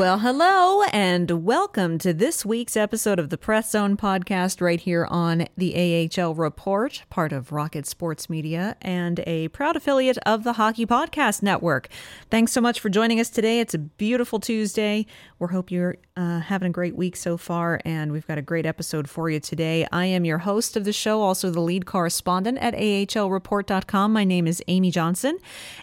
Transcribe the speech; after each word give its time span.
Well, 0.00 0.20
hello, 0.20 0.82
and 0.94 1.44
welcome 1.44 1.98
to 1.98 2.14
this 2.14 2.42
week's 2.42 2.74
episode 2.74 3.18
of 3.18 3.28
the 3.28 3.36
Press 3.36 3.72
Zone 3.72 3.98
podcast 3.98 4.62
right 4.62 4.80
here 4.80 5.04
on 5.04 5.46
the 5.58 6.08
AHL 6.18 6.34
Report, 6.34 7.02
part 7.10 7.32
of 7.32 7.52
Rocket 7.52 7.86
Sports 7.86 8.30
Media 8.30 8.78
and 8.80 9.20
a 9.26 9.48
proud 9.48 9.76
affiliate 9.76 10.16
of 10.24 10.42
the 10.42 10.54
Hockey 10.54 10.86
Podcast 10.86 11.42
Network. 11.42 11.88
Thanks 12.30 12.50
so 12.50 12.62
much 12.62 12.80
for 12.80 12.88
joining 12.88 13.20
us 13.20 13.28
today. 13.28 13.60
It's 13.60 13.74
a 13.74 13.78
beautiful 13.78 14.40
Tuesday. 14.40 15.04
We 15.38 15.48
hope 15.48 15.70
you're 15.70 15.98
uh, 16.16 16.40
having 16.40 16.68
a 16.68 16.72
great 16.72 16.96
week 16.96 17.14
so 17.14 17.36
far, 17.36 17.80
and 17.84 18.10
we've 18.10 18.26
got 18.26 18.38
a 18.38 18.42
great 18.42 18.64
episode 18.64 19.08
for 19.08 19.28
you 19.28 19.38
today. 19.38 19.86
I 19.92 20.06
am 20.06 20.24
your 20.24 20.38
host 20.38 20.78
of 20.78 20.84
the 20.84 20.94
show, 20.94 21.20
also 21.20 21.50
the 21.50 21.60
lead 21.60 21.84
correspondent 21.84 22.56
at 22.58 22.72
AHLReport.com. 22.74 24.12
My 24.14 24.24
name 24.24 24.46
is 24.46 24.62
Amy 24.66 24.90
Johnson, 24.90 25.38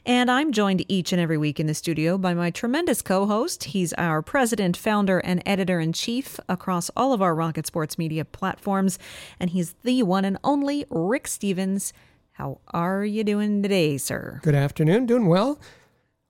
and 0.07 0.31
I'm 0.31 0.51
joined 0.51 0.83
each 0.87 1.11
and 1.11 1.21
every 1.21 1.37
week 1.37 1.59
in 1.59 1.67
the 1.67 1.75
studio 1.75 2.17
by 2.17 2.33
my 2.33 2.49
tremendous 2.49 3.03
co 3.03 3.27
host. 3.27 3.65
He's 3.65 3.93
president, 4.21 4.77
founder, 4.77 5.19
and 5.19 5.41
editor 5.45 5.79
in 5.79 5.93
chief 5.93 6.39
across 6.47 6.89
all 6.95 7.13
of 7.13 7.21
our 7.21 7.35
Rocket 7.35 7.67
Sports 7.67 7.97
Media 7.97 8.25
platforms, 8.25 8.97
and 9.39 9.49
he's 9.49 9.73
the 9.83 10.03
one 10.03 10.25
and 10.25 10.37
only 10.43 10.85
Rick 10.89 11.27
Stephens. 11.27 11.93
How 12.31 12.59
are 12.69 13.03
you 13.03 13.23
doing 13.23 13.63
today, 13.63 13.97
sir? 13.97 14.39
Good 14.43 14.55
afternoon. 14.55 15.05
Doing 15.05 15.27
well. 15.27 15.59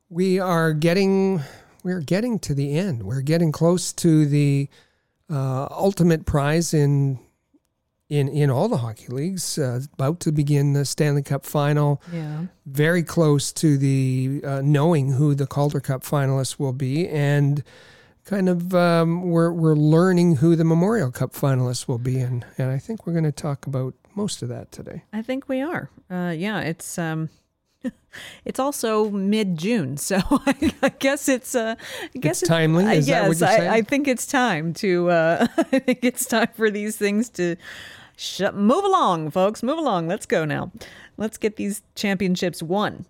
We 0.10 0.40
are 0.40 0.74
getting 0.74 1.42
we're 1.84 2.02
getting 2.02 2.40
to 2.40 2.54
the 2.54 2.78
end. 2.78 3.04
We're 3.04 3.22
getting 3.22 3.52
close 3.52 3.94
to 3.94 4.26
the 4.26 4.68
uh, 5.30 5.68
ultimate 5.72 6.26
prize 6.26 6.74
in 6.74 7.20
in 8.10 8.28
in 8.30 8.50
all 8.50 8.68
the 8.68 8.78
hockey 8.78 9.08
leagues. 9.08 9.58
Uh, 9.58 9.82
about 9.94 10.20
to 10.22 10.32
begin 10.32 10.74
the 10.74 10.86
Stanley 10.86 11.24
Cup 11.24 11.46
final. 11.46 12.02
Yeah. 12.12 12.46
Very 12.66 13.04
close 13.04 13.52
to 13.54 13.78
the 13.78 14.42
uh, 14.44 14.62
knowing 14.64 15.14
who 15.14 15.36
the 15.36 15.48
Calder 15.48 15.80
Cup 15.80 16.04
finalists 16.04 16.60
will 16.60 16.74
be, 16.74 17.08
and 17.08 17.64
kind 18.26 18.50
of 18.50 18.74
um, 18.74 19.24
we're 19.24 19.52
we're 19.52 19.76
learning 19.76 20.38
who 20.38 20.56
the 20.56 20.66
Memorial 20.66 21.12
Cup 21.12 21.34
finalists 21.34 21.88
will 21.88 21.98
be, 21.98 22.20
and 22.20 22.46
and 22.58 22.72
I 22.72 22.78
think 22.78 23.06
we're 23.06 23.14
going 23.14 23.26
to 23.26 23.32
talk 23.32 23.66
about 23.66 23.94
most 24.16 24.42
of 24.42 24.50
that 24.50 24.72
today. 24.72 25.04
I 25.14 25.22
think 25.22 25.48
we 25.48 25.62
are. 25.62 25.90
Uh, 26.10 26.34
yeah, 26.36 26.62
it's 26.62 26.98
um, 26.98 27.30
it's 28.46 28.60
also 28.60 29.10
mid 29.10 29.58
June, 29.58 29.98
so 30.10 30.18
I, 30.30 30.74
I 30.82 30.90
guess 30.90 31.30
it's 31.30 31.56
uh, 31.56 31.76
I 32.16 32.18
guess 32.18 32.42
It's 32.42 32.50
timely? 32.50 32.86
I 32.86 32.94
Is 32.96 33.08
that 33.08 33.28
what 33.28 33.40
you're? 33.40 33.50
I, 33.50 33.78
I 33.78 33.82
think 33.82 34.08
it's 34.08 34.26
time 34.26 34.74
to. 34.76 35.10
Uh, 35.10 35.48
I 35.58 35.80
think 35.80 36.00
it's 36.04 36.26
time 36.26 36.50
for 36.54 36.70
these 36.70 36.98
things 36.98 37.30
to 37.32 37.56
sh- 38.18 38.52
move 38.54 38.84
along, 38.84 39.32
folks. 39.32 39.64
Move 39.64 39.78
along. 39.78 40.08
Let's 40.08 40.26
go 40.26 40.44
now. 40.44 40.74
Let's 41.16 41.38
get 41.38 41.56
these 41.56 41.82
championships 41.96 42.62
won. 42.62 43.06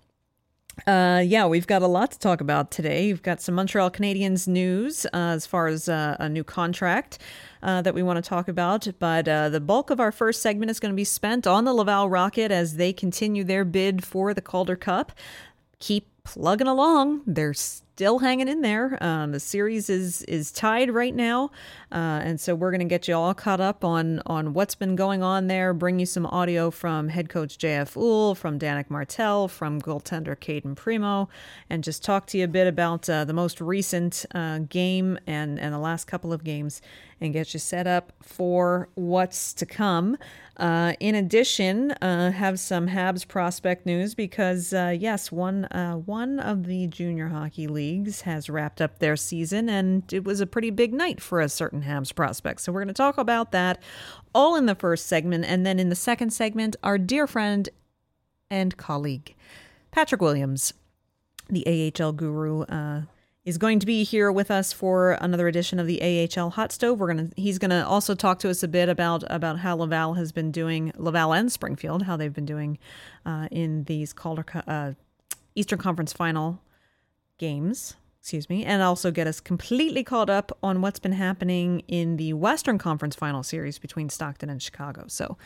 Uh, 0.85 1.23
yeah, 1.25 1.47
we've 1.47 1.65
got 1.65 1.81
a 1.81 1.87
lot 1.87 2.11
to 2.11 2.19
talk 2.19 2.39
about 2.39 2.69
today. 2.69 3.07
We've 3.07 3.23
got 3.23 3.41
some 3.41 3.55
Montreal 3.55 3.89
Canadiens 3.89 4.47
news 4.47 5.07
uh, 5.07 5.09
as 5.33 5.47
far 5.47 5.67
as 5.67 5.89
uh, 5.89 6.15
a 6.19 6.29
new 6.29 6.43
contract 6.43 7.17
uh, 7.63 7.81
that 7.81 7.95
we 7.95 8.03
want 8.03 8.23
to 8.23 8.29
talk 8.29 8.47
about. 8.47 8.87
But 8.99 9.27
uh, 9.27 9.49
the 9.49 9.59
bulk 9.59 9.89
of 9.89 9.99
our 9.99 10.11
first 10.11 10.41
segment 10.41 10.69
is 10.69 10.79
going 10.79 10.91
to 10.91 10.95
be 10.95 11.03
spent 11.03 11.47
on 11.47 11.65
the 11.65 11.73
Laval 11.73 12.09
Rocket 12.09 12.51
as 12.51 12.75
they 12.75 12.93
continue 12.93 13.43
their 13.43 13.65
bid 13.65 14.05
for 14.05 14.35
the 14.35 14.41
Calder 14.41 14.75
Cup. 14.75 15.13
Keep 15.79 16.07
plugging 16.23 16.67
along. 16.67 17.21
They're 17.25 17.55
still 17.97 18.19
hanging 18.19 18.47
in 18.47 18.61
there. 18.61 18.95
Um, 19.03 19.31
the 19.31 19.39
series 19.39 19.89
is 19.89 20.21
is 20.23 20.51
tied 20.51 20.91
right 20.91 21.15
now, 21.15 21.49
uh, 21.91 22.21
and 22.21 22.39
so 22.39 22.53
we're 22.53 22.69
going 22.69 22.77
to 22.77 22.85
get 22.85 23.07
you 23.07 23.15
all 23.15 23.33
caught 23.33 23.59
up 23.59 23.83
on 23.83 24.21
on 24.27 24.53
what's 24.53 24.75
been 24.75 24.95
going 24.95 25.23
on 25.23 25.47
there. 25.47 25.73
Bring 25.73 25.97
you 25.97 26.05
some 26.05 26.27
audio 26.27 26.69
from 26.69 27.09
head 27.09 27.27
coach 27.27 27.57
JF 27.57 27.95
Houle, 27.95 28.35
from 28.35 28.59
Danick 28.59 28.91
Martel, 28.91 29.47
from 29.47 29.81
goaltender 29.81 30.39
Cayden 30.39 30.75
Primeau, 30.75 31.27
and 31.71 31.83
just 31.83 32.03
talk 32.03 32.27
to 32.27 32.37
you 32.37 32.43
a 32.43 32.47
bit 32.47 32.67
about 32.67 33.09
uh, 33.09 33.25
the 33.25 33.33
most 33.33 33.59
recent 33.59 34.27
uh, 34.35 34.59
game 34.59 35.17
and 35.25 35.59
and 35.59 35.73
the 35.73 35.79
last 35.79 36.05
couple 36.05 36.31
of 36.31 36.43
games, 36.43 36.83
and 37.19 37.33
get 37.33 37.53
you 37.53 37.59
set 37.59 37.87
up 37.87 38.13
for 38.21 38.89
what's 38.95 39.53
to 39.53 39.65
come. 39.65 40.17
Uh, 40.57 40.93
in 40.99 41.15
addition, 41.15 41.91
uh, 41.93 42.31
have 42.31 42.59
some 42.59 42.87
Habs 42.87 43.27
prospect 43.27 43.85
news 43.85 44.15
because 44.15 44.73
uh, 44.73 44.95
yes, 44.97 45.31
one 45.31 45.65
uh, 45.65 45.93
one 45.93 46.39
of 46.39 46.65
the 46.65 46.87
junior 46.87 47.27
hockey 47.27 47.67
leagues 47.67 48.21
has 48.21 48.49
wrapped 48.49 48.81
up 48.81 48.99
their 48.99 49.15
season, 49.15 49.69
and 49.69 50.11
it 50.11 50.23
was 50.23 50.41
a 50.41 50.47
pretty 50.47 50.71
big 50.71 50.93
night 50.93 51.21
for 51.21 51.41
a 51.41 51.49
certain 51.49 51.83
Habs 51.83 52.13
prospect. 52.13 52.61
So 52.61 52.71
we're 52.71 52.81
going 52.81 52.87
to 52.87 52.93
talk 52.93 53.17
about 53.17 53.51
that 53.51 53.81
all 54.33 54.55
in 54.55 54.65
the 54.65 54.75
first 54.75 55.07
segment, 55.07 55.45
and 55.45 55.65
then 55.65 55.79
in 55.79 55.89
the 55.89 55.95
second 55.95 56.31
segment, 56.31 56.75
our 56.83 56.97
dear 56.97 57.27
friend 57.27 57.69
and 58.49 58.77
colleague 58.77 59.35
Patrick 59.91 60.21
Williams, 60.21 60.73
the 61.49 61.93
AHL 61.99 62.13
guru. 62.13 62.65
Is 63.47 63.57
going 63.57 63.79
to 63.79 63.85
be 63.85 64.03
here 64.03 64.29
with 64.29 64.51
us 64.51 64.73
for 64.73 65.13
another 65.21 65.47
edition 65.47 65.79
of 65.79 65.87
the 65.87 66.01
AHL 66.37 66.49
Hot 66.49 66.73
Stove. 66.73 66.99
We're 66.99 67.07
gonna 67.07 67.29
he's 67.37 67.57
gonna 67.57 67.85
also 67.87 68.13
talk 68.13 68.39
to 68.39 68.49
us 68.49 68.61
a 68.61 68.67
bit 68.67 68.89
about 68.89 69.23
about 69.27 69.59
how 69.59 69.77
Laval 69.77 70.15
has 70.15 70.33
been 70.33 70.51
doing 70.51 70.91
Laval 70.97 71.31
and 71.33 71.49
Springfield, 71.49 72.03
how 72.03 72.17
they've 72.17 72.33
been 72.33 72.45
doing 72.45 72.77
uh, 73.25 73.47
in 73.49 73.85
these 73.85 74.11
Calder 74.11 74.43
uh, 74.67 74.91
Eastern 75.55 75.79
Conference 75.79 76.11
Final 76.11 76.61
games. 77.37 77.95
Excuse 78.19 78.49
me, 78.49 78.65
and 78.65 78.81
also 78.81 79.11
get 79.11 79.27
us 79.27 79.39
completely 79.39 80.03
caught 80.03 80.29
up 80.29 80.51
on 80.61 80.81
what's 80.81 80.99
been 80.99 81.13
happening 81.13 81.83
in 81.87 82.17
the 82.17 82.33
Western 82.33 82.77
Conference 82.77 83.15
Final 83.15 83.43
series 83.43 83.79
between 83.79 84.09
Stockton 84.09 84.49
and 84.49 84.61
Chicago. 84.61 85.05
So, 85.07 85.37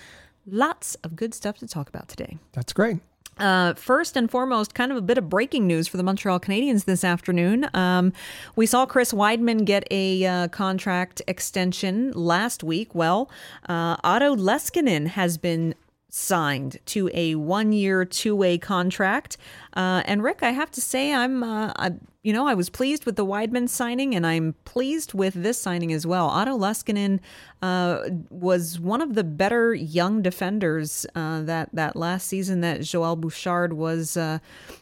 lots 0.48 0.96
of 1.04 1.16
good 1.16 1.36
stuff 1.36 1.60
to 1.60 1.68
talk 1.68 1.88
about 1.88 2.08
today. 2.08 2.40
That's 2.54 2.74
great. 2.74 2.98
Uh, 3.38 3.74
first 3.74 4.16
and 4.16 4.30
foremost, 4.30 4.76
kind 4.76 4.92
of 4.92 4.98
a 4.98 5.02
bit 5.02 5.18
of 5.18 5.30
breaking 5.30 5.66
news 5.66 5.88
for 5.88 5.98
the 5.98 6.04
Montreal 6.04 6.40
Canadiens 6.40 6.86
this 6.86 7.04
afternoon. 7.04 7.68
Um, 7.74 8.14
we 8.56 8.66
saw 8.66 8.86
Chris 8.86 9.14
Wideman 9.14 9.66
get 9.66 9.88
a 9.90 10.26
uh, 10.26 10.48
contract 10.50 11.22
extension 11.28 12.12
last 12.12 12.64
week. 12.64 12.94
Well, 12.94 13.32
uh, 13.68 13.98
Otto 14.04 14.36
Leskinen 14.36 15.08
has 15.08 15.38
been 15.38 15.74
signed 16.14 16.78
to 16.86 17.10
a 17.14 17.36
one-year, 17.36 18.04
two-way 18.04 18.58
contract. 18.58 19.38
Uh, 19.74 20.04
and 20.06 20.22
Rick, 20.22 20.44
I 20.44 20.52
have 20.52 20.70
to 20.72 20.82
say, 20.82 21.14
I'm, 21.14 21.42
uh, 21.42 21.72
I, 21.78 21.94
you 22.22 22.34
know, 22.34 22.46
I 22.46 22.54
was 22.54 22.70
pleased 22.70 23.06
with 23.06 23.16
the 23.16 23.26
Wideman 23.26 23.70
signing, 23.70 24.14
and 24.14 24.28
I'm 24.28 24.54
pleased 24.66 25.14
with 25.14 25.34
this 25.34 25.58
signing 25.58 25.94
as 25.94 26.06
well. 26.06 26.28
Otto 26.28 26.58
Leskinen 26.58 27.22
uh, 27.62 28.10
was 28.30 28.78
one 28.78 29.02
of 29.02 29.16
the 29.16 29.24
better 29.24 29.74
young 29.74 30.22
defenders 30.22 31.06
uh, 31.16 31.44
that 31.44 31.70
that 31.74 31.96
last 31.96 32.28
season 32.28 32.60
that 32.60 32.82
Joel 32.82 33.16
Bouchard 33.16 33.72
was 33.72 34.18
uh, 34.18 34.40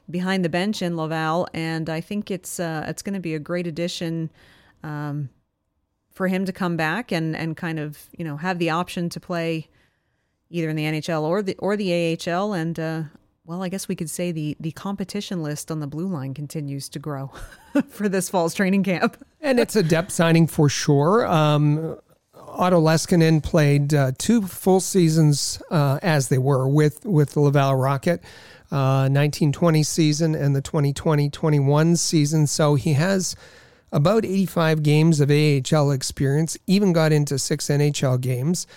behind 0.10 0.44
the 0.44 0.50
bench 0.50 0.82
in 0.82 0.98
Laval, 0.98 1.48
and 1.54 1.92
I 1.92 2.02
think 2.02 2.32
it's 2.32 2.60
uh, 2.60 2.86
it's 2.88 3.04
going 3.04 3.14
to 3.14 3.20
be 3.20 3.36
a 3.36 3.40
great 3.40 3.68
addition. 3.68 4.32
Um, 4.84 5.30
for 6.12 6.28
him 6.28 6.44
to 6.44 6.52
come 6.52 6.76
back 6.76 7.14
and, 7.14 7.34
and 7.34 7.56
kind 7.56 7.80
of 7.80 8.10
you 8.18 8.26
know 8.26 8.36
have 8.36 8.60
the 8.60 8.70
option 8.70 9.08
to 9.10 9.20
play 9.22 9.70
either 10.50 10.70
in 10.70 10.76
the 10.76 10.84
NHL 10.84 11.24
or 11.24 11.42
the 11.42 11.56
or 11.60 11.76
the 11.78 12.18
AHL, 12.28 12.54
and 12.54 12.80
uh, 12.80 13.04
well, 13.46 13.64
I 13.64 13.70
guess 13.70 13.88
we 13.88 13.96
could 13.96 14.10
say 14.10 14.32
the 14.32 14.56
the 14.60 14.72
competition 14.72 15.42
list 15.42 15.72
on 15.72 15.80
the 15.80 15.88
blue 15.88 16.08
line 16.08 16.34
continues 16.34 16.90
to 16.90 17.00
grow 17.00 17.32
for 17.90 18.10
this 18.10 18.30
fall's 18.30 18.54
training 18.54 18.84
camp. 18.84 19.24
and 19.42 19.60
it's 19.60 19.76
a 19.76 19.84
depth 19.84 20.12
signing 20.12 20.48
for 20.48 20.70
sure. 20.70 21.26
Um, 21.26 21.98
Otto 22.36 22.82
Leskinen 22.82 23.42
played 23.44 23.94
uh, 23.94 24.12
two 24.18 24.42
full 24.42 24.80
seasons 24.80 25.62
uh, 25.72 26.00
as 26.02 26.30
they 26.30 26.38
were 26.38 26.68
with 26.68 27.06
with 27.06 27.32
the 27.34 27.40
Laval 27.40 27.76
Rocket, 27.76 28.22
uh, 28.72 29.08
1920 29.10 29.84
season 29.84 30.36
and 30.36 30.56
the 30.56 30.62
2020-21 30.62 31.98
season. 31.98 32.48
So 32.48 32.76
he 32.76 32.94
has 32.94 33.36
about 33.92 34.26
85 34.26 34.84
games 34.84 35.20
of 35.20 35.32
AHL 35.32 35.92
experience. 35.92 36.58
Even 36.68 36.94
got 36.94 37.12
into 37.12 37.40
six 37.40 37.68
NHL 37.68 38.20
games. 38.22 38.68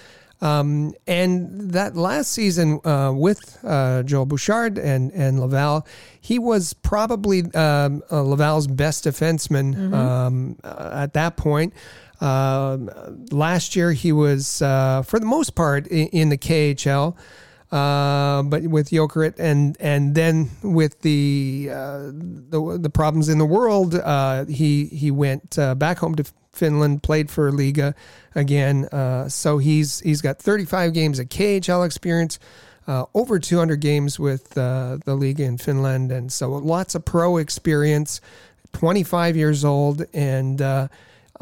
Um, 0.42 0.92
and 1.06 1.70
that 1.70 1.96
last 1.96 2.32
season 2.32 2.80
uh, 2.84 3.12
with 3.14 3.58
uh, 3.62 4.02
Joel 4.02 4.26
Bouchard 4.26 4.76
and, 4.76 5.12
and 5.12 5.38
Laval, 5.38 5.86
he 6.20 6.40
was 6.40 6.74
probably 6.74 7.42
um, 7.54 8.02
uh, 8.10 8.22
Laval's 8.22 8.66
best 8.66 9.04
defenseman 9.04 9.74
mm-hmm. 9.74 9.94
um, 9.94 10.58
at 10.64 11.12
that 11.14 11.36
point. 11.36 11.72
Um, 12.20 12.90
last 13.30 13.76
year, 13.76 13.92
he 13.92 14.10
was, 14.10 14.60
uh, 14.62 15.02
for 15.02 15.20
the 15.20 15.26
most 15.26 15.54
part, 15.54 15.86
in, 15.86 16.08
in 16.08 16.28
the 16.28 16.38
KHL. 16.38 17.16
Uh, 17.72 18.42
but 18.42 18.64
with 18.64 18.90
Jokerit 18.90 19.38
and 19.38 19.78
and 19.80 20.14
then 20.14 20.50
with 20.62 21.00
the 21.00 21.70
uh, 21.72 22.10
the, 22.12 22.78
the 22.78 22.90
problems 22.90 23.30
in 23.30 23.38
the 23.38 23.46
world, 23.46 23.94
uh, 23.94 24.44
he 24.44 24.84
he 24.86 25.10
went 25.10 25.58
uh, 25.58 25.74
back 25.74 25.98
home 25.98 26.14
to 26.16 26.24
Finland, 26.52 27.02
played 27.02 27.30
for 27.30 27.50
Liiga 27.50 27.94
again. 28.34 28.84
Uh, 28.92 29.26
so 29.26 29.56
he's 29.56 30.00
he's 30.00 30.20
got 30.20 30.38
35 30.38 30.92
games 30.92 31.18
of 31.18 31.30
KHL 31.30 31.86
experience, 31.86 32.38
uh, 32.86 33.06
over 33.14 33.38
200 33.38 33.80
games 33.80 34.20
with 34.20 34.50
the 34.50 35.00
Liiga 35.06 35.40
in 35.40 35.56
Finland, 35.56 36.12
and 36.12 36.30
so 36.30 36.50
lots 36.50 36.94
of 36.94 37.06
pro 37.06 37.38
experience. 37.38 38.20
25 38.74 39.36
years 39.36 39.64
old, 39.66 40.04
and 40.14 40.60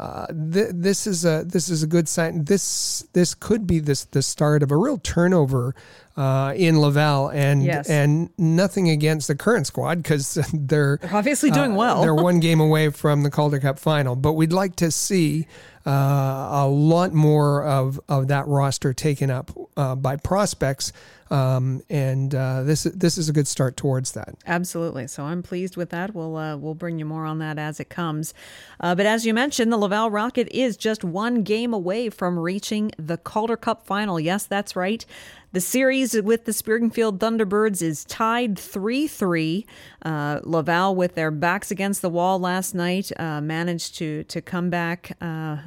uh, 0.01 0.25
th- 0.27 0.71
this 0.73 1.05
is 1.05 1.25
a 1.25 1.43
this 1.45 1.69
is 1.69 1.83
a 1.83 1.87
good 1.87 2.09
sign. 2.09 2.45
This 2.45 3.05
this 3.13 3.35
could 3.35 3.67
be 3.67 3.77
this 3.79 4.05
the 4.05 4.23
start 4.23 4.63
of 4.63 4.71
a 4.71 4.75
real 4.75 4.97
turnover 4.97 5.75
uh, 6.17 6.53
in 6.55 6.79
Laval, 6.79 7.29
and 7.29 7.63
yes. 7.63 7.87
and 7.87 8.31
nothing 8.35 8.89
against 8.89 9.27
the 9.27 9.35
current 9.35 9.67
squad 9.67 9.99
because 10.01 10.33
they're, 10.53 10.97
they're, 10.97 11.15
obviously 11.15 11.51
doing 11.51 11.73
uh, 11.73 11.75
well. 11.75 12.01
they're 12.01 12.15
one 12.15 12.39
game 12.39 12.59
away 12.59 12.89
from 12.89 13.21
the 13.21 13.29
Calder 13.29 13.59
Cup 13.59 13.77
final, 13.77 14.15
but 14.15 14.33
we'd 14.33 14.51
like 14.51 14.75
to 14.77 14.89
see 14.89 15.45
uh, 15.85 15.91
a 15.91 16.67
lot 16.67 17.13
more 17.13 17.63
of 17.63 17.99
of 18.09 18.27
that 18.29 18.47
roster 18.47 18.93
taken 18.93 19.29
up 19.29 19.51
uh, 19.77 19.93
by 19.93 20.15
prospects. 20.15 20.91
Um, 21.31 21.81
and 21.89 22.35
uh, 22.35 22.63
this 22.63 22.83
this 22.83 23.17
is 23.17 23.29
a 23.29 23.33
good 23.33 23.47
start 23.47 23.77
towards 23.77 24.11
that. 24.11 24.35
Absolutely. 24.45 25.07
So 25.07 25.23
I'm 25.23 25.41
pleased 25.41 25.77
with 25.77 25.89
that. 25.91 26.13
We'll 26.13 26.35
uh, 26.35 26.57
we'll 26.57 26.75
bring 26.75 26.99
you 26.99 27.05
more 27.05 27.25
on 27.25 27.39
that 27.39 27.57
as 27.57 27.79
it 27.79 27.89
comes. 27.89 28.33
Uh, 28.81 28.95
but 28.95 29.05
as 29.05 29.25
you 29.25 29.33
mentioned, 29.33 29.71
the 29.71 29.77
Laval 29.77 30.11
Rocket 30.11 30.49
is 30.51 30.75
just 30.75 31.05
one 31.05 31.43
game 31.43 31.73
away 31.73 32.09
from 32.09 32.37
reaching 32.37 32.91
the 32.97 33.17
Calder 33.17 33.55
Cup 33.55 33.85
final. 33.85 34.19
Yes, 34.19 34.45
that's 34.45 34.75
right. 34.75 35.05
The 35.53 35.61
series 35.61 36.21
with 36.21 36.45
the 36.45 36.53
Springfield 36.53 37.19
Thunderbirds 37.19 37.81
is 37.81 38.05
tied 38.05 38.57
3 38.57 39.07
3. 39.07 39.65
Uh, 40.01 40.39
Laval, 40.43 40.95
with 40.95 41.15
their 41.15 41.31
backs 41.31 41.71
against 41.71 42.01
the 42.01 42.09
wall 42.09 42.39
last 42.39 42.73
night, 42.73 43.11
uh, 43.19 43.41
managed 43.41 43.95
to, 43.95 44.23
to 44.25 44.41
come 44.41 44.69
back. 44.69 45.17
Uh, 45.19 45.57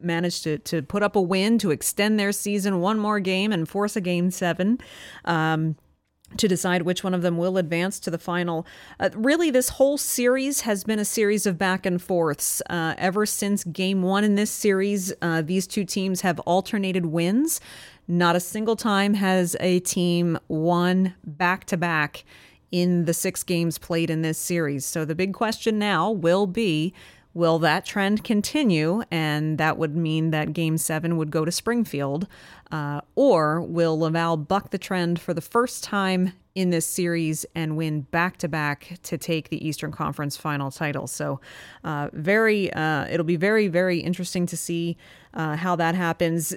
managed 0.00 0.44
to, 0.44 0.58
to 0.58 0.82
put 0.82 1.02
up 1.02 1.16
a 1.16 1.20
win 1.20 1.58
to 1.58 1.70
extend 1.70 2.18
their 2.18 2.32
season 2.32 2.80
one 2.80 2.98
more 2.98 3.20
game 3.20 3.52
and 3.52 3.68
force 3.68 3.96
a 3.96 4.00
game 4.00 4.30
seven. 4.30 4.78
Um, 5.24 5.76
to 6.36 6.48
decide 6.48 6.82
which 6.82 7.04
one 7.04 7.14
of 7.14 7.22
them 7.22 7.38
will 7.38 7.56
advance 7.56 8.00
to 8.00 8.10
the 8.10 8.18
final. 8.18 8.66
Uh, 8.98 9.10
really, 9.14 9.50
this 9.50 9.70
whole 9.70 9.96
series 9.96 10.62
has 10.62 10.82
been 10.82 10.98
a 10.98 11.04
series 11.04 11.46
of 11.46 11.56
back 11.56 11.86
and 11.86 12.02
forths. 12.02 12.60
Uh, 12.68 12.94
ever 12.98 13.24
since 13.24 13.62
game 13.64 14.02
one 14.02 14.24
in 14.24 14.34
this 14.34 14.50
series, 14.50 15.12
uh, 15.22 15.40
these 15.40 15.68
two 15.68 15.84
teams 15.84 16.22
have 16.22 16.40
alternated 16.40 17.06
wins. 17.06 17.60
Not 18.08 18.36
a 18.36 18.40
single 18.40 18.76
time 18.76 19.14
has 19.14 19.56
a 19.60 19.78
team 19.80 20.38
won 20.48 21.14
back 21.24 21.64
to 21.66 21.76
back 21.76 22.24
in 22.72 23.04
the 23.04 23.14
six 23.14 23.42
games 23.42 23.78
played 23.78 24.10
in 24.10 24.22
this 24.22 24.38
series. 24.38 24.84
So 24.84 25.04
the 25.04 25.14
big 25.14 25.32
question 25.32 25.78
now 25.78 26.10
will 26.10 26.46
be 26.46 26.92
will 27.36 27.58
that 27.58 27.84
trend 27.84 28.24
continue? 28.24 29.02
And 29.10 29.58
that 29.58 29.76
would 29.76 29.94
mean 29.94 30.30
that 30.30 30.54
game 30.54 30.78
seven 30.78 31.18
would 31.18 31.30
go 31.30 31.44
to 31.44 31.52
Springfield. 31.52 32.26
Uh, 32.72 33.02
or 33.14 33.60
will 33.60 33.98
Laval 33.98 34.38
buck 34.38 34.70
the 34.70 34.78
trend 34.78 35.20
for 35.20 35.34
the 35.34 35.42
first 35.42 35.84
time 35.84 36.32
in 36.54 36.70
this 36.70 36.86
series 36.86 37.44
and 37.54 37.76
win 37.76 38.00
back 38.00 38.38
to 38.38 38.48
back 38.48 38.98
to 39.02 39.18
take 39.18 39.50
the 39.50 39.68
Eastern 39.68 39.92
Conference 39.92 40.38
final 40.38 40.70
title? 40.70 41.06
So, 41.06 41.38
uh, 41.84 42.08
very, 42.14 42.72
uh, 42.72 43.06
it'll 43.08 43.24
be 43.24 43.36
very, 43.36 43.68
very 43.68 43.98
interesting 43.98 44.46
to 44.46 44.56
see 44.56 44.96
uh, 45.34 45.56
how 45.56 45.76
that 45.76 45.94
happens. 45.94 46.56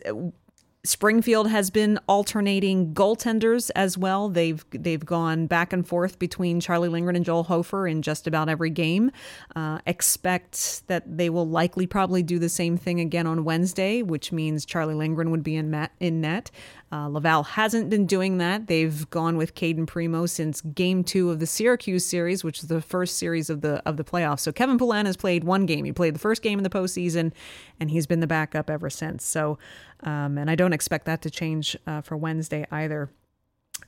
Springfield 0.86 1.50
has 1.50 1.70
been 1.70 2.00
alternating 2.08 2.94
goaltenders 2.94 3.70
as 3.76 3.98
well. 3.98 4.30
They've 4.30 4.64
they've 4.72 5.06
gone 5.06 5.46
back 5.46 5.74
and 5.74 5.86
forth 5.86 6.18
between 6.20 6.62
Charlie 6.62 6.88
Lindgren 6.88 7.18
and 7.18 7.26
Joel 7.26 7.44
Hofer 7.44 7.86
in 7.86 8.02
just 8.02 8.28
about 8.28 8.48
every 8.48 8.70
game. 8.70 9.12
Uh, 9.58 9.80
expect 9.86 10.88
that 10.88 11.18
they 11.18 11.30
will 11.30 11.48
likely 11.48 11.86
probably 11.86 12.24
do 12.24 12.40
the 12.40 12.48
same 12.48 12.78
thing 12.78 13.02
again 13.02 13.28
on 13.28 13.44
Wednesday, 13.44 14.02
which 14.02 14.32
means 14.32 14.66
Charlie 14.66 14.96
Lindgren 14.96 15.32
would 15.32 15.44
be 15.44 15.58
in, 15.58 15.70
met, 15.70 15.92
in 16.00 16.22
net. 16.22 16.50
Uh, 16.92 17.08
Laval 17.08 17.44
hasn't 17.44 17.90
been 17.90 18.06
doing 18.06 18.38
that. 18.40 18.68
They've 18.68 19.08
gone 19.10 19.36
with 19.36 19.56
Cayden 19.56 19.86
Primeau 19.86 20.26
since 20.28 20.62
Game 20.62 21.04
Two 21.04 21.30
of 21.30 21.40
the 21.40 21.46
Syracuse 21.46 22.06
series, 22.06 22.44
which 22.44 22.60
is 22.60 22.68
the 22.68 22.82
first 22.82 23.18
series 23.18 23.50
of 23.50 23.60
the 23.62 23.82
of 23.86 23.98
the 23.98 24.06
playoffs. 24.06 24.40
So 24.40 24.54
Kevin 24.54 24.78
Poulin 24.78 25.06
has 25.06 25.18
played 25.18 25.44
one 25.44 25.66
game. 25.66 25.84
He 25.84 25.92
played 25.92 26.16
the 26.16 26.20
first 26.20 26.42
game 26.42 26.58
in 26.58 26.64
the 26.64 26.70
postseason, 26.70 27.34
and 27.82 27.92
he's 27.92 28.08
been 28.08 28.22
the 28.22 28.28
backup 28.28 28.70
ever 28.70 28.90
since. 28.90 29.26
So, 29.26 29.60
um, 30.04 30.38
and 30.38 30.50
I 30.50 30.56
don't 30.56 30.74
expect 30.74 31.06
that 31.06 31.22
to 31.24 31.30
change 31.30 31.78
uh, 31.88 32.02
for 32.02 32.18
Wednesday 32.18 32.66
either. 32.72 33.10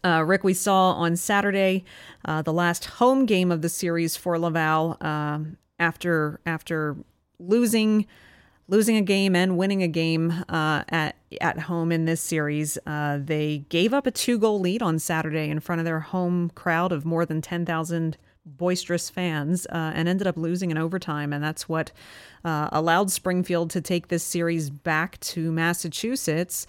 Uh, 0.03 0.23
Rick, 0.25 0.43
we 0.43 0.53
saw 0.53 0.93
on 0.93 1.15
Saturday 1.15 1.83
uh, 2.25 2.41
the 2.41 2.53
last 2.53 2.85
home 2.85 3.25
game 3.25 3.51
of 3.51 3.61
the 3.61 3.69
series 3.69 4.15
for 4.15 4.37
Laval 4.39 4.97
um, 5.01 5.57
after 5.79 6.39
after 6.45 6.95
losing 7.39 8.07
losing 8.67 8.95
a 8.95 9.01
game 9.01 9.35
and 9.35 9.57
winning 9.57 9.83
a 9.83 9.87
game 9.87 10.43
uh, 10.49 10.83
at 10.89 11.15
at 11.39 11.59
home 11.59 11.91
in 11.91 12.05
this 12.05 12.21
series. 12.21 12.77
Uh, 12.87 13.19
they 13.21 13.65
gave 13.69 13.93
up 13.93 14.07
a 14.07 14.11
two 14.11 14.39
goal 14.39 14.59
lead 14.59 14.81
on 14.81 14.97
Saturday 14.97 15.49
in 15.49 15.59
front 15.59 15.79
of 15.79 15.85
their 15.85 15.99
home 15.99 16.49
crowd 16.55 16.91
of 16.91 17.05
more 17.05 17.25
than 17.25 17.41
ten 17.41 17.65
thousand 17.65 18.17
boisterous 18.45 19.09
fans 19.09 19.65
uh, 19.67 19.91
and 19.95 20.07
ended 20.07 20.27
up 20.27 20.38
losing 20.38 20.71
in 20.71 20.77
overtime, 20.77 21.33
and 21.33 21.43
that's 21.43 21.69
what 21.69 21.91
uh, 22.43 22.69
allowed 22.71 23.11
Springfield 23.11 23.69
to 23.71 23.81
take 23.81 24.07
this 24.07 24.23
series 24.23 24.69
back 24.69 25.19
to 25.19 25.51
Massachusetts 25.51 26.68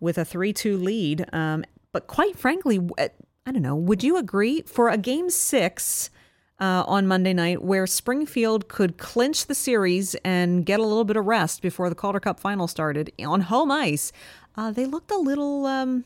with 0.00 0.18
a 0.18 0.24
three 0.24 0.52
two 0.52 0.76
lead. 0.76 1.26
Um, 1.32 1.64
but 1.92 2.06
quite 2.06 2.36
frankly, 2.36 2.80
I 2.98 3.52
don't 3.52 3.62
know. 3.62 3.76
Would 3.76 4.02
you 4.02 4.16
agree 4.16 4.62
for 4.62 4.88
a 4.88 4.98
game 4.98 5.30
six? 5.30 6.10
uh, 6.60 6.84
on 6.86 7.06
Monday 7.06 7.32
night, 7.32 7.62
where 7.62 7.86
Springfield 7.86 8.68
could 8.68 8.96
clinch 8.96 9.46
the 9.46 9.54
series 9.54 10.14
and 10.24 10.64
get 10.64 10.80
a 10.80 10.84
little 10.84 11.04
bit 11.04 11.16
of 11.16 11.26
rest 11.26 11.62
before 11.62 11.88
the 11.88 11.94
Calder 11.94 12.20
Cup 12.20 12.38
final 12.38 12.68
started 12.68 13.12
on 13.24 13.42
home 13.42 13.70
ice. 13.70 14.12
Uh, 14.56 14.70
they 14.70 14.86
looked 14.86 15.10
a 15.10 15.18
little, 15.18 15.66
um, 15.66 16.04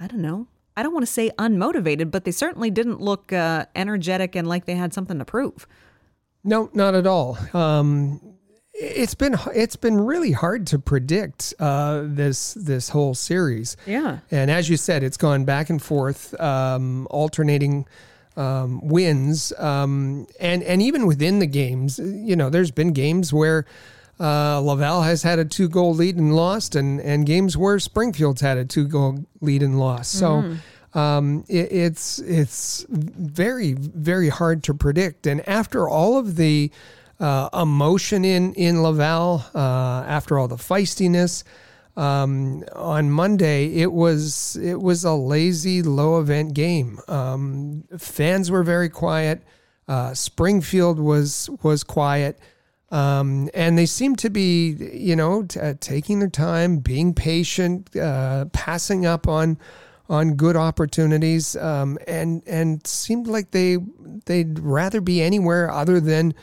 I 0.00 0.06
don't 0.06 0.22
know. 0.22 0.46
I 0.76 0.82
don't 0.82 0.92
want 0.92 1.06
to 1.06 1.12
say 1.12 1.30
unmotivated, 1.38 2.10
but 2.10 2.24
they 2.24 2.32
certainly 2.32 2.70
didn't 2.70 3.00
look 3.00 3.32
uh, 3.32 3.66
energetic 3.76 4.34
and 4.34 4.48
like 4.48 4.64
they 4.64 4.74
had 4.74 4.92
something 4.92 5.18
to 5.18 5.24
prove. 5.24 5.66
No, 6.42 6.70
not 6.74 6.94
at 6.94 7.06
all. 7.06 7.38
Um, 7.54 8.20
it's 8.74 9.14
been 9.14 9.36
it's 9.54 9.76
been 9.76 10.00
really 10.00 10.32
hard 10.32 10.66
to 10.68 10.78
predict 10.78 11.54
uh, 11.60 12.02
this 12.04 12.54
this 12.54 12.88
whole 12.88 13.14
series. 13.14 13.76
Yeah, 13.86 14.18
and 14.30 14.50
as 14.50 14.68
you 14.68 14.76
said, 14.76 15.02
it's 15.02 15.16
gone 15.16 15.44
back 15.44 15.70
and 15.70 15.80
forth, 15.80 16.38
um, 16.40 17.06
alternating 17.08 17.86
um, 18.36 18.86
wins, 18.86 19.52
um, 19.58 20.26
and 20.40 20.62
and 20.64 20.82
even 20.82 21.06
within 21.06 21.38
the 21.38 21.46
games, 21.46 22.00
you 22.00 22.34
know, 22.34 22.50
there's 22.50 22.72
been 22.72 22.92
games 22.92 23.32
where 23.32 23.64
uh, 24.20 24.60
Laval 24.60 25.02
has 25.02 25.22
had 25.22 25.38
a 25.38 25.44
two 25.44 25.68
goal 25.68 25.94
lead 25.94 26.16
and 26.16 26.34
lost, 26.34 26.74
and 26.74 27.00
and 27.00 27.26
games 27.26 27.56
where 27.56 27.78
Springfield's 27.78 28.40
had 28.40 28.58
a 28.58 28.64
two 28.64 28.86
goal 28.86 29.24
lead 29.40 29.62
and 29.62 29.78
lost. 29.78 30.12
So. 30.12 30.26
Mm-hmm. 30.26 30.54
Um, 30.96 31.44
it, 31.48 31.72
it's 31.72 32.20
it's 32.20 32.86
very 32.88 33.72
very 33.72 34.28
hard 34.28 34.62
to 34.62 34.74
predict, 34.74 35.26
and 35.26 35.40
after 35.48 35.88
all 35.88 36.18
of 36.18 36.36
the 36.36 36.70
uh, 37.18 37.48
emotion 37.52 38.24
in 38.24 38.54
in 38.54 38.80
Laval, 38.80 39.44
uh, 39.56 40.04
after 40.06 40.38
all 40.38 40.46
the 40.46 40.54
feistiness, 40.54 41.42
um, 41.96 42.64
on 42.74 43.10
Monday, 43.10 43.66
it 43.76 43.92
was 43.92 44.56
it 44.56 44.80
was 44.80 45.04
a 45.04 45.12
lazy, 45.12 45.82
low 45.82 46.20
event 46.20 46.54
game. 46.54 46.98
Um, 47.06 47.84
fans 47.98 48.50
were 48.50 48.64
very 48.64 48.88
quiet. 48.88 49.42
Uh, 49.86 50.12
Springfield 50.14 50.98
was 50.98 51.48
was 51.62 51.84
quiet, 51.84 52.38
um, 52.94 53.50
and 53.54 53.76
they 53.76 53.86
seemed 53.86 54.20
to 54.20 54.30
be, 54.30 54.68
you 54.92 55.16
know, 55.16 55.42
t- 55.42 55.58
uh, 55.58 55.74
taking 55.80 56.20
their 56.20 56.30
time, 56.30 56.76
being 56.78 57.12
patient, 57.12 57.94
uh, 57.96 58.44
passing 58.52 59.04
up 59.04 59.26
on 59.26 59.58
on 60.08 60.34
good 60.34 60.54
opportunities, 60.54 61.56
um, 61.56 61.98
and 62.06 62.44
and 62.46 62.86
seemed 62.86 63.26
like 63.26 63.50
they 63.50 63.78
they'd 64.26 64.60
rather 64.60 65.00
be 65.00 65.20
anywhere 65.20 65.68
other 65.72 65.98
than 65.98 66.34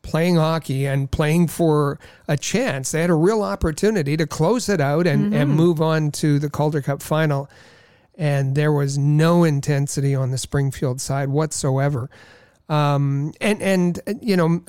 playing 0.00 0.36
hockey 0.36 0.86
and 0.86 1.10
playing 1.10 1.46
for 1.46 1.98
a 2.26 2.38
chance. 2.38 2.92
They 2.92 3.02
had 3.02 3.10
a 3.10 3.14
real 3.14 3.42
opportunity 3.42 4.16
to 4.16 4.26
close 4.26 4.70
it 4.70 4.80
out 4.80 5.06
and, 5.06 5.34
and 5.34 5.50
move 5.50 5.82
on 5.82 6.10
to 6.12 6.38
the 6.38 6.48
Calder 6.48 6.80
Cup 6.80 7.02
final. 7.02 7.50
And 8.16 8.54
there 8.54 8.72
was 8.72 8.96
no 8.96 9.44
intensity 9.44 10.14
on 10.14 10.30
the 10.30 10.38
Springfield 10.38 11.02
side 11.02 11.28
whatsoever. 11.28 12.08
Um, 12.70 13.34
and 13.42 13.60
and 13.60 14.00
you 14.22 14.36
know 14.36 14.62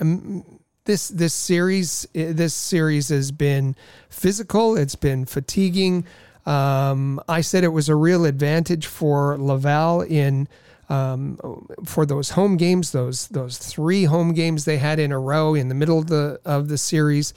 this 0.84 1.08
this 1.08 1.34
series 1.34 2.06
this 2.12 2.54
series 2.54 3.08
has 3.08 3.32
been 3.32 3.76
physical. 4.08 4.76
It's 4.76 4.94
been 4.94 5.26
fatiguing. 5.26 6.04
Um, 6.46 7.20
I 7.28 7.42
said 7.42 7.64
it 7.64 7.68
was 7.68 7.88
a 7.88 7.94
real 7.94 8.24
advantage 8.24 8.86
for 8.86 9.36
Laval 9.38 10.00
in 10.02 10.48
um, 10.88 11.38
for 11.84 12.04
those 12.04 12.30
home 12.30 12.56
games, 12.56 12.92
those 12.92 13.28
those 13.28 13.58
three 13.58 14.04
home 14.04 14.32
games 14.34 14.64
they 14.64 14.78
had 14.78 14.98
in 14.98 15.12
a 15.12 15.18
row 15.18 15.54
in 15.54 15.68
the 15.68 15.74
middle 15.74 15.98
of 15.98 16.08
the 16.08 16.40
of 16.44 16.68
the 16.68 16.78
series. 16.78 17.32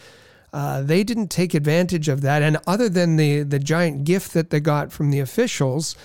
Uh, 0.51 0.81
they 0.81 1.03
didn't 1.03 1.29
take 1.29 1.53
advantage 1.53 2.07
of 2.07 2.21
that, 2.21 2.41
and 2.41 2.57
other 2.65 2.89
than 2.89 3.15
the 3.15 3.43
the 3.43 3.59
giant 3.59 4.03
gift 4.03 4.33
that 4.33 4.49
they 4.49 4.59
got 4.59 4.91
from 4.91 5.11
the 5.11 5.19
officials, 5.19 5.95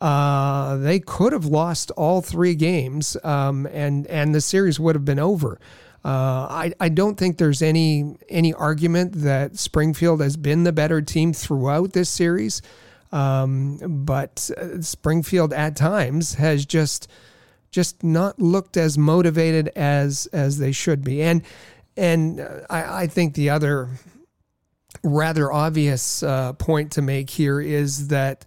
uh, 0.00 0.76
they 0.76 0.98
could 0.98 1.32
have 1.32 1.44
lost 1.44 1.90
all 1.92 2.20
three 2.20 2.54
games, 2.54 3.16
um, 3.22 3.66
and 3.66 4.06
and 4.08 4.34
the 4.34 4.40
series 4.40 4.80
would 4.80 4.94
have 4.94 5.04
been 5.04 5.18
over. 5.18 5.60
Uh, 6.08 6.46
I, 6.48 6.72
I 6.80 6.88
don't 6.88 7.18
think 7.18 7.36
there's 7.36 7.60
any 7.60 8.16
any 8.30 8.54
argument 8.54 9.12
that 9.16 9.58
Springfield 9.58 10.22
has 10.22 10.38
been 10.38 10.64
the 10.64 10.72
better 10.72 11.02
team 11.02 11.34
throughout 11.34 11.92
this 11.92 12.08
series. 12.08 12.62
Um, 13.12 13.76
but 14.06 14.50
uh, 14.56 14.80
Springfield 14.80 15.52
at 15.52 15.76
times 15.76 16.34
has 16.36 16.64
just 16.64 17.08
just 17.70 18.02
not 18.02 18.38
looked 18.40 18.78
as 18.78 18.96
motivated 18.96 19.68
as 19.76 20.24
as 20.32 20.56
they 20.56 20.72
should 20.72 21.04
be. 21.04 21.20
And 21.20 21.42
and 21.94 22.40
uh, 22.40 22.60
I, 22.70 23.02
I 23.02 23.06
think 23.06 23.34
the 23.34 23.50
other 23.50 23.90
rather 25.04 25.52
obvious 25.52 26.22
uh, 26.22 26.54
point 26.54 26.92
to 26.92 27.02
make 27.02 27.28
here 27.28 27.60
is 27.60 28.08
that 28.08 28.46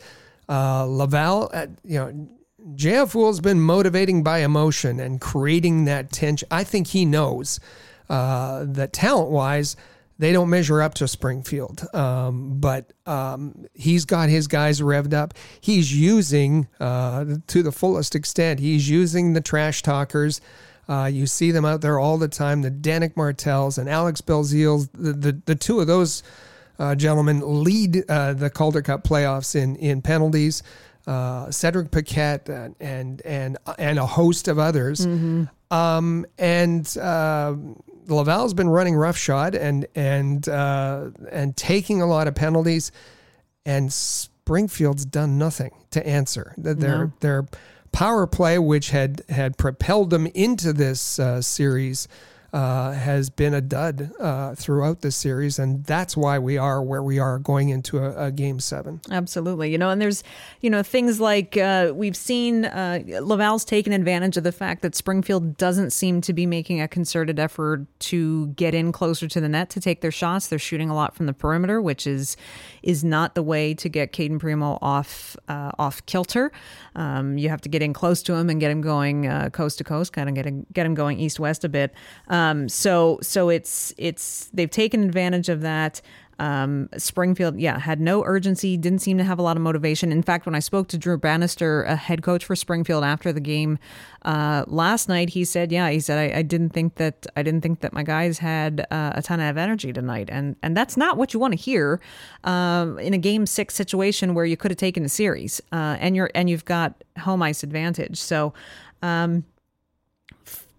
uh, 0.50 0.86
Laval, 0.86 1.52
you 1.84 2.00
know, 2.00 2.28
JF 2.76 3.14
Houle 3.14 3.28
has 3.28 3.40
been 3.40 3.60
motivating 3.60 4.24
by 4.24 4.40
emotion 4.40 5.00
and 5.00 5.20
creating 5.20 5.86
that 5.86 6.12
tension. 6.12 6.48
I 6.52 6.64
think 6.64 6.88
he 6.88 7.06
knows 7.06 7.60
uh, 8.10 8.66
that 8.68 8.94
talent 8.94 9.30
wise 9.30 9.76
they 10.22 10.32
don't 10.32 10.52
measure 10.52 10.84
up 10.84 10.94
to 10.96 11.08
Springfield, 11.08 11.84
um, 11.96 12.60
but 12.60 12.94
um, 13.08 13.66
he's 13.74 14.06
got 14.06 14.30
his 14.30 14.48
guys 14.48 14.80
revved 14.80 15.16
up. 15.16 15.34
He's 15.60 16.00
using, 16.00 16.68
uh, 16.80 17.26
to 17.48 17.64
the 17.64 17.72
fullest 17.72 18.14
extent, 18.14 18.60
he's 18.60 18.88
using 18.88 19.34
the 19.34 19.42
trash 19.42 19.82
talkers. 19.82 20.40
Uh, 20.88 21.10
you 21.12 21.26
see 21.26 21.50
them 21.50 21.66
out 21.66 21.82
there 21.82 21.98
all 21.98 22.20
the 22.20 22.28
time. 22.28 22.62
The 22.62 22.70
Danick 22.70 23.18
Martels 23.18 23.80
and 23.80 23.90
Alex 23.90 24.22
Belzile, 24.22 24.88
the, 24.94 25.14
the, 25.14 25.42
the 25.46 25.56
two 25.56 25.80
of 25.80 25.88
those 25.88 26.22
uh, 26.78 26.94
gentlemen 26.94 27.64
lead 27.64 28.08
uh, 28.08 28.34
the 28.34 28.52
Calder 28.52 28.84
Cup 28.84 29.04
playoffs 29.04 29.56
in 29.56 29.76
in 29.78 30.04
penalties. 30.04 30.62
Uh, 31.08 31.50
Cedric 31.50 31.90
Paquette 31.92 32.48
and, 32.50 32.76
and 32.80 33.22
and 33.26 33.58
and 33.78 33.98
a 34.00 34.06
host 34.06 34.48
of 34.48 34.60
others. 34.60 35.06
Mm-hmm. 35.06 35.46
Um, 35.74 36.26
and 36.38 36.98
uh, 36.98 37.56
Laval's 38.08 38.54
been 38.54 38.70
running 38.70 38.96
roughshod 38.96 39.56
and 39.56 39.88
and 39.96 40.48
uh, 40.48 41.10
and 41.32 41.56
taking 41.58 42.02
a 42.02 42.06
lot 42.06 42.28
of 42.28 42.36
penalties, 42.36 42.92
and 43.66 43.92
Springfield's 43.92 45.06
done 45.06 45.38
nothing 45.38 45.72
to 45.92 46.06
answer. 46.06 46.54
Their 46.58 46.76
No. 47.06 47.14
their 47.22 47.46
power 47.92 48.28
play, 48.28 48.60
which 48.60 48.92
had 48.92 49.24
had 49.30 49.58
propelled 49.58 50.10
them 50.12 50.28
into 50.28 50.74
this 50.74 51.20
uh, 51.20 51.42
series, 51.42 52.08
uh, 52.54 52.92
has 52.92 53.30
been 53.30 53.54
a 53.54 53.62
dud 53.62 54.12
uh, 54.20 54.56
throughout 54.56 55.02
this 55.02 55.16
series, 55.16 55.58
and 55.58 55.86
that's 55.86 56.18
why 56.18 56.38
we 56.38 56.58
are 56.58 56.84
where 56.84 57.02
we 57.02 57.18
are 57.18 57.40
going 57.40 57.70
into 57.70 57.98
a, 57.98 58.26
a 58.26 58.32
game 58.32 58.60
seven. 58.60 59.00
Absolutely. 59.10 59.72
You 59.72 59.78
know, 59.78 59.90
and 59.90 60.02
there's, 60.02 60.24
you 60.60 60.70
know, 60.70 60.84
things 60.84 61.22
like 61.22 61.56
uh, 61.56 61.94
we've 61.96 62.16
seen 62.16 62.66
uh, 62.66 63.00
Laval's 63.22 63.64
taken 63.64 63.94
advantage 63.94 64.36
of 64.36 64.44
the 64.44 64.52
fact 64.52 64.82
that 64.82 64.96
Springfield 64.96 65.56
doesn't 65.56 65.92
seem 65.92 66.20
to 66.22 66.34
be 66.34 66.46
making 66.46 66.82
a 66.82 66.88
concerted 66.90 67.40
effort 67.40 67.86
to 68.00 68.48
get 68.48 68.74
in 68.74 68.92
closer 68.92 69.30
to 69.30 69.40
the 69.40 69.48
net 69.48 69.70
to 69.70 69.80
take 69.80 70.02
their 70.02 70.12
shots. 70.12 70.48
They're 70.48 70.60
shooting 70.60 70.90
a 70.90 70.96
lot 70.96 71.16
from 71.16 71.28
the 71.28 71.34
perimeter, 71.34 71.82
which 71.82 72.06
is 72.06 72.36
is 72.84 73.04
not 73.04 73.36
the 73.36 73.44
way 73.44 73.74
to 73.76 73.88
get 73.88 74.12
Cayden 74.12 74.40
Primeau 74.40 74.78
off 74.82 75.38
uh, 75.48 75.72
off 75.80 76.06
kilter. 76.06 76.52
Um, 76.96 77.38
you 77.38 77.48
have 77.48 77.62
to 77.62 77.70
get 77.70 77.82
in 77.82 77.94
close 77.94 78.22
to 78.24 78.34
him 78.34 78.50
and 78.50 78.60
get 78.60 78.72
him 78.72 78.82
going 78.82 79.28
uh, 79.28 79.50
coast 79.52 79.78
to 79.78 79.86
coast, 79.86 80.12
kind 80.12 80.28
of 80.28 80.36
get 80.36 80.46
him, 80.46 80.66
get 80.74 80.86
him 80.86 80.96
going 80.96 81.18
east 81.18 81.40
west 81.40 81.64
a 81.64 81.70
bit. 81.70 81.94
Um, 82.28 82.41
so 82.70 83.20
so 83.22 83.50
it's 83.50 83.94
it's 83.98 84.50
they've 84.54 84.70
taken 84.70 85.04
advantage 85.04 85.50
of 85.50 85.62
that. 85.62 86.02
Um, 86.40 86.90
Springfield, 86.98 87.60
yeah, 87.60 87.78
had 87.78 88.02
no 88.02 88.24
urgency, 88.26 88.76
didn't 88.76 89.00
seem 89.00 89.20
to 89.20 89.24
have 89.24 89.38
a 89.38 89.44
lot 89.44 89.58
of 89.58 89.62
motivation. 89.62 90.12
In 90.12 90.24
fact, 90.24 90.48
when 90.48 90.56
I 90.56 90.60
spoke 90.60 90.88
to 90.88 90.98
Drew 90.98 91.16
Bannister, 91.16 91.84
a 91.84 91.96
head 91.96 92.24
coach 92.24 92.46
for 92.46 92.56
Springfield 92.56 93.04
after 93.04 93.32
the 93.32 93.40
game 93.40 93.78
uh, 94.24 94.64
last 94.66 95.08
night, 95.08 95.30
he 95.30 95.46
said, 95.46 95.72
"Yeah, 95.72 95.92
he 95.92 96.00
said 96.00 96.18
I, 96.18 96.40
I 96.40 96.42
didn't 96.42 96.72
think 96.72 96.96
that 96.96 97.28
I 97.36 97.44
didn't 97.44 97.62
think 97.62 97.82
that 97.82 97.94
my 97.94 98.02
guys 98.02 98.40
had 98.40 98.88
uh, 98.90 99.12
a 99.14 99.22
ton 99.22 99.40
of 99.40 99.56
energy 99.56 99.94
tonight, 99.94 100.30
and 100.32 100.56
and 100.64 100.76
that's 100.76 100.98
not 100.98 101.16
what 101.16 101.32
you 101.32 101.40
want 101.40 101.52
to 101.54 101.60
hear 101.60 102.02
um, 102.44 102.98
in 102.98 103.14
a 103.14 103.20
game 103.20 103.46
six 103.46 103.76
situation 103.76 104.34
where 104.34 104.46
you 104.46 104.58
could 104.58 104.72
have 104.72 104.80
taken 104.80 105.06
a 105.06 105.10
series, 105.10 105.62
uh, 105.72 105.98
and 106.00 106.16
you're 106.16 106.32
and 106.34 106.50
you've 106.50 106.66
got 106.66 107.04
home 107.20 107.44
ice 107.44 107.62
advantage. 107.62 108.18
So." 108.18 108.54
Um, 109.04 109.46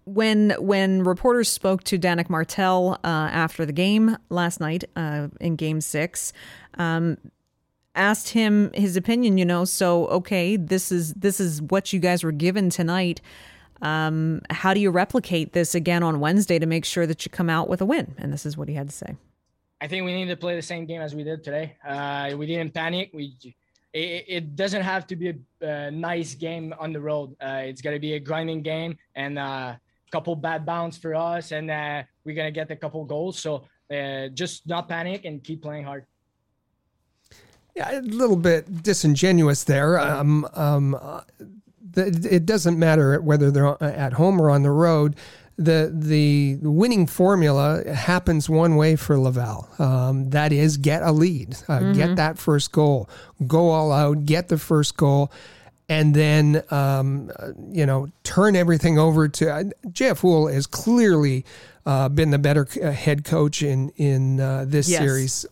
when 0.05 0.51
when 0.59 1.03
reporters 1.03 1.49
spoke 1.49 1.83
to 1.85 1.97
Danick 1.97 2.29
Martel 2.29 2.99
uh, 3.03 3.07
after 3.07 3.65
the 3.65 3.73
game 3.73 4.17
last 4.29 4.59
night 4.59 4.83
uh, 4.95 5.27
in 5.39 5.55
Game 5.55 5.81
Six, 5.81 6.33
um, 6.75 7.17
asked 7.95 8.29
him 8.29 8.71
his 8.73 8.97
opinion. 8.97 9.37
You 9.37 9.45
know, 9.45 9.65
so 9.65 10.07
okay, 10.07 10.57
this 10.57 10.91
is 10.91 11.13
this 11.13 11.39
is 11.39 11.61
what 11.61 11.93
you 11.93 11.99
guys 11.99 12.23
were 12.23 12.31
given 12.31 12.69
tonight. 12.69 13.21
Um, 13.81 14.41
how 14.49 14.73
do 14.73 14.79
you 14.79 14.91
replicate 14.91 15.53
this 15.53 15.75
again 15.75 16.03
on 16.03 16.19
Wednesday 16.19 16.57
to 16.57 16.65
make 16.65 16.85
sure 16.85 17.05
that 17.05 17.25
you 17.25 17.29
come 17.29 17.49
out 17.49 17.67
with 17.67 17.81
a 17.81 17.85
win? 17.85 18.15
And 18.17 18.31
this 18.31 18.45
is 18.45 18.57
what 18.57 18.69
he 18.69 18.75
had 18.75 18.87
to 18.89 18.95
say. 18.95 19.15
I 19.81 19.87
think 19.87 20.05
we 20.05 20.13
need 20.13 20.27
to 20.27 20.37
play 20.37 20.55
the 20.55 20.61
same 20.61 20.85
game 20.85 21.01
as 21.01 21.13
we 21.13 21.23
did 21.23 21.43
today. 21.43 21.75
Uh, 21.85 22.31
we 22.37 22.45
didn't 22.45 22.73
panic. 22.73 23.09
We 23.13 23.35
it, 23.93 24.55
doesn't 24.55 24.81
have 24.81 25.05
to 25.07 25.15
be 25.15 25.29
a, 25.29 25.67
a 25.67 25.91
nice 25.91 26.33
game 26.35 26.73
on 26.79 26.93
the 26.93 26.99
road. 26.99 27.35
Uh, 27.41 27.61
it's 27.65 27.81
gonna 27.81 27.99
be 27.99 28.13
a 28.13 28.19
grinding 28.19 28.61
game 28.61 28.97
and 29.15 29.37
uh, 29.37 29.75
couple 30.13 30.35
bad 30.35 30.61
bounce 30.65 30.95
for 30.95 31.15
us, 31.15 31.51
and 31.51 31.71
uh, 31.71 32.03
we're 32.23 32.35
gonna 32.35 32.51
get 32.51 32.69
a 32.69 32.75
couple 32.75 33.03
goals. 33.03 33.39
So 33.39 33.65
uh, 33.91 34.27
just 34.41 34.67
not 34.67 34.87
panic 34.87 35.25
and 35.25 35.43
keep 35.43 35.61
playing 35.61 35.85
hard. 35.85 36.05
Yeah, 37.75 37.99
a 37.99 38.01
little 38.01 38.37
bit 38.37 38.83
disingenuous 38.83 39.63
there. 39.63 39.99
Um, 39.99 40.47
um, 40.53 40.93
uh, 40.93 41.21
the, 41.95 42.05
it 42.29 42.45
doesn't 42.45 42.77
matter 42.77 43.19
whether 43.19 43.49
they're 43.49 43.81
at 43.83 44.13
home 44.13 44.39
or 44.39 44.51
on 44.51 44.61
the 44.61 44.69
road. 44.69 45.15
The 45.57 45.91
the 45.93 46.57
winning 46.61 47.07
formula 47.07 47.83
happens 47.93 48.49
one 48.49 48.75
way 48.75 48.95
for 48.95 49.17
Laval. 49.17 49.67
Um, 49.79 50.29
that 50.31 50.51
is, 50.51 50.77
get 50.77 51.01
a 51.03 51.11
lead, 51.11 51.57
uh, 51.67 51.93
get 51.93 52.15
that 52.15 52.37
first 52.39 52.71
goal, 52.71 53.09
go 53.45 53.69
all 53.69 53.91
out, 53.91 54.25
get 54.25 54.47
the 54.47 54.57
first 54.57 54.97
goal, 54.97 55.31
and 55.89 56.13
then 56.15 56.63
um, 56.71 57.31
you 57.71 57.85
know 57.85 58.07
turn 58.23 58.55
everything 58.55 58.97
over 58.97 59.27
to 59.27 59.51
uh, 59.53 59.63
Jeff 59.91 60.19
Houle 60.21 60.47
has 60.47 60.65
clearly 60.67 61.45
uh, 61.85 62.09
been 62.09 62.31
the 62.31 62.39
better 62.39 62.67
uh, 62.81 62.91
head 62.91 63.23
coach 63.25 63.61
in 63.61 63.89
in 63.97 64.39
uh, 64.39 64.65
this 64.67 64.89
Yes. 64.89 64.99
series, 65.01 65.45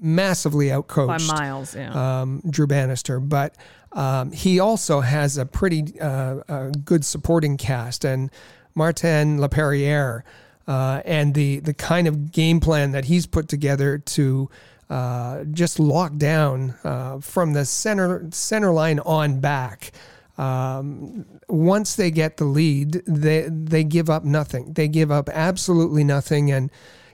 massively 0.00 0.66
outcoached 0.68 1.28
By 1.28 1.38
miles, 1.38 1.74
yeah. 1.76 2.20
um, 2.20 2.42
Drew 2.48 2.66
Bannister, 2.66 3.20
but 3.20 3.54
um, 3.92 4.32
he 4.32 4.60
also 4.60 5.00
has 5.00 5.36
a 5.36 5.44
pretty 5.44 6.00
uh, 6.00 6.36
uh, 6.48 6.70
good 6.84 7.04
supporting 7.04 7.56
cast, 7.56 8.04
and 8.04 8.30
Martin 8.74 9.38
Laperriere, 9.38 10.22
uh, 10.66 11.02
and 11.04 11.34
the 11.34 11.60
the 11.60 11.74
kind 11.74 12.06
of 12.06 12.32
game 12.32 12.60
plan 12.60 12.92
that 12.92 13.06
he's 13.06 13.26
put 13.26 13.48
together 13.48 13.98
to 13.98 14.48
uh, 14.90 15.44
just 15.44 15.78
locked 15.78 16.18
down 16.18 16.74
uh, 16.84 17.20
from 17.20 17.52
the 17.52 17.64
center 17.64 18.28
center 18.32 18.72
line 18.72 18.98
on 19.00 19.40
back. 19.40 19.92
Um, 20.36 21.26
once 21.48 21.96
they 21.96 22.10
get 22.10 22.36
the 22.36 22.44
lead, 22.44 23.02
they 23.06 23.48
they 23.48 23.84
give 23.84 24.10
up 24.10 24.24
nothing. 24.24 24.72
They 24.72 24.88
give 24.88 25.10
up 25.10 25.28
absolutely 25.28 26.02
nothing, 26.02 26.50
and 26.50 26.70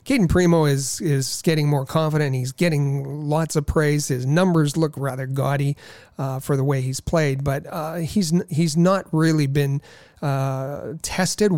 Cayden 0.07 0.29
Primeau 0.29 0.65
is 0.65 1.01
is 1.01 1.43
getting 1.43 1.69
more 1.69 1.85
confident. 1.85 2.35
He's 2.35 2.53
getting 2.53 3.29
lots 3.29 3.57
of 3.57 3.67
praise. 3.67 4.07
His 4.07 4.25
numbers 4.25 4.77
look 4.77 4.95
rather 4.97 5.27
gaudy 5.27 5.77
uh, 6.17 6.39
for 6.39 6.57
the 6.57 6.63
way 6.63 6.81
he's 6.81 7.01
played, 7.01 7.43
but 7.43 7.67
uh, 7.69 7.97
he's 7.97 8.33
he's 8.49 8.77
not 8.77 9.13
really 9.13 9.49
been 9.49 9.83
uh, 10.23 10.95
tested 11.03 11.51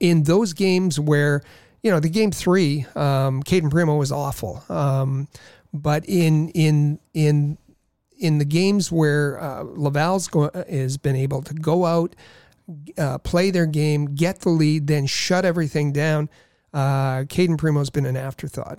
in 0.00 0.22
those 0.22 0.54
games 0.54 0.98
where 0.98 1.42
you 1.84 1.90
know 1.90 2.00
the 2.00 2.08
game 2.08 2.32
three. 2.32 2.86
Um, 2.96 3.42
Cayden 3.42 3.70
Primeau 3.70 3.96
was 3.96 4.10
awful, 4.10 4.64
um, 4.68 5.28
but 5.72 6.04
in 6.06 6.48
in 6.48 6.98
in 7.12 7.58
in 8.18 8.38
the 8.38 8.44
games 8.44 8.90
where 8.90 9.40
uh, 9.40 9.62
Laval's 9.62 10.26
go, 10.26 10.50
has 10.68 10.96
been 10.96 11.14
able 11.14 11.42
to 11.42 11.52
go 11.52 11.84
out, 11.84 12.16
uh, 12.96 13.18
play 13.18 13.50
their 13.50 13.66
game, 13.66 14.14
get 14.14 14.40
the 14.40 14.48
lead, 14.48 14.86
then 14.86 15.04
shut 15.06 15.44
everything 15.44 15.92
down, 15.92 16.30
uh, 16.72 17.24
Cayden 17.28 17.58
Primeau's 17.58 17.90
been 17.90 18.06
an 18.06 18.16
afterthought. 18.16 18.78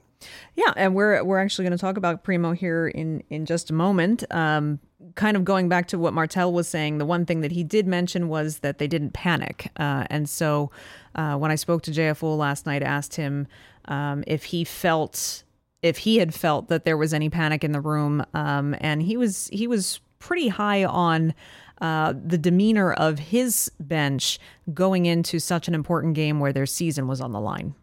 Yeah, 0.55 0.73
and 0.75 0.95
we're 0.95 1.23
we're 1.23 1.39
actually 1.39 1.65
going 1.65 1.77
to 1.77 1.81
talk 1.81 1.97
about 1.97 2.23
Primeau 2.23 2.53
here 2.53 2.87
in 2.87 3.23
in 3.29 3.45
just 3.45 3.69
a 3.69 3.73
moment. 3.73 4.23
Um, 4.31 4.79
kind 5.15 5.35
of 5.37 5.43
going 5.43 5.69
back 5.69 5.87
to 5.89 5.99
what 5.99 6.13
Martel 6.13 6.53
was 6.53 6.67
saying, 6.67 6.97
the 6.97 7.05
one 7.05 7.25
thing 7.25 7.41
that 7.41 7.51
he 7.51 7.63
did 7.63 7.87
mention 7.87 8.27
was 8.29 8.59
that 8.59 8.77
they 8.77 8.87
didn't 8.87 9.11
panic, 9.11 9.71
uh, 9.77 10.05
and 10.09 10.29
so 10.29 10.71
uh, 11.15 11.35
when 11.35 11.51
I 11.51 11.55
spoke 11.55 11.81
to 11.83 11.91
JF 11.91 12.19
Houle 12.19 12.37
last 12.37 12.65
night, 12.65 12.83
I 12.83 12.87
asked 12.87 13.15
him 13.15 13.47
um, 13.85 14.23
if 14.27 14.45
he 14.45 14.63
felt 14.63 15.43
if 15.81 15.99
he 15.99 16.17
had 16.17 16.33
felt 16.33 16.69
that 16.69 16.85
there 16.85 16.97
was 16.97 17.13
any 17.13 17.29
panic 17.29 17.63
in 17.63 17.71
the 17.71 17.81
room, 17.81 18.25
um, 18.33 18.75
and 18.79 19.01
he 19.01 19.17
was 19.17 19.49
he 19.51 19.67
was 19.67 19.99
pretty 20.19 20.47
high 20.47 20.83
on. 20.83 21.33
Uh, 21.81 22.13
the 22.25 22.37
demeanor 22.37 22.93
of 22.93 23.19
his 23.19 23.69
bench 23.81 24.39
going 24.73 25.05
into 25.05 25.39
such 25.39 25.67
an 25.67 25.75
important 25.75 26.13
game 26.13 26.39
where 26.39 26.53
their 26.53 26.65
season 26.65 27.05
was 27.05 27.19
on 27.19 27.33
the 27.33 27.39
line. 27.39 27.75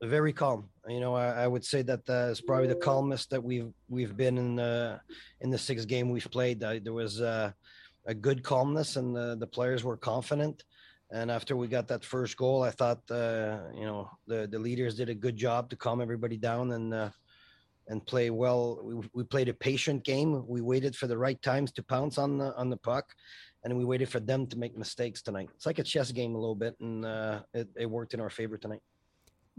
Very 0.00 0.32
calm. 0.32 0.68
You 0.88 0.98
know, 0.98 1.14
I, 1.14 1.44
I 1.44 1.46
would 1.46 1.64
say 1.64 1.82
that 1.82 2.00
uh, 2.08 2.28
it's 2.30 2.40
probably 2.40 2.66
the 2.66 2.74
calmest 2.74 3.30
that 3.30 3.42
we've 3.42 3.72
we've 3.88 4.16
been 4.16 4.36
in 4.36 4.56
the 4.56 5.00
in 5.40 5.50
the 5.50 5.58
six 5.58 5.84
game 5.84 6.10
we've 6.10 6.30
played. 6.30 6.62
Uh, 6.62 6.80
there 6.82 6.92
was 6.92 7.20
uh, 7.20 7.52
a 8.06 8.14
good 8.14 8.42
calmness, 8.42 8.96
and 8.96 9.14
the, 9.14 9.36
the 9.38 9.46
players 9.46 9.84
were 9.84 9.96
confident. 9.96 10.64
And 11.12 11.30
after 11.30 11.56
we 11.56 11.68
got 11.68 11.88
that 11.88 12.04
first 12.04 12.36
goal, 12.36 12.62
I 12.62 12.70
thought 12.70 13.02
uh, 13.10 13.58
you 13.74 13.84
know 13.84 14.10
the 14.26 14.48
the 14.50 14.58
leaders 14.58 14.96
did 14.96 15.08
a 15.08 15.14
good 15.14 15.36
job 15.36 15.70
to 15.70 15.76
calm 15.76 16.00
everybody 16.00 16.36
down 16.36 16.72
and 16.72 16.92
uh, 16.92 17.10
and 17.86 18.04
play 18.04 18.30
well. 18.30 18.80
We, 18.82 19.08
we 19.14 19.24
played 19.24 19.48
a 19.48 19.54
patient 19.54 20.04
game. 20.04 20.44
We 20.48 20.62
waited 20.62 20.96
for 20.96 21.06
the 21.06 21.18
right 21.18 21.40
times 21.42 21.70
to 21.72 21.82
pounce 21.82 22.18
on 22.18 22.38
the 22.38 22.56
on 22.56 22.70
the 22.70 22.76
puck, 22.76 23.06
and 23.62 23.76
we 23.76 23.84
waited 23.84 24.08
for 24.08 24.20
them 24.20 24.48
to 24.48 24.58
make 24.58 24.76
mistakes 24.76 25.22
tonight. 25.22 25.50
It's 25.54 25.66
like 25.66 25.78
a 25.78 25.84
chess 25.84 26.10
game 26.10 26.34
a 26.34 26.38
little 26.38 26.56
bit, 26.56 26.74
and 26.80 27.04
uh, 27.04 27.42
it, 27.54 27.68
it 27.76 27.90
worked 27.90 28.14
in 28.14 28.20
our 28.20 28.30
favor 28.30 28.56
tonight. 28.56 28.82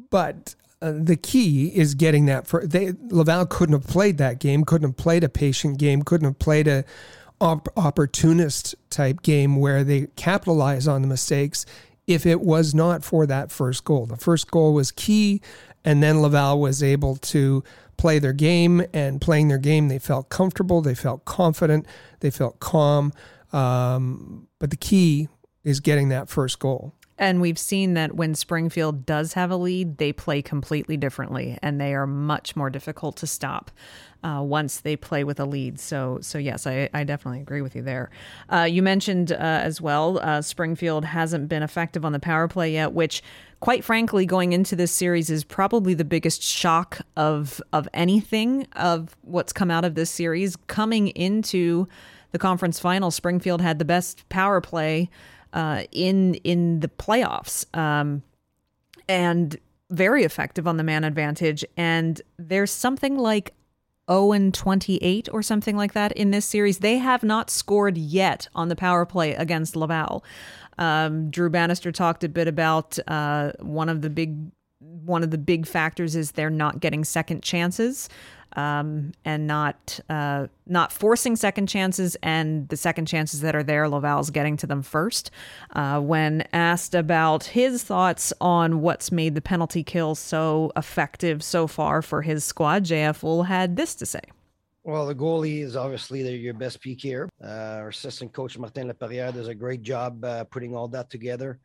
But 0.09 0.55
uh, 0.81 0.93
the 0.95 1.15
key 1.15 1.67
is 1.67 1.95
getting 1.95 2.25
that 2.25 2.47
for 2.47 2.65
they 2.65 2.93
Laval 3.09 3.45
couldn't 3.45 3.73
have 3.73 3.87
played 3.87 4.17
that 4.17 4.39
game, 4.39 4.65
couldn't 4.65 4.89
have 4.89 4.97
played 4.97 5.23
a 5.23 5.29
patient 5.29 5.77
game, 5.79 6.03
couldn't 6.03 6.25
have 6.25 6.39
played 6.39 6.67
a 6.67 6.83
op- 7.39 7.69
opportunist 7.77 8.75
type 8.89 9.21
game 9.21 9.57
where 9.57 9.83
they 9.83 10.07
capitalize 10.15 10.87
on 10.87 11.01
the 11.01 11.07
mistakes 11.07 11.65
if 12.07 12.25
it 12.25 12.41
was 12.41 12.73
not 12.73 13.03
for 13.03 13.25
that 13.25 13.51
first 13.51 13.85
goal. 13.85 14.05
The 14.05 14.17
first 14.17 14.51
goal 14.51 14.73
was 14.73 14.91
key, 14.91 15.41
and 15.85 16.03
then 16.03 16.21
Laval 16.21 16.59
was 16.59 16.83
able 16.83 17.15
to 17.17 17.63
play 17.95 18.19
their 18.19 18.33
game, 18.33 18.83
and 18.93 19.21
playing 19.21 19.47
their 19.47 19.57
game, 19.57 19.87
they 19.87 19.99
felt 19.99 20.29
comfortable, 20.29 20.81
they 20.81 20.95
felt 20.95 21.23
confident, 21.25 21.85
they 22.19 22.31
felt 22.31 22.59
calm. 22.59 23.13
Um, 23.53 24.47
but 24.59 24.71
the 24.71 24.75
key 24.75 25.29
is 25.63 25.79
getting 25.79 26.09
that 26.09 26.27
first 26.27 26.59
goal. 26.59 26.93
And 27.17 27.41
we've 27.41 27.59
seen 27.59 27.93
that 27.93 28.15
when 28.15 28.33
Springfield 28.33 29.05
does 29.05 29.33
have 29.33 29.51
a 29.51 29.55
lead, 29.55 29.97
they 29.97 30.11
play 30.11 30.41
completely 30.41 30.97
differently, 30.97 31.59
and 31.61 31.79
they 31.79 31.93
are 31.93 32.07
much 32.07 32.55
more 32.55 32.69
difficult 32.69 33.17
to 33.17 33.27
stop 33.27 33.69
uh, 34.23 34.41
once 34.43 34.79
they 34.79 34.95
play 34.95 35.23
with 35.23 35.39
a 35.39 35.45
lead. 35.45 35.79
So, 35.79 36.17
so 36.21 36.37
yes, 36.37 36.65
I, 36.65 36.89
I 36.93 37.03
definitely 37.03 37.41
agree 37.41 37.61
with 37.61 37.75
you 37.75 37.81
there. 37.81 38.09
Uh, 38.49 38.63
you 38.63 38.81
mentioned 38.81 39.31
uh, 39.31 39.35
as 39.35 39.79
well, 39.79 40.19
uh, 40.19 40.41
Springfield 40.41 41.05
hasn't 41.05 41.49
been 41.49 41.61
effective 41.61 42.03
on 42.03 42.13
the 42.13 42.19
power 42.19 42.47
play 42.47 42.73
yet, 42.73 42.93
which, 42.93 43.21
quite 43.59 43.83
frankly, 43.83 44.25
going 44.25 44.53
into 44.53 44.75
this 44.75 44.91
series 44.91 45.29
is 45.29 45.43
probably 45.43 45.93
the 45.93 46.05
biggest 46.05 46.41
shock 46.41 47.01
of 47.15 47.61
of 47.73 47.87
anything 47.93 48.65
of 48.75 49.15
what's 49.21 49.53
come 49.53 49.69
out 49.69 49.85
of 49.85 49.95
this 49.95 50.09
series. 50.09 50.55
Coming 50.67 51.09
into 51.09 51.87
the 52.31 52.39
conference 52.39 52.79
final, 52.79 53.11
Springfield 53.11 53.61
had 53.61 53.77
the 53.77 53.85
best 53.85 54.27
power 54.29 54.59
play 54.59 55.09
uh, 55.53 55.83
in 55.91 56.35
in 56.35 56.81
the 56.81 56.87
playoffs, 56.87 57.65
um, 57.77 58.23
and 59.07 59.57
very 59.89 60.23
effective 60.23 60.67
on 60.67 60.77
the 60.77 60.83
man 60.83 61.03
advantage. 61.03 61.63
And 61.77 62.21
there's 62.37 62.71
something 62.71 63.17
like 63.17 63.53
0 64.09 64.31
and 64.33 64.53
28 64.53 65.29
or 65.31 65.41
something 65.41 65.77
like 65.77 65.93
that 65.93 66.11
in 66.13 66.31
this 66.31 66.45
series. 66.45 66.79
They 66.79 66.97
have 66.97 67.23
not 67.23 67.49
scored 67.49 67.97
yet 67.97 68.47
on 68.55 68.69
the 68.69 68.75
power 68.75 69.05
play 69.05 69.33
against 69.33 69.75
Laval. 69.75 70.25
Um, 70.77 71.29
Drew 71.29 71.49
Bannister 71.49 71.91
talked 71.91 72.23
a 72.23 72.29
bit 72.29 72.47
about 72.47 72.97
uh, 73.07 73.51
one 73.59 73.89
of 73.89 74.01
the 74.01 74.09
big 74.09 74.37
one 74.79 75.23
of 75.23 75.31
the 75.31 75.37
big 75.37 75.65
factors 75.65 76.15
is 76.15 76.31
they're 76.31 76.49
not 76.49 76.79
getting 76.79 77.03
second 77.03 77.41
chances 77.41 78.09
um, 78.55 79.11
and 79.25 79.47
not 79.47 79.99
uh, 80.09 80.47
not 80.65 80.91
forcing 80.91 81.35
second 81.35 81.67
chances, 81.67 82.15
and 82.23 82.67
the 82.69 82.77
second 82.77 83.05
chances 83.05 83.41
that 83.41 83.55
are 83.55 83.63
there, 83.63 83.87
Laval's 83.89 84.29
getting 84.29 84.57
to 84.57 84.67
them 84.67 84.81
first. 84.81 85.31
Uh, 85.71 85.99
when 85.99 86.47
asked 86.53 86.95
about 86.95 87.45
his 87.45 87.83
thoughts 87.83 88.33
on 88.39 88.81
what's 88.81 89.11
made 89.11 89.35
the 89.35 89.41
penalty 89.41 89.83
kill 89.83 90.15
so 90.15 90.71
effective 90.75 91.43
so 91.43 91.67
far 91.67 92.01
for 92.01 92.21
his 92.21 92.43
squad, 92.43 92.83
JF 92.83 93.21
Houle 93.21 93.43
had 93.43 93.75
this 93.75 93.95
to 93.95 94.05
say. 94.05 94.21
Well, 94.83 95.05
the 95.05 95.15
goalie 95.15 95.63
is 95.63 95.77
obviously 95.77 96.23
the, 96.23 96.31
your 96.35 96.53
best 96.53 96.81
PKer. 96.81 97.29
Uh, 97.41 97.47
our 97.47 97.87
assistant 97.87 98.33
coach 98.33 98.57
Martin 98.57 98.91
Laperrière 98.91 99.33
does 99.33 99.47
a 99.47 99.55
great 99.55 99.81
job 99.81 100.23
uh, 100.25 100.43
putting 100.43 100.75
all 100.75 100.89
that 100.89 101.09
together, 101.09 101.59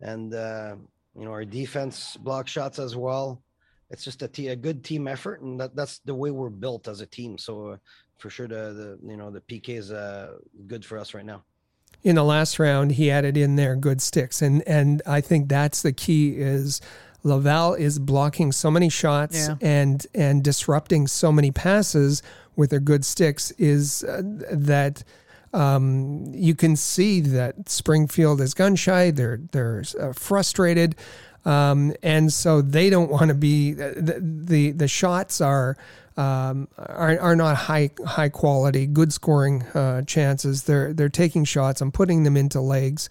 and 0.00 0.34
uh, 0.34 0.74
you 1.16 1.24
know 1.24 1.30
our 1.30 1.44
defense 1.44 2.16
block 2.16 2.48
shots 2.48 2.80
as 2.80 2.96
well 2.96 3.43
it's 3.94 4.04
just 4.04 4.22
a, 4.22 4.28
t- 4.28 4.48
a 4.48 4.56
good 4.56 4.82
team 4.82 5.06
effort, 5.06 5.40
and 5.40 5.58
that, 5.60 5.76
that's 5.76 6.00
the 6.00 6.14
way 6.14 6.32
we're 6.32 6.50
built 6.50 6.88
as 6.88 7.00
a 7.00 7.06
team. 7.06 7.38
So 7.38 7.68
uh, 7.68 7.76
for 8.18 8.28
sure, 8.28 8.48
the, 8.48 8.98
the 9.00 9.08
you 9.08 9.16
know 9.16 9.30
the 9.30 9.40
PK 9.40 9.78
is 9.78 9.92
uh, 9.92 10.34
good 10.66 10.84
for 10.84 10.98
us 10.98 11.14
right 11.14 11.24
now. 11.24 11.44
In 12.02 12.16
the 12.16 12.24
last 12.24 12.58
round, 12.58 12.92
he 12.92 13.08
added 13.08 13.36
in 13.36 13.54
there 13.54 13.76
good 13.76 14.02
sticks, 14.02 14.42
and 14.42 14.66
and 14.66 15.00
I 15.06 15.20
think 15.20 15.48
that's 15.48 15.80
the 15.82 15.92
key 15.92 16.36
is. 16.36 16.80
Laval 17.26 17.72
is 17.72 17.98
blocking 17.98 18.52
so 18.52 18.70
many 18.70 18.90
shots 18.90 19.48
yeah. 19.48 19.56
and 19.62 20.06
and 20.14 20.44
disrupting 20.44 21.06
so 21.06 21.32
many 21.32 21.50
passes 21.50 22.22
with 22.54 22.68
their 22.68 22.80
good 22.80 23.02
sticks 23.02 23.50
is 23.52 24.04
uh, 24.04 24.20
that 24.50 25.02
um, 25.54 26.26
you 26.34 26.54
can 26.54 26.76
see 26.76 27.20
that 27.20 27.70
Springfield 27.70 28.42
is 28.42 28.52
gun 28.52 28.76
shy. 28.76 29.10
They're 29.10 29.40
they're 29.52 29.84
uh, 29.98 30.12
frustrated. 30.12 30.96
Um, 31.44 31.92
and 32.02 32.32
so 32.32 32.62
they 32.62 32.88
don't 32.90 33.10
want 33.10 33.28
to 33.28 33.34
be 33.34 33.72
the, 33.72 34.18
the, 34.20 34.70
the 34.70 34.88
shots 34.88 35.40
are 35.40 35.76
um, 36.16 36.68
are, 36.78 37.18
are 37.18 37.36
not 37.36 37.56
high 37.56 37.90
high 38.06 38.28
quality, 38.28 38.86
good 38.86 39.12
scoring 39.12 39.62
uh, 39.74 40.02
chances. 40.02 40.64
They're 40.64 40.92
they're 40.92 41.08
taking 41.08 41.44
shots 41.44 41.80
and 41.80 41.92
putting 41.92 42.22
them 42.22 42.36
into 42.36 42.60
legs, 42.60 43.08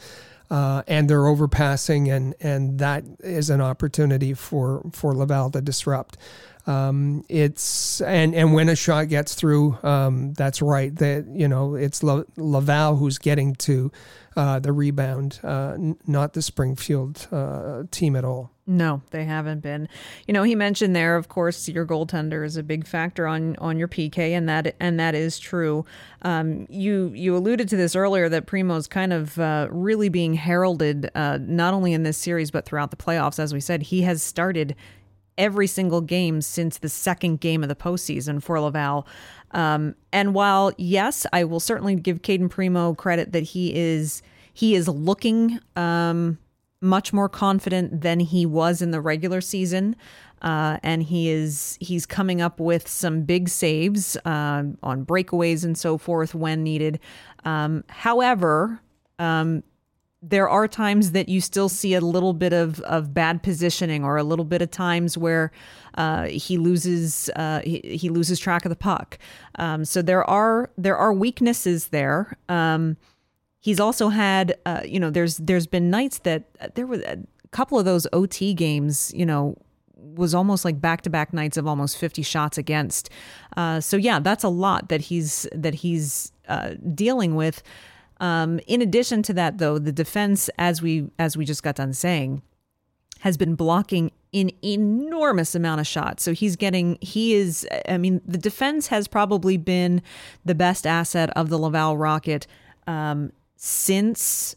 uh, 0.49 0.83
and 0.87 1.09
they're 1.09 1.27
overpassing, 1.27 2.09
and 2.09 2.33
and 2.39 2.79
that 2.79 3.03
is 3.19 3.49
an 3.49 3.61
opportunity 3.61 4.33
for 4.33 4.81
for 4.93 5.13
Laval 5.13 5.51
to 5.51 5.61
disrupt. 5.61 6.17
Um, 6.65 7.25
it's 7.27 7.99
and 8.01 8.33
and 8.33 8.53
when 8.53 8.69
a 8.69 8.75
shot 8.75 9.09
gets 9.09 9.35
through, 9.35 9.77
um, 9.83 10.33
that's 10.33 10.61
right. 10.61 10.95
That 10.95 11.27
you 11.27 11.47
know 11.47 11.75
it's 11.75 12.03
La, 12.03 12.23
Laval 12.37 12.95
who's 12.95 13.17
getting 13.17 13.55
to 13.55 13.91
uh, 14.35 14.59
the 14.59 14.71
rebound, 14.71 15.39
uh, 15.43 15.73
n- 15.73 15.97
not 16.07 16.33
the 16.33 16.41
Springfield 16.41 17.27
uh, 17.31 17.83
team 17.91 18.15
at 18.15 18.25
all. 18.25 18.51
No, 18.65 19.01
they 19.11 19.25
haven't 19.25 19.59
been. 19.59 19.89
You 20.25 20.33
know, 20.33 20.43
he 20.43 20.55
mentioned 20.55 20.95
there, 20.95 21.17
of 21.17 21.27
course, 21.27 21.67
your 21.67 21.85
goaltender 21.85 22.45
is 22.45 22.55
a 22.55 22.63
big 22.63 22.87
factor 22.87 23.27
on 23.27 23.57
on 23.57 23.77
your 23.77 23.89
PK, 23.89 24.31
and 24.31 24.47
that 24.47 24.75
and 24.79 24.97
that 25.01 25.15
is 25.15 25.37
true. 25.37 25.85
Um, 26.21 26.65
you 26.69 27.11
you 27.13 27.35
alluded 27.35 27.67
to 27.69 27.75
this 27.75 27.93
earlier 27.93 28.29
that 28.29 28.45
Primeau's 28.45 28.87
kind 28.87 29.11
of 29.11 29.37
uh, 29.37 29.67
really 29.69 30.07
being 30.07 30.35
heralded 30.35 31.11
uh, 31.13 31.39
not 31.41 31.73
only 31.73 31.91
in 31.91 32.03
this 32.03 32.17
series 32.17 32.51
but 32.51 32.65
throughout 32.65 32.89
the 32.89 32.97
playoffs. 32.97 33.37
As 33.37 33.53
we 33.53 33.59
said, 33.59 33.81
he 33.81 34.03
has 34.03 34.23
started 34.23 34.77
every 35.37 35.67
single 35.67 36.01
game 36.01 36.41
since 36.41 36.77
the 36.77 36.89
second 36.89 37.39
game 37.39 37.63
of 37.63 37.69
the 37.69 37.75
postseason 37.75 38.41
for 38.41 38.59
Laval. 38.59 39.07
Um, 39.51 39.95
and 40.11 40.33
while 40.33 40.71
yes, 40.77 41.25
I 41.33 41.43
will 41.43 41.59
certainly 41.59 41.95
give 41.95 42.21
Cayden 42.21 42.49
Primeau 42.49 42.95
credit 42.95 43.31
that 43.31 43.43
he 43.43 43.75
is 43.75 44.21
he 44.53 44.75
is 44.75 44.87
looking 44.87 45.59
um, 45.75 46.37
much 46.81 47.13
more 47.13 47.29
confident 47.29 48.01
than 48.01 48.19
he 48.19 48.45
was 48.45 48.81
in 48.81 48.91
the 48.91 49.01
regular 49.01 49.41
season. 49.41 49.95
Uh, 50.41 50.77
and 50.83 51.03
he 51.03 51.29
is 51.29 51.77
he's 51.79 52.05
coming 52.05 52.41
up 52.41 52.59
with 52.59 52.87
some 52.87 53.23
big 53.23 53.47
saves 53.47 54.17
uh, 54.25 54.63
on 54.83 55.05
breakaways 55.05 55.63
and 55.63 55.77
so 55.77 55.97
forth 55.97 56.35
when 56.35 56.63
needed. 56.63 56.99
Um, 57.45 57.85
however, 57.87 58.81
um, 59.19 59.63
there 60.25 60.47
are 60.47 60.69
times 60.69 61.11
that 61.11 61.27
you 61.27 61.41
still 61.41 61.67
see 61.67 61.93
a 61.93 61.99
little 61.99 62.33
bit 62.33 62.53
of, 62.53 62.79
of 62.81 63.13
bad 63.13 63.43
positioning 63.43 64.05
or 64.05 64.15
a 64.15 64.23
little 64.23 64.45
bit 64.45 64.61
of 64.61 64.71
times 64.71 65.17
where 65.17 65.51
uh, 65.95 66.23
he 66.23 66.57
loses 66.57 67.29
uh, 67.35 67.59
he, 67.59 67.79
he, 67.83 68.09
loses 68.09 68.39
track 68.39 68.63
of 68.63 68.69
the 68.69 68.75
puck. 68.75 69.19
Um, 69.59 69.83
so 69.83 70.01
there 70.01 70.23
are 70.23 70.71
there 70.77 70.95
are 70.95 71.13
weaknesses 71.13 71.89
there. 71.89 72.37
Um, 72.47 72.95
he's 73.59 73.81
also 73.81 74.09
had 74.09 74.57
uh, 74.65 74.81
you 74.85 74.99
know 74.99 75.09
there's 75.09 75.37
there's 75.37 75.67
been 75.67 75.89
nights 75.89 76.19
that 76.19 76.45
there 76.75 76.87
were 76.87 77.01
a 77.05 77.17
couple 77.51 77.77
of 77.77 77.83
those 77.83 78.07
OT 78.13 78.53
games 78.53 79.11
you 79.13 79.25
know 79.25 79.57
was 79.97 80.33
almost 80.33 80.63
like 80.63 80.79
back 80.79 81.01
to 81.01 81.09
back 81.09 81.33
nights 81.33 81.57
of 81.57 81.67
almost 81.67 81.97
50 81.97 82.21
shots 82.21 82.57
against. 82.57 83.09
Uh, 83.57 83.79
so 83.79 83.97
yeah, 83.97 84.19
that's 84.19 84.43
a 84.43 84.49
lot 84.49 84.89
that 84.89 85.01
he's 85.01 85.47
that 85.53 85.75
he's 85.75 86.31
uh, 86.47 86.71
dealing 86.93 87.35
with. 87.35 87.61
Um, 88.23 88.61
in 88.67 88.81
addition 88.81 89.21
to 89.23 89.33
that, 89.33 89.57
though, 89.57 89.77
the 89.77 89.91
defense, 89.91 90.49
as 90.57 90.81
we 90.81 91.09
as 91.19 91.35
we 91.35 91.43
just 91.43 91.61
got 91.61 91.75
done 91.75 91.91
saying, 91.91 92.41
has 93.19 93.35
been 93.35 93.55
blocking 93.55 94.11
an 94.33 94.49
enormous 94.63 95.55
amount 95.55 95.81
of 95.81 95.87
shots. 95.87 96.23
So 96.23 96.33
he's 96.33 96.55
getting, 96.55 96.97
he 97.01 97.35
is, 97.35 97.67
I 97.87 97.97
mean, 97.97 98.21
the 98.25 98.37
defense 98.37 98.87
has 98.87 99.07
probably 99.07 99.57
been 99.57 100.01
the 100.45 100.55
best 100.55 100.87
asset 100.87 101.29
of 101.35 101.49
the 101.49 101.59
Laval 101.59 101.97
Rocket 101.97 102.47
um, 102.87 103.33
since 103.57 104.55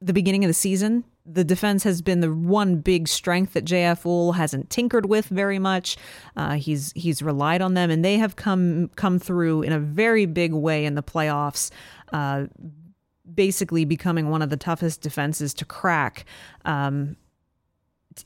the 0.00 0.12
beginning 0.12 0.44
of 0.44 0.48
the 0.48 0.54
season. 0.54 1.04
The 1.26 1.44
defense 1.44 1.84
has 1.84 2.02
been 2.02 2.20
the 2.20 2.32
one 2.32 2.76
big 2.76 3.06
strength 3.06 3.52
that 3.52 3.64
JF 3.64 4.02
Houle 4.02 4.32
hasn't 4.32 4.70
tinkered 4.70 5.06
with 5.06 5.26
very 5.26 5.58
much. 5.58 5.96
Uh, 6.36 6.54
he's 6.54 6.92
he's 6.96 7.22
relied 7.22 7.62
on 7.62 7.74
them, 7.74 7.90
and 7.90 8.04
they 8.04 8.16
have 8.18 8.36
come 8.36 8.88
come 8.96 9.18
through 9.18 9.62
in 9.62 9.72
a 9.72 9.78
very 9.78 10.26
big 10.26 10.52
way 10.52 10.84
in 10.84 10.94
the 10.94 11.02
playoffs. 11.02 11.70
Uh, 12.12 12.46
basically 13.32 13.84
becoming 13.84 14.28
one 14.28 14.42
of 14.42 14.50
the 14.50 14.56
toughest 14.56 15.02
defenses 15.02 15.54
to 15.54 15.64
crack. 15.64 16.24
Um, 16.64 17.16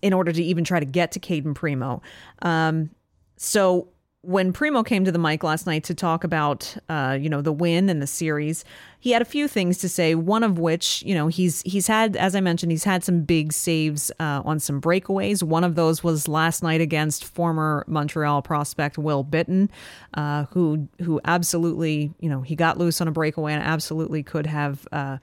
in 0.00 0.12
order 0.12 0.32
to 0.32 0.42
even 0.42 0.64
try 0.64 0.80
to 0.80 0.86
get 0.86 1.12
to 1.12 1.20
Cayden 1.20 1.54
Primeau. 1.54 2.00
Um, 2.42 2.90
so 3.36 3.88
when 4.26 4.52
Primeau 4.52 4.82
came 4.82 5.04
to 5.04 5.12
the 5.12 5.18
mic 5.18 5.42
last 5.42 5.66
night 5.66 5.84
to 5.84 5.94
talk 5.94 6.24
about, 6.24 6.76
uh, 6.88 7.16
you 7.20 7.28
know, 7.28 7.42
the 7.42 7.52
win 7.52 7.88
and 7.88 8.00
the 8.00 8.06
series, 8.06 8.64
he 8.98 9.10
had 9.10 9.20
a 9.20 9.26
few 9.26 9.48
things 9.48 9.78
to 9.78 9.88
say. 9.88 10.14
One 10.14 10.42
of 10.42 10.58
which, 10.58 11.02
you 11.04 11.14
know, 11.14 11.28
he's 11.28 11.62
he's 11.62 11.86
had, 11.86 12.16
as 12.16 12.34
I 12.34 12.40
mentioned, 12.40 12.72
he's 12.72 12.84
had 12.84 13.04
some 13.04 13.22
big 13.22 13.52
saves 13.52 14.10
uh, 14.18 14.42
on 14.44 14.60
some 14.60 14.80
breakaways. 14.80 15.42
One 15.42 15.64
of 15.64 15.74
those 15.74 16.02
was 16.02 16.26
last 16.26 16.62
night 16.62 16.80
against 16.80 17.24
former 17.24 17.84
Montreal 17.86 18.42
prospect 18.42 18.96
Will 18.98 19.22
Bitten, 19.22 19.70
uh, 20.14 20.44
who 20.50 20.88
who 21.02 21.20
absolutely, 21.24 22.12
you 22.20 22.28
know, 22.28 22.40
he 22.40 22.56
got 22.56 22.78
loose 22.78 23.00
on 23.00 23.08
a 23.08 23.12
breakaway 23.12 23.52
and 23.52 23.62
absolutely 23.62 24.22
could 24.22 24.46
have 24.46 24.86
uh, 24.90 25.18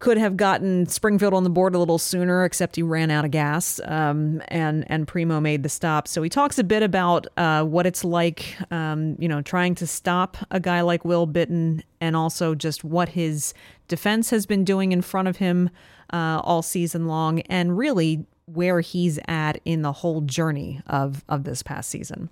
could 0.00 0.16
have 0.16 0.34
gotten 0.36 0.86
Springfield 0.86 1.34
on 1.34 1.44
the 1.44 1.50
board 1.50 1.74
a 1.74 1.78
little 1.78 1.98
sooner, 1.98 2.44
except 2.44 2.74
he 2.76 2.82
ran 2.82 3.10
out 3.10 3.26
of 3.26 3.30
gas, 3.30 3.78
um, 3.84 4.42
and 4.48 4.84
and 4.90 5.06
Primeau 5.06 5.40
made 5.40 5.62
the 5.62 5.68
stop. 5.68 6.08
So 6.08 6.22
he 6.22 6.30
talks 6.30 6.58
a 6.58 6.64
bit 6.64 6.82
about 6.82 7.26
uh, 7.36 7.64
what 7.64 7.86
it's 7.86 8.02
like, 8.02 8.56
um, 8.72 9.14
you 9.18 9.28
know, 9.28 9.42
trying 9.42 9.74
to 9.76 9.86
stop 9.86 10.38
a 10.50 10.58
guy 10.58 10.80
like 10.80 11.04
Will 11.04 11.26
Bitten, 11.26 11.84
and 12.00 12.16
also 12.16 12.54
just 12.54 12.82
what 12.82 13.10
his 13.10 13.52
defense 13.88 14.30
has 14.30 14.46
been 14.46 14.64
doing 14.64 14.92
in 14.92 15.02
front 15.02 15.28
of 15.28 15.36
him 15.36 15.68
uh, 16.12 16.40
all 16.42 16.62
season 16.62 17.06
long, 17.06 17.40
and 17.42 17.76
really 17.76 18.26
where 18.46 18.80
he's 18.80 19.20
at 19.28 19.60
in 19.64 19.82
the 19.82 19.92
whole 19.92 20.22
journey 20.22 20.80
of 20.86 21.22
of 21.28 21.44
this 21.44 21.62
past 21.62 21.90
season. 21.90 22.30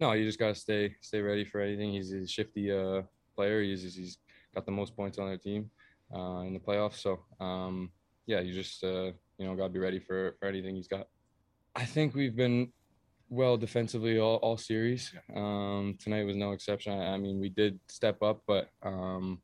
No, 0.00 0.12
you 0.12 0.24
just 0.24 0.38
gotta 0.38 0.54
stay 0.54 0.94
stay 1.00 1.20
ready 1.20 1.44
for 1.44 1.60
anything. 1.60 1.90
He's 1.90 2.12
a 2.12 2.28
shifty 2.28 2.70
uh, 2.70 3.02
player. 3.34 3.60
He's 3.60 3.82
he's 3.96 4.18
got 4.54 4.66
the 4.66 4.72
most 4.72 4.94
points 4.94 5.18
on 5.18 5.26
their 5.26 5.36
team 5.36 5.68
uh, 6.14 6.40
in 6.40 6.54
the 6.54 6.60
playoffs. 6.60 6.96
So 6.96 7.20
um, 7.40 7.90
yeah, 8.26 8.40
you 8.40 8.52
just 8.54 8.82
uh, 8.84 9.12
you 9.38 9.46
know 9.46 9.54
got 9.54 9.64
to 9.64 9.72
be 9.72 9.78
ready 9.78 9.98
for 9.98 10.36
for 10.38 10.46
anything 10.46 10.76
he's 10.76 10.88
got. 10.88 11.08
I 11.74 11.84
think 11.84 12.14
we've 12.14 12.36
been 12.36 12.72
well 13.30 13.56
defensively 13.56 14.18
all, 14.18 14.36
all 14.36 14.56
series. 14.56 15.12
Um, 15.34 15.96
tonight 15.98 16.24
was 16.24 16.36
no 16.36 16.52
exception. 16.52 16.92
I, 16.92 17.14
I, 17.14 17.18
mean, 17.18 17.40
we 17.40 17.48
did 17.48 17.78
step 17.88 18.22
up, 18.22 18.42
but 18.46 18.70
um, 18.82 19.40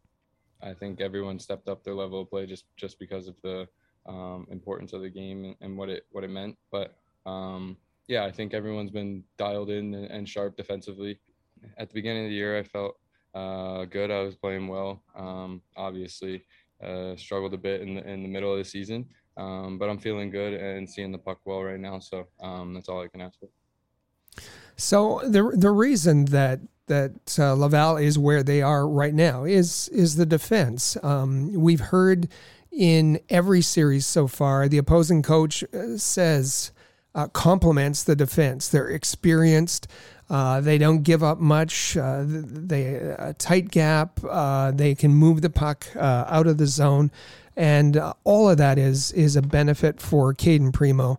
I 0.62 0.72
think 0.72 1.00
everyone 1.00 1.38
stepped 1.38 1.68
up 1.68 1.85
their 1.85 1.94
level 1.94 2.22
of 2.22 2.31
play 2.31 2.46
just 2.46 2.64
just 2.77 2.98
because 2.98 3.29
of 3.29 3.37
the 3.42 3.68
um, 4.07 4.46
importance 4.50 4.92
of 4.92 5.00
the 5.00 5.09
game 5.09 5.44
and, 5.44 5.57
and, 5.61 5.79
what 5.79 5.88
it 5.88 6.05
what 6.11 6.24
it 6.24 6.31
meant. 6.31 6.57
But 6.70 6.96
um, 7.27 7.77
yeah, 8.07 8.24
I 8.24 8.33
think 8.33 8.53
everyone's 8.53 8.90
been 8.90 9.24
dialed 9.38 9.70
in 9.70 9.94
and, 9.94 10.11
and, 10.11 10.29
sharp 10.29 10.57
defensively. 10.57 11.18
At 11.79 11.88
the 11.88 11.94
beginning 11.94 12.24
of 12.24 12.31
the 12.31 12.37
year, 12.37 12.59
I 12.59 12.62
felt 12.62 12.96
uh, 13.35 13.85
good. 13.87 14.11
I 14.11 14.23
was 14.23 14.35
playing 14.35 14.68
well. 14.68 15.03
Um, 15.16 15.62
obviously, 15.77 16.44
uh, 16.83 17.16
struggled 17.16 17.55
a 17.55 17.59
bit 17.59 17.81
in 17.81 17.94
the 17.94 18.09
in 18.09 18.23
the 18.23 18.29
middle 18.29 18.53
of 18.53 18.59
the 18.59 18.64
season, 18.64 19.07
um, 19.37 19.79
but 19.79 19.88
I'm 19.88 19.99
feeling 19.99 20.31
good 20.31 20.55
and 20.55 20.88
seeing 20.88 21.12
the 21.12 21.18
puck 21.18 21.40
well 21.44 21.62
right 21.62 21.81
now. 21.81 21.99
So 21.99 22.27
um, 22.40 22.75
that's 22.75 22.88
all 22.88 23.03
I 23.03 23.09
can 23.09 23.20
ask 23.20 23.38
for. 23.38 23.49
So 24.77 25.20
the 25.25 25.53
the 25.57 25.70
reason 25.70 26.27
that 26.27 26.61
that 26.87 27.38
uh, 27.38 27.55
Laval 27.55 27.97
is 27.97 28.18
where 28.18 28.42
they 28.42 28.62
are 28.62 28.88
right 28.88 29.14
now 29.14 29.44
is 29.44 29.88
is 29.88 30.16
the 30.16 30.27
defense. 30.27 30.97
Um, 31.03 31.53
we've 31.55 31.81
heard 31.81 32.29
in 32.70 33.20
every 33.29 33.62
series 33.62 34.05
so 34.07 34.27
far, 34.27 34.68
the 34.68 34.79
opposing 34.79 35.23
coach 35.23 35.62
uh, 35.73 35.97
says 35.97 36.73
uh, 37.14 37.29
compliments 37.29 38.03
the 38.03 38.16
defense. 38.16 38.68
They're 38.68 38.88
experienced. 38.88 39.87
Uh, 40.31 40.61
they 40.61 40.79
don't 40.79 41.03
give 41.03 41.23
up 41.23 41.39
much. 41.39 41.97
Uh, 41.97 42.25
they 42.27 42.95
a 43.19 43.35
tight 43.35 43.71
gap. 43.71 44.21
Uh, 44.29 44.71
they 44.71 44.95
can 44.95 45.15
move 45.15 45.43
the 45.43 45.51
puck 45.51 45.87
uh, 45.97 46.25
out 46.29 46.47
of 46.47 46.59
the 46.59 46.67
zone, 46.67 47.11
and 47.57 47.97
uh, 47.97 48.15
all 48.25 48.49
of 48.49 48.57
that 48.59 48.79
is 48.79 49.13
is 49.13 49.37
a 49.37 49.43
benefit 49.43 50.01
for 50.01 50.33
Cayden 50.33 50.73
Primeau. 50.73 51.19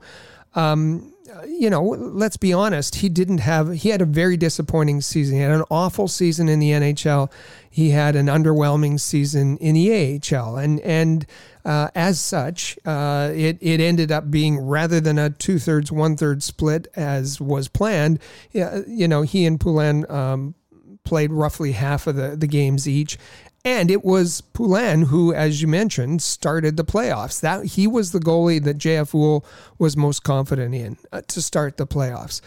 Um, 0.55 1.14
you 1.47 1.69
know, 1.69 1.83
let's 1.83 2.37
be 2.37 2.53
honest. 2.53 2.95
He 2.95 3.09
didn't 3.09 3.39
have. 3.39 3.73
He 3.73 3.89
had 3.89 4.01
a 4.01 4.05
very 4.05 4.37
disappointing 4.37 5.01
season. 5.01 5.35
He 5.35 5.41
had 5.41 5.51
an 5.51 5.63
awful 5.71 6.07
season 6.07 6.49
in 6.49 6.59
the 6.59 6.71
NHL. 6.71 7.31
He 7.69 7.89
had 7.89 8.15
an 8.15 8.27
underwhelming 8.27 8.99
season 8.99 9.57
in 9.57 9.75
the 9.75 10.21
AHL, 10.33 10.57
and 10.57 10.79
and 10.81 11.25
uh, 11.63 11.89
as 11.95 12.19
such, 12.19 12.77
uh, 12.85 13.31
it 13.33 13.57
it 13.61 13.79
ended 13.79 14.11
up 14.11 14.29
being 14.29 14.59
rather 14.59 14.99
than 14.99 15.17
a 15.17 15.29
two 15.29 15.59
thirds 15.59 15.91
one 15.91 16.15
third 16.15 16.43
split 16.43 16.87
as 16.95 17.41
was 17.41 17.67
planned. 17.67 18.19
You 18.51 19.07
know, 19.07 19.23
he 19.23 19.45
and 19.45 19.59
Poulin 19.59 20.09
um, 20.09 20.55
played 21.03 21.31
roughly 21.31 21.71
half 21.71 22.07
of 22.07 22.15
the 22.15 22.35
the 22.35 22.47
games 22.47 22.87
each, 22.87 23.17
and 23.65 23.89
it 23.89 24.05
was 24.05 24.41
Poulin 24.41 25.01
who, 25.01 25.33
as 25.33 25.61
you 25.61 25.67
mentioned, 25.67 26.21
started 26.21 26.77
the 26.77 26.85
playoffs. 26.85 27.41
That 27.41 27.65
he 27.65 27.87
was 27.87 28.11
the 28.11 28.19
goalie 28.19 28.63
that 28.63 28.77
JF 28.77 29.11
Houle 29.11 29.43
was 29.79 29.97
most 29.97 30.23
confident 30.23 30.75
in 30.75 30.97
uh, 31.11 31.21
to 31.27 31.41
start 31.41 31.77
the 31.77 31.87
playoffs. 31.87 32.41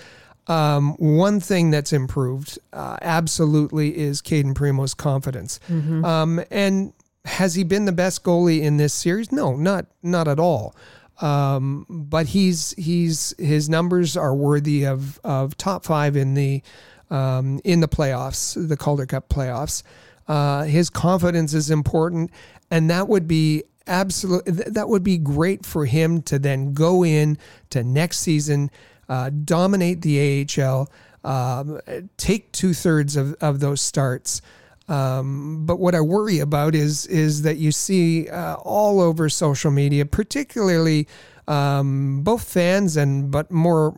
Um, 0.46 0.94
one 0.94 1.40
thing 1.40 1.70
that's 1.70 1.92
improved 1.92 2.58
uh, 2.72 2.96
absolutely 3.02 3.98
is 3.98 4.22
Cayden 4.22 4.54
Primeau's 4.54 4.94
confidence. 4.94 5.60
Mm-hmm. 5.68 6.04
Um, 6.04 6.42
and 6.50 6.94
has 7.24 7.54
he 7.54 7.64
been 7.64 7.84
the 7.84 7.92
best 7.92 8.22
goalie 8.22 8.62
in 8.62 8.76
this 8.76 8.94
series? 8.94 9.32
No, 9.32 9.56
not 9.56 9.86
not 10.02 10.28
at 10.28 10.38
all. 10.38 10.74
Um, 11.20 11.84
but 11.88 12.26
he's 12.26 12.74
he's 12.78 13.34
his 13.38 13.68
numbers 13.68 14.16
are 14.16 14.34
worthy 14.34 14.86
of 14.86 15.18
of 15.24 15.56
top 15.56 15.84
five 15.84 16.16
in 16.16 16.34
the 16.34 16.62
um, 17.10 17.60
in 17.64 17.80
the 17.80 17.88
playoffs, 17.88 18.54
the 18.68 18.76
Calder 18.76 19.06
Cup 19.06 19.28
playoffs. 19.28 19.82
Uh, 20.28 20.64
his 20.64 20.90
confidence 20.90 21.54
is 21.54 21.70
important, 21.70 22.30
and 22.70 22.90
that 22.90 23.08
would 23.08 23.26
be 23.26 23.64
absolute. 23.86 24.44
That 24.46 24.88
would 24.88 25.02
be 25.02 25.18
great 25.18 25.64
for 25.64 25.86
him 25.86 26.22
to 26.22 26.38
then 26.38 26.74
go 26.74 27.04
in 27.04 27.38
to 27.70 27.82
next 27.82 28.18
season, 28.18 28.70
uh, 29.08 29.30
dominate 29.30 30.02
the 30.02 30.46
AHL, 30.60 30.90
um, 31.24 31.80
take 32.18 32.52
two 32.52 32.74
thirds 32.74 33.16
of, 33.16 33.34
of 33.40 33.60
those 33.60 33.80
starts. 33.80 34.42
Um, 34.88 35.66
but 35.66 35.78
what 35.78 35.94
I 35.94 36.00
worry 36.00 36.38
about 36.38 36.74
is 36.74 37.06
is 37.06 37.42
that 37.42 37.58
you 37.58 37.72
see 37.72 38.28
uh, 38.28 38.54
all 38.56 39.00
over 39.00 39.28
social 39.28 39.70
media, 39.70 40.06
particularly 40.06 41.06
um, 41.46 42.22
both 42.22 42.44
fans 42.44 42.96
and 42.96 43.30
but 43.30 43.50
more 43.50 43.92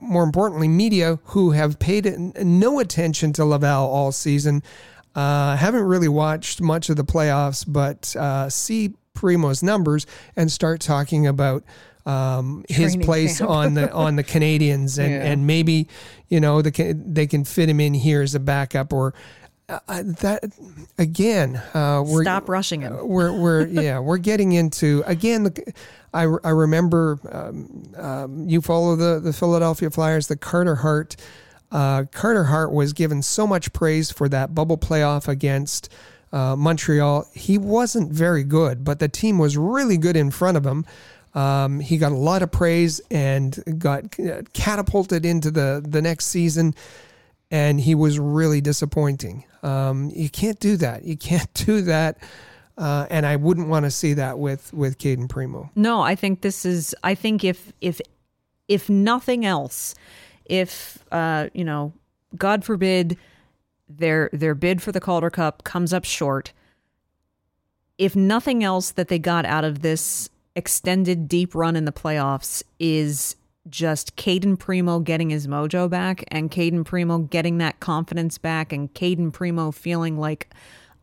more 0.00 0.22
importantly 0.24 0.68
media 0.68 1.18
who 1.24 1.52
have 1.52 1.78
paid 1.78 2.06
no 2.44 2.78
attention 2.78 3.32
to 3.34 3.44
Laval 3.44 3.88
all 3.88 4.12
season. 4.12 4.62
Uh, 5.16 5.56
haven't 5.56 5.84
really 5.84 6.08
watched 6.08 6.60
much 6.60 6.90
of 6.90 6.96
the 6.96 7.04
playoffs, 7.04 7.64
but 7.66 8.14
uh, 8.16 8.50
see 8.50 8.92
Primeau's 9.14 9.62
numbers 9.62 10.06
and 10.36 10.52
start 10.52 10.80
talking 10.80 11.26
about 11.26 11.64
um, 12.04 12.64
his 12.68 12.96
place 12.96 13.38
camp. 13.38 13.50
on 13.50 13.74
the 13.74 13.90
on 13.92 14.16
the 14.16 14.22
Canadiens 14.22 14.98
and 15.02 15.10
yeah. 15.10 15.24
and 15.24 15.46
maybe 15.46 15.88
you 16.28 16.38
know 16.38 16.62
the 16.62 16.94
they 16.94 17.26
can 17.26 17.44
fit 17.44 17.68
him 17.68 17.80
in 17.80 17.94
here 17.94 18.22
as 18.22 18.34
a 18.34 18.40
backup 18.40 18.92
or 18.92 19.14
uh, 19.68 19.80
uh 19.88 20.02
that 20.04 20.44
again 20.98 21.56
uh, 21.74 22.04
we're 22.06 22.22
stop 22.22 22.48
rushing 22.48 22.82
him. 22.82 23.08
We're 23.08 23.32
we're 23.32 23.66
yeah 23.66 23.98
we're 23.98 24.18
getting 24.18 24.52
into 24.52 25.02
again 25.06 25.44
the. 25.44 25.74
I, 26.14 26.22
I 26.22 26.50
remember 26.50 27.18
um, 27.30 27.92
um, 27.96 28.48
you 28.48 28.62
follow 28.62 28.96
the, 28.96 29.20
the 29.20 29.34
Philadelphia 29.34 29.90
Flyers, 29.90 30.28
the 30.28 30.36
Carter 30.36 30.76
Hart 30.76 31.16
uh, 31.70 32.04
Carter 32.12 32.44
Hart 32.44 32.72
was 32.72 32.92
given 32.92 33.22
so 33.22 33.46
much 33.46 33.72
praise 33.72 34.10
for 34.10 34.28
that 34.28 34.54
bubble 34.54 34.78
playoff 34.78 35.28
against 35.28 35.92
uh, 36.32 36.56
Montreal. 36.56 37.28
He 37.34 37.58
wasn't 37.58 38.12
very 38.12 38.44
good, 38.44 38.84
but 38.84 38.98
the 38.98 39.08
team 39.08 39.38
was 39.38 39.56
really 39.56 39.96
good 39.96 40.16
in 40.16 40.30
front 40.30 40.56
of 40.56 40.64
him. 40.64 40.84
Um, 41.34 41.80
he 41.80 41.98
got 41.98 42.12
a 42.12 42.16
lot 42.16 42.42
of 42.42 42.50
praise 42.50 43.00
and 43.10 43.62
got 43.78 44.18
uh, 44.18 44.42
catapulted 44.52 45.26
into 45.26 45.50
the, 45.50 45.84
the 45.86 46.00
next 46.00 46.26
season, 46.26 46.74
and 47.50 47.80
he 47.80 47.94
was 47.94 48.18
really 48.18 48.60
disappointing. 48.60 49.44
Um, 49.62 50.10
you 50.14 50.30
can't 50.30 50.58
do 50.58 50.76
that. 50.78 51.04
You 51.04 51.16
can't 51.16 51.52
do 51.66 51.82
that. 51.82 52.18
Uh, 52.78 53.06
and 53.10 53.24
I 53.24 53.36
wouldn't 53.36 53.68
want 53.68 53.84
to 53.86 53.90
see 53.90 54.14
that 54.14 54.38
with 54.38 54.72
with 54.74 54.98
Cayden 54.98 55.28
Primeau. 55.28 55.70
No, 55.74 56.02
I 56.02 56.14
think 56.14 56.42
this 56.42 56.66
is. 56.66 56.94
I 57.02 57.14
think 57.14 57.42
if 57.42 57.72
if 57.80 58.02
if 58.68 58.90
nothing 58.90 59.46
else, 59.46 59.94
if 60.48 61.04
uh, 61.12 61.48
you 61.52 61.64
know, 61.64 61.92
God 62.36 62.64
forbid, 62.64 63.16
their 63.88 64.30
their 64.32 64.54
bid 64.54 64.82
for 64.82 64.92
the 64.92 65.00
Calder 65.00 65.30
Cup 65.30 65.64
comes 65.64 65.92
up 65.92 66.04
short, 66.04 66.52
if 67.98 68.16
nothing 68.16 68.64
else 68.64 68.90
that 68.92 69.08
they 69.08 69.18
got 69.18 69.44
out 69.44 69.64
of 69.64 69.82
this 69.82 70.28
extended 70.54 71.28
deep 71.28 71.54
run 71.54 71.76
in 71.76 71.84
the 71.84 71.92
playoffs 71.92 72.62
is 72.78 73.36
just 73.68 74.16
Cayden 74.16 74.56
Primeau 74.56 75.00
getting 75.00 75.30
his 75.30 75.46
mojo 75.46 75.90
back 75.90 76.24
and 76.28 76.50
Cayden 76.50 76.84
Primeau 76.84 77.18
getting 77.18 77.58
that 77.58 77.80
confidence 77.80 78.38
back 78.38 78.72
and 78.72 78.92
Cayden 78.94 79.32
Primeau 79.32 79.70
feeling 79.70 80.18
like 80.18 80.50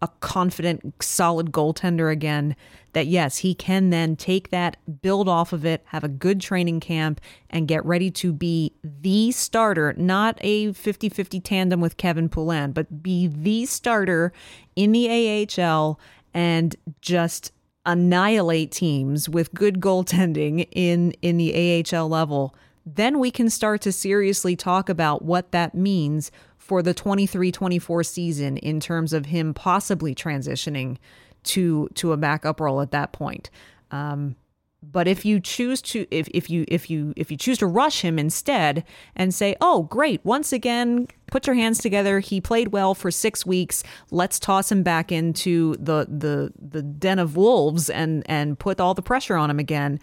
a 0.03 0.09
confident, 0.19 1.01
solid 1.01 1.53
goaltender 1.53 2.11
again. 2.11 2.55
That 2.91 3.07
yes, 3.07 3.37
he 3.37 3.55
can 3.55 3.89
then 3.89 4.15
take 4.15 4.49
that, 4.51 4.77
build 5.01 5.27
off 5.27 5.53
of 5.53 5.65
it, 5.65 5.81
have 5.85 6.03
a 6.03 6.09
good 6.09 6.41
training 6.41 6.81
camp, 6.81 7.21
and 7.49 7.67
get 7.67 7.83
ready 7.85 8.11
to 8.11 8.33
be 8.33 8.73
the 8.83 9.31
starter, 9.31 9.93
not 9.97 10.37
a 10.41 10.73
50 10.73 11.09
50 11.09 11.39
tandem 11.39 11.81
with 11.81 11.97
Kevin 11.97 12.29
Poulin, 12.29 12.73
but 12.73 13.01
be 13.01 13.27
the 13.27 13.65
starter 13.65 14.33
in 14.75 14.91
the 14.91 15.47
AHL 15.59 15.99
and 16.33 16.75
just 17.01 17.51
annihilate 17.85 18.71
teams 18.71 19.27
with 19.29 19.53
good 19.53 19.79
goaltending 19.79 20.67
in 20.71 21.11
in 21.21 21.37
the 21.37 21.83
AHL 21.95 22.09
level, 22.09 22.53
then 22.85 23.19
we 23.19 23.31
can 23.31 23.49
start 23.49 23.81
to 23.81 23.91
seriously 23.91 24.55
talk 24.55 24.89
about 24.89 25.23
what 25.23 25.51
that 25.51 25.73
means 25.73 26.31
for 26.63 26.82
the 26.82 26.93
23-24 26.93 28.06
season 28.06 28.56
in 28.56 28.80
terms 28.80 29.12
of 29.12 29.26
him 29.26 29.54
possibly 29.54 30.15
transitioning 30.15 30.95
to 31.43 31.89
to 31.93 32.13
a 32.13 32.17
backup 32.17 32.62
role 32.62 32.80
at 32.80 32.91
that 32.91 33.12
point. 33.12 33.49
Um, 33.91 34.38
but 34.82 35.06
if 35.06 35.26
you 35.26 35.41
choose 35.41 35.82
to 35.82 36.06
if, 36.10 36.30
if 36.34 36.49
you 36.49 36.63
if 36.69 36.89
you 36.89 37.13
if 37.17 37.30
you 37.30 37.36
choose 37.36 37.58
to 37.58 37.67
rush 37.67 37.99
him 38.02 38.17
instead 38.17 38.86
and 39.13 39.34
say, 39.34 39.58
"Oh, 39.60 39.84
great, 39.84 40.23
once 40.23 40.54
again, 40.54 41.10
put 41.28 41.47
your 41.47 41.56
hands 41.58 41.80
together. 41.80 42.21
He 42.21 42.39
played 42.39 42.69
well 42.69 42.95
for 42.95 43.12
6 43.12 43.45
weeks. 43.45 43.84
Let's 44.10 44.39
toss 44.39 44.71
him 44.71 44.84
back 44.84 45.12
into 45.12 45.76
the 45.80 46.08
the 46.10 46.54
the 46.58 46.82
den 46.82 47.19
of 47.19 47.36
wolves 47.36 47.89
and 47.89 48.23
and 48.26 48.58
put 48.58 48.80
all 48.80 48.93
the 48.93 49.02
pressure 49.02 49.36
on 49.36 49.49
him 49.49 49.60
again." 49.60 49.99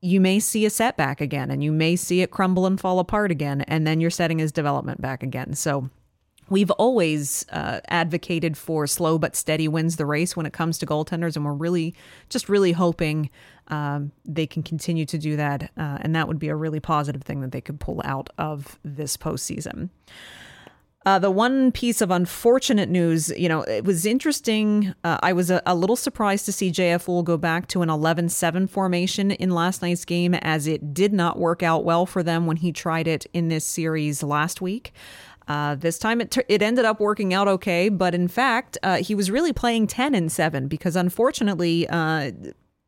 You 0.00 0.20
may 0.20 0.38
see 0.38 0.66
a 0.66 0.70
setback 0.70 1.20
again 1.20 1.50
and 1.50 1.64
you 1.64 1.72
may 1.72 1.96
see 1.96 2.20
it 2.20 2.30
crumble 2.30 2.66
and 2.66 2.80
fall 2.80 2.98
apart 2.98 3.30
again 3.30 3.62
and 3.62 3.86
then 3.86 4.00
you're 4.00 4.10
setting 4.10 4.38
his 4.38 4.52
development 4.52 5.00
back 5.00 5.22
again. 5.22 5.54
So 5.54 5.90
We've 6.48 6.70
always 6.72 7.44
uh, 7.50 7.80
advocated 7.88 8.56
for 8.56 8.86
slow 8.86 9.18
but 9.18 9.34
steady 9.34 9.66
wins 9.66 9.96
the 9.96 10.06
race 10.06 10.36
when 10.36 10.46
it 10.46 10.52
comes 10.52 10.78
to 10.78 10.86
goaltenders, 10.86 11.34
and 11.34 11.44
we're 11.44 11.52
really 11.52 11.94
just 12.28 12.48
really 12.48 12.72
hoping 12.72 13.30
um, 13.68 14.12
they 14.24 14.46
can 14.46 14.62
continue 14.62 15.06
to 15.06 15.18
do 15.18 15.36
that. 15.36 15.64
Uh, 15.76 15.98
and 16.00 16.14
that 16.14 16.28
would 16.28 16.38
be 16.38 16.48
a 16.48 16.56
really 16.56 16.78
positive 16.78 17.22
thing 17.22 17.40
that 17.40 17.50
they 17.50 17.60
could 17.60 17.80
pull 17.80 18.00
out 18.04 18.30
of 18.38 18.78
this 18.84 19.16
postseason. 19.16 19.90
Uh, 21.06 21.20
the 21.20 21.30
one 21.30 21.70
piece 21.70 22.00
of 22.00 22.10
unfortunate 22.10 22.88
news, 22.88 23.32
you 23.36 23.48
know, 23.48 23.62
it 23.62 23.84
was 23.84 24.04
interesting. 24.04 24.92
Uh, 25.04 25.16
I 25.22 25.32
was 25.32 25.52
a, 25.52 25.62
a, 25.64 25.72
little 25.72 25.94
surprised 25.94 26.46
to 26.46 26.52
see 26.52 26.72
JF 26.72 27.24
go 27.24 27.36
back 27.36 27.68
to 27.68 27.82
an 27.82 27.88
11 27.88 28.28
7 28.28 28.66
formation 28.66 29.30
in 29.30 29.50
last 29.50 29.82
night's 29.82 30.04
game, 30.04 30.34
as 30.34 30.66
it 30.66 30.92
did 30.92 31.12
not 31.12 31.38
work 31.38 31.62
out 31.62 31.84
well 31.84 32.06
for 32.06 32.24
them 32.24 32.44
when 32.44 32.56
he 32.56 32.72
tried 32.72 33.06
it 33.06 33.24
in 33.32 33.46
this 33.46 33.64
series 33.64 34.24
last 34.24 34.60
week. 34.60 34.92
Uh, 35.46 35.76
this 35.76 35.96
time 35.96 36.20
it, 36.20 36.32
t- 36.32 36.42
it 36.48 36.60
ended 36.60 36.84
up 36.84 36.98
working 36.98 37.32
out 37.32 37.46
okay, 37.46 37.88
but 37.88 38.12
in 38.12 38.26
fact, 38.26 38.76
uh, 38.82 38.96
he 38.96 39.14
was 39.14 39.30
really 39.30 39.52
playing 39.52 39.86
10 39.86 40.12
and 40.12 40.32
7 40.32 40.66
because 40.66 40.96
unfortunately, 40.96 41.86
uh, 41.88 42.32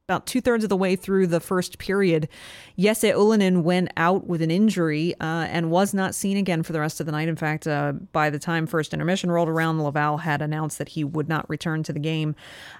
about 0.08 0.24
two 0.24 0.40
thirds 0.40 0.64
of 0.64 0.70
the 0.70 0.76
way 0.76 0.96
through 0.96 1.26
the 1.26 1.38
first 1.38 1.76
period, 1.76 2.30
Jesse 2.78 3.10
Ylönen 3.10 3.62
went 3.62 3.90
out 3.98 4.26
with 4.26 4.40
an 4.40 4.50
injury 4.50 5.12
uh, 5.20 5.44
and 5.50 5.70
was 5.70 5.92
not 5.92 6.14
seen 6.14 6.38
again 6.38 6.62
for 6.62 6.72
the 6.72 6.80
rest 6.80 6.98
of 6.98 7.04
the 7.04 7.12
night. 7.12 7.28
In 7.28 7.36
fact, 7.36 7.66
uh, 7.66 7.92
by 7.92 8.30
the 8.30 8.38
time 8.38 8.66
first 8.66 8.94
intermission 8.94 9.30
rolled 9.30 9.50
around, 9.50 9.82
Laval 9.82 10.16
had 10.16 10.40
announced 10.40 10.78
that 10.78 10.88
he 10.88 11.04
would 11.04 11.28
not 11.28 11.46
return 11.50 11.82
to 11.82 11.92
the 11.92 12.00
game. 12.00 12.34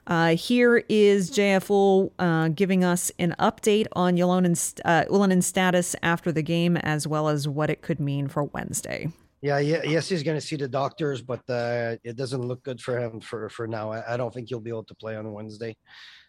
Uh, 0.06 0.36
here 0.36 0.82
is 0.88 1.30
JF 1.30 1.66
Houle 1.66 2.14
uh, 2.18 2.48
giving 2.48 2.82
us 2.82 3.12
an 3.18 3.34
update 3.38 3.88
on 3.92 4.16
Ylönen's, 4.16 4.76
uh, 4.86 5.04
Ylönen's 5.10 5.46
status 5.46 5.94
after 6.02 6.32
the 6.32 6.42
game, 6.42 6.78
as 6.78 7.06
well 7.06 7.28
as 7.28 7.46
what 7.46 7.68
it 7.68 7.82
could 7.82 8.00
mean 8.00 8.28
for 8.28 8.44
Wednesday. 8.44 9.12
Yeah, 9.42 9.58
yeah, 9.58 9.82
yes, 9.84 10.08
he's 10.08 10.22
going 10.22 10.36
to 10.36 10.44
see 10.44 10.56
the 10.56 10.66
doctors, 10.66 11.20
but 11.20 11.40
uh, 11.50 11.96
it 12.02 12.16
doesn't 12.16 12.40
look 12.40 12.64
good 12.64 12.80
for 12.80 12.98
him 12.98 13.20
for 13.20 13.48
for 13.50 13.68
now. 13.68 13.92
I, 13.92 14.14
I, 14.14 14.16
don't 14.16 14.34
think 14.34 14.48
he'll 14.48 14.58
be 14.58 14.70
able 14.70 14.82
to 14.84 14.96
play 14.96 15.14
on 15.14 15.32
Wednesday. 15.32 15.76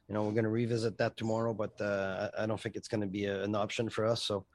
You 0.09 0.15
know, 0.15 0.23
we're 0.23 0.31
going 0.31 0.43
to 0.43 0.49
revisit 0.49 0.97
that 0.97 1.15
tomorrow, 1.17 1.53
but 1.53 1.79
uh, 1.79 2.31
I 2.37 2.47
don't 2.47 2.59
think 2.59 2.75
it's 2.75 2.87
going 2.87 3.01
to 3.01 3.07
be 3.07 3.25
a, 3.25 3.43
an 3.43 3.53
option 3.53 3.89
for 3.89 4.05
us. 4.05 4.23
So, 4.23 4.45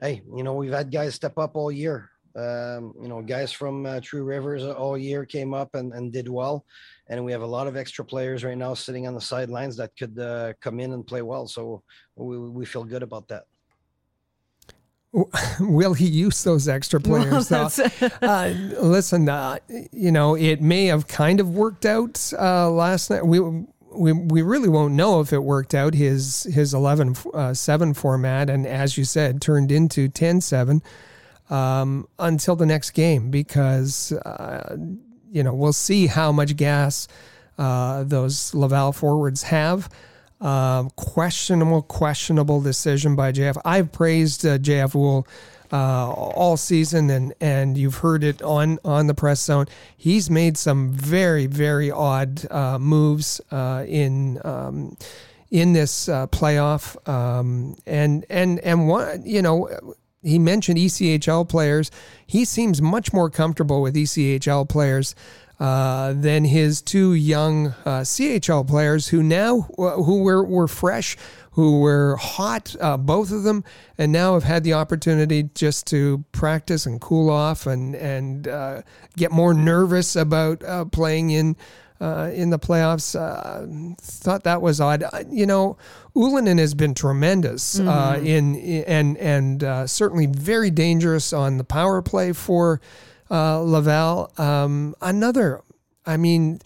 hey, 0.00 0.20
you 0.34 0.42
know, 0.42 0.54
we've 0.54 0.72
had 0.72 0.90
guys 0.90 1.14
step 1.14 1.38
up 1.38 1.54
all 1.54 1.70
year. 1.70 2.10
Um, 2.34 2.92
you 3.00 3.08
know, 3.08 3.22
guys 3.22 3.50
from 3.50 3.86
uh, 3.86 4.00
Trois-Rivières 4.02 4.76
all 4.78 4.98
year 4.98 5.24
came 5.24 5.54
up 5.54 5.74
and, 5.74 5.94
and 5.94 6.12
did 6.12 6.28
well, 6.28 6.66
and 7.08 7.24
we 7.24 7.32
have 7.32 7.40
a 7.40 7.46
lot 7.46 7.66
of 7.66 7.76
extra 7.76 8.04
players 8.04 8.44
right 8.44 8.58
now 8.58 8.74
sitting 8.74 9.06
on 9.06 9.14
the 9.14 9.20
sidelines 9.20 9.76
that 9.78 9.96
could 9.96 10.18
uh, 10.18 10.52
come 10.60 10.80
in 10.80 10.92
and 10.92 11.06
play 11.06 11.22
well. 11.22 11.46
So 11.46 11.82
we 12.16 12.36
we 12.36 12.66
feel 12.66 12.84
good 12.84 13.02
about 13.02 13.28
that. 13.28 13.44
will 15.60 15.94
he 15.94 16.06
use 16.06 16.44
those 16.44 16.68
extra 16.68 17.00
players? 17.00 17.50
Well, 17.50 17.72
uh, 18.22 18.48
listen, 18.82 19.28
uh, 19.28 19.58
you 19.92 20.12
know, 20.12 20.36
it 20.36 20.60
may 20.60 20.86
have 20.86 21.06
kind 21.06 21.40
of 21.40 21.50
worked 21.50 21.86
out 21.86 22.32
uh, 22.38 22.70
last 22.70 23.10
night. 23.10 23.24
We, 23.24 23.40
we 23.96 24.12
we 24.12 24.42
really 24.42 24.68
won't 24.68 24.94
know 24.94 25.20
if 25.20 25.32
it 25.32 25.38
worked 25.38 25.74
out 25.74 25.94
his 25.94 26.44
his 26.44 26.74
11 26.74 27.16
uh, 27.34 27.54
7 27.54 27.94
format 27.94 28.50
and 28.50 28.66
as 28.66 28.96
you 28.98 29.04
said 29.04 29.40
turned 29.40 29.72
into 29.72 30.08
10 30.08 30.40
7 30.40 30.82
um, 31.50 32.08
until 32.18 32.56
the 32.56 32.66
next 32.66 32.90
game 32.90 33.30
because 33.30 34.12
uh, 34.12 34.76
you 35.30 35.42
know 35.42 35.54
we'll 35.54 35.72
see 35.72 36.06
how 36.06 36.32
much 36.32 36.56
gas 36.56 37.08
uh, 37.58 38.04
those 38.04 38.54
Laval 38.54 38.92
forwards 38.92 39.44
have. 39.44 39.88
Um, 40.40 40.90
questionable, 40.96 41.80
questionable 41.82 42.60
decision 42.60 43.16
by 43.16 43.32
JF. 43.32 43.56
I've 43.64 43.90
praised 43.90 44.44
uh, 44.44 44.58
JF 44.58 44.92
Houle 44.92 45.26
uh, 45.72 46.10
all 46.10 46.56
season, 46.56 47.10
and 47.10 47.34
and 47.40 47.76
you've 47.76 47.96
heard 47.96 48.24
it 48.24 48.42
on 48.42 48.78
on 48.84 49.06
the 49.06 49.14
press 49.14 49.40
zone. 49.40 49.66
He's 49.96 50.30
made 50.30 50.56
some 50.56 50.92
very 50.92 51.46
very 51.46 51.90
odd 51.90 52.50
uh, 52.50 52.78
moves 52.78 53.40
uh, 53.50 53.84
in. 53.86 54.40
Um, 54.44 54.96
in 55.48 55.72
this 55.74 56.08
uh, 56.08 56.26
playoff, 56.26 56.96
um, 57.08 57.76
and 57.86 58.26
and 58.28 58.58
and 58.60 58.88
one, 58.88 59.22
you 59.24 59.40
know, 59.40 59.70
he 60.26 60.40
mentioned 60.40 60.76
ECHL 60.76 61.48
players. 61.48 61.92
He 62.26 62.44
seems 62.44 62.82
much 62.82 63.12
more 63.12 63.30
comfortable 63.30 63.80
with 63.80 63.94
ECHL 63.94 64.68
players 64.68 65.14
uh, 65.58 66.12
than 66.12 66.44
his 66.44 66.82
two 66.82 67.14
young 67.14 67.68
uh, 67.84 68.00
CHL 68.02 68.66
players 68.66 69.08
who 69.08 69.22
now 69.22 69.60
who 69.76 70.22
were, 70.22 70.44
were 70.44 70.68
fresh, 70.68 71.16
who 71.56 71.80
were 71.80 72.16
hot, 72.16 72.76
uh, 72.80 72.96
both 72.96 73.32
of 73.32 73.42
them, 73.42 73.64
and 73.98 74.12
now 74.12 74.34
have 74.34 74.44
had 74.44 74.62
the 74.62 74.74
opportunity 74.74 75.50
just 75.54 75.86
to 75.88 76.24
practice 76.30 76.86
and 76.86 77.00
cool 77.00 77.28
off 77.28 77.66
and 77.66 77.96
and 77.96 78.46
uh, 78.46 78.82
get 79.16 79.32
more 79.32 79.52
nervous 79.52 80.14
about 80.16 80.60
playing 80.92 81.30
in. 81.30 81.56
in 81.98 82.50
the 82.50 82.58
playoffs, 82.58 83.16
thought 83.98 84.44
that 84.44 84.60
was 84.60 84.82
odd. 84.82 85.02
you 85.30 85.46
know, 85.46 85.78
Ylönen 86.14 86.58
has 86.58 86.74
been 86.74 86.92
tremendous 86.92 87.80
mm-hmm. 87.80 88.26
in, 88.26 88.54
in, 88.54 88.84
and 88.84 89.62
and 89.62 89.90
certainly 89.90 90.26
very 90.26 90.70
dangerous 90.70 91.32
on 91.32 91.56
the 91.56 91.64
power 91.64 92.02
play 92.02 92.34
for 92.34 92.82
uh, 93.30 93.60
Laval. 93.60 94.30
Um, 94.38 94.94
another, 95.00 95.62
I 96.04 96.16
mean, 96.16 96.60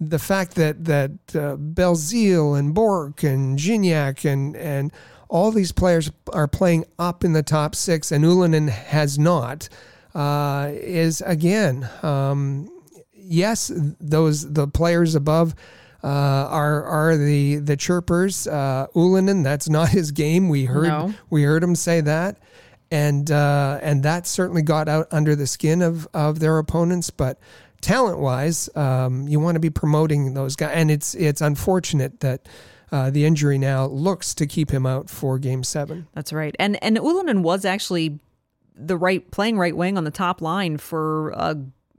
the 0.00 0.18
fact 0.18 0.54
that 0.56 0.84
that 0.84 1.10
uh, 1.30 1.56
Belzile 1.56 2.58
and 2.58 2.74
Bourque 2.74 3.22
and 3.22 3.58
Gignac 3.58 4.30
and 4.30 4.56
and 4.56 4.92
all 5.28 5.50
these 5.50 5.72
players 5.72 6.10
are 6.32 6.46
playing 6.46 6.84
up 6.98 7.24
in 7.24 7.32
the 7.32 7.42
top 7.42 7.74
six, 7.74 8.12
and 8.12 8.24
Ylönen 8.24 8.68
has 8.68 9.18
not, 9.18 9.68
uh, 10.14 10.70
is 10.72 11.20
again, 11.22 11.88
um, 12.02 12.70
yes, 13.12 13.72
those 14.00 14.52
the 14.52 14.68
players 14.68 15.14
above. 15.14 15.54
Uh, 16.04 16.46
are 16.50 16.84
are 16.84 17.16
the 17.16 17.56
the 17.56 17.76
chirpers 17.76 18.46
uh, 18.46 18.86
Ylönen? 18.94 19.42
That's 19.42 19.68
not 19.68 19.88
his 19.88 20.12
game. 20.12 20.48
We 20.48 20.66
heard 20.66 20.88
no. 20.88 21.14
we 21.30 21.42
heard 21.42 21.64
him 21.64 21.74
say 21.74 22.00
that 22.02 22.38
and 22.90 23.30
uh, 23.30 23.78
and 23.82 24.02
that 24.02 24.26
certainly 24.26 24.62
got 24.62 24.88
out 24.88 25.08
under 25.10 25.34
the 25.34 25.46
skin 25.46 25.82
of 25.82 26.06
of 26.14 26.38
their 26.38 26.58
opponents. 26.58 27.10
But 27.10 27.38
talent 27.86 28.18
wise, 28.18 28.68
um, 28.74 29.28
you 29.28 29.38
want 29.38 29.54
to 29.54 29.60
be 29.60 29.70
promoting 29.70 30.34
those 30.34 30.56
guys, 30.56 30.72
and 30.74 30.90
it's 30.90 31.14
it's 31.14 31.40
unfortunate 31.40 32.20
that. 32.20 32.48
Uh, 32.92 33.10
the 33.10 33.24
injury 33.24 33.58
now 33.58 33.86
looks 33.86 34.32
to 34.32 34.46
keep 34.46 34.70
him 34.70 34.86
out 34.86 35.10
for 35.10 35.40
Game 35.40 35.64
Seven. 35.64 36.06
That's 36.14 36.32
right, 36.32 36.54
and 36.60 36.80
and 36.84 36.96
Ylönen 36.96 37.42
was 37.42 37.64
actually 37.64 38.20
the 38.76 38.96
right 38.96 39.28
playing 39.32 39.58
right 39.58 39.76
wing 39.76 39.98
on 39.98 40.04
the 40.04 40.12
top 40.12 40.40
line 40.40 40.76
for 40.76 41.32
uh, 41.36 41.56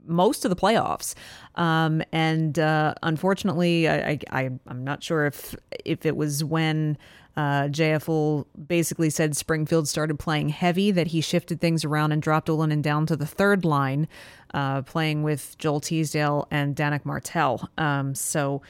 most 0.08 0.46
of 0.46 0.48
the 0.48 0.56
playoffs. 0.56 1.14
Um, 1.56 2.02
and 2.10 2.58
uh, 2.58 2.94
unfortunately, 3.02 3.86
I, 3.86 4.18
I, 4.30 4.44
am 4.66 4.82
not 4.82 5.02
sure 5.02 5.26
if 5.26 5.54
if 5.84 6.06
it 6.06 6.16
was 6.16 6.42
when 6.42 6.96
Uh, 7.38 7.68
JF 7.68 8.06
Houle 8.06 8.48
basically 8.66 9.10
said 9.10 9.36
Springfield 9.36 9.86
started 9.86 10.18
playing 10.18 10.48
heavy, 10.48 10.90
that 10.90 11.06
he 11.06 11.20
shifted 11.20 11.60
things 11.60 11.84
around 11.84 12.10
and 12.10 12.20
dropped 12.20 12.48
Ylönen 12.48 12.82
down 12.82 13.06
to 13.06 13.14
the 13.14 13.26
third 13.26 13.64
line, 13.64 14.08
uh, 14.54 14.82
playing 14.82 15.22
with 15.22 15.56
Joel 15.56 15.78
Teasdale 15.78 16.48
and 16.50 16.74
Danick 16.74 17.04
Martel. 17.04 17.70
Um, 17.78 18.16
so 18.16 18.60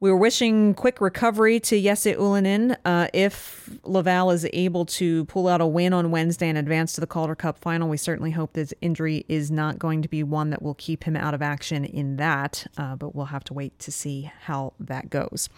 we 0.00 0.10
were 0.10 0.16
wishing 0.16 0.72
quick 0.72 1.02
recovery 1.02 1.60
to 1.60 1.78
Jesse 1.78 2.14
Ylönen. 2.14 2.78
Uh, 2.86 3.08
if 3.12 3.68
Laval 3.82 4.30
is 4.30 4.48
able 4.54 4.86
to 4.86 5.26
pull 5.26 5.46
out 5.46 5.60
a 5.60 5.66
win 5.66 5.92
on 5.92 6.10
Wednesday 6.10 6.48
and 6.48 6.56
advance 6.56 6.94
to 6.94 7.02
the 7.02 7.06
Calder 7.06 7.34
Cup 7.34 7.58
final, 7.58 7.90
we 7.90 7.98
certainly 7.98 8.30
hope 8.30 8.54
this 8.54 8.72
injury 8.80 9.26
is 9.28 9.50
not 9.50 9.78
going 9.78 10.00
to 10.00 10.08
be 10.08 10.22
one 10.22 10.48
that 10.48 10.62
will 10.62 10.76
keep 10.76 11.04
him 11.04 11.14
out 11.14 11.34
of 11.34 11.42
action 11.42 11.84
in 11.84 12.16
that. 12.16 12.66
Uh, 12.78 12.96
but 12.96 13.14
we'll 13.14 13.26
have 13.26 13.44
to 13.44 13.52
wait 13.52 13.78
to 13.80 13.92
see 13.92 14.32
how 14.44 14.72
that 14.80 15.10
goes. 15.10 15.50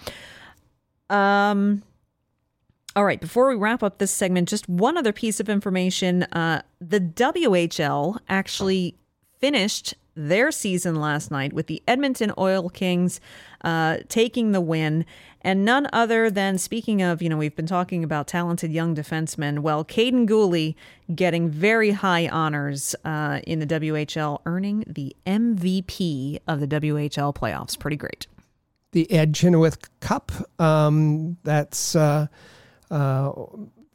Um. 1.09 1.85
All 2.95 3.05
right, 3.07 3.21
before 3.21 3.49
we 3.49 3.55
wrap 3.55 3.83
up 3.83 3.99
this 3.99 4.11
segment, 4.11 4.51
just 4.51 4.69
one 4.69 4.99
other 4.99 5.13
piece 5.13 5.41
of 5.41 5.49
information. 5.49 6.25
Uh, 6.25 6.61
the 6.79 7.01
WHL 7.01 8.19
actually 8.29 8.97
finished 9.41 9.95
their 10.15 10.51
season 10.53 10.97
last 10.97 11.31
night 11.31 11.55
with 11.55 11.69
the 11.69 11.83
Edmonton 11.89 12.33
Oil 12.37 12.69
Kings 12.69 13.19
uh, 13.65 13.99
taking 14.09 14.53
the 14.53 14.61
win. 14.61 15.07
And 15.41 15.65
none 15.65 15.89
other 15.93 16.31
than, 16.31 16.59
speaking 16.59 17.01
of, 17.01 17.23
you 17.23 17.31
know, 17.31 17.39
we've 17.39 17.57
been 17.57 17.67
talking 17.67 18.05
about 18.05 18.27
talented 18.27 18.71
young 18.71 18.95
defensemen. 18.95 19.61
Well, 19.61 19.87
Kaiden 19.87 20.29
Guhle 20.29 20.75
getting 21.15 21.49
very 21.49 21.93
high 21.93 22.29
honors 22.29 22.95
uh, 23.07 23.41
in 23.47 23.59
the 23.59 23.67
WHL, 23.67 24.41
earning 24.45 24.85
the 24.87 25.17
MVP 25.27 26.41
of 26.47 26.61
the 26.61 26.69
WHL 26.69 27.35
playoffs. 27.35 27.79
Pretty 27.79 27.97
great. 27.97 28.27
The 28.93 29.11
Ed 29.11 29.33
Chynoweth 29.33 29.89
Cup. 30.01 30.31
Um, 30.61 31.39
that's. 31.43 31.97
Uh, 31.97 32.27
uh, 32.93 33.33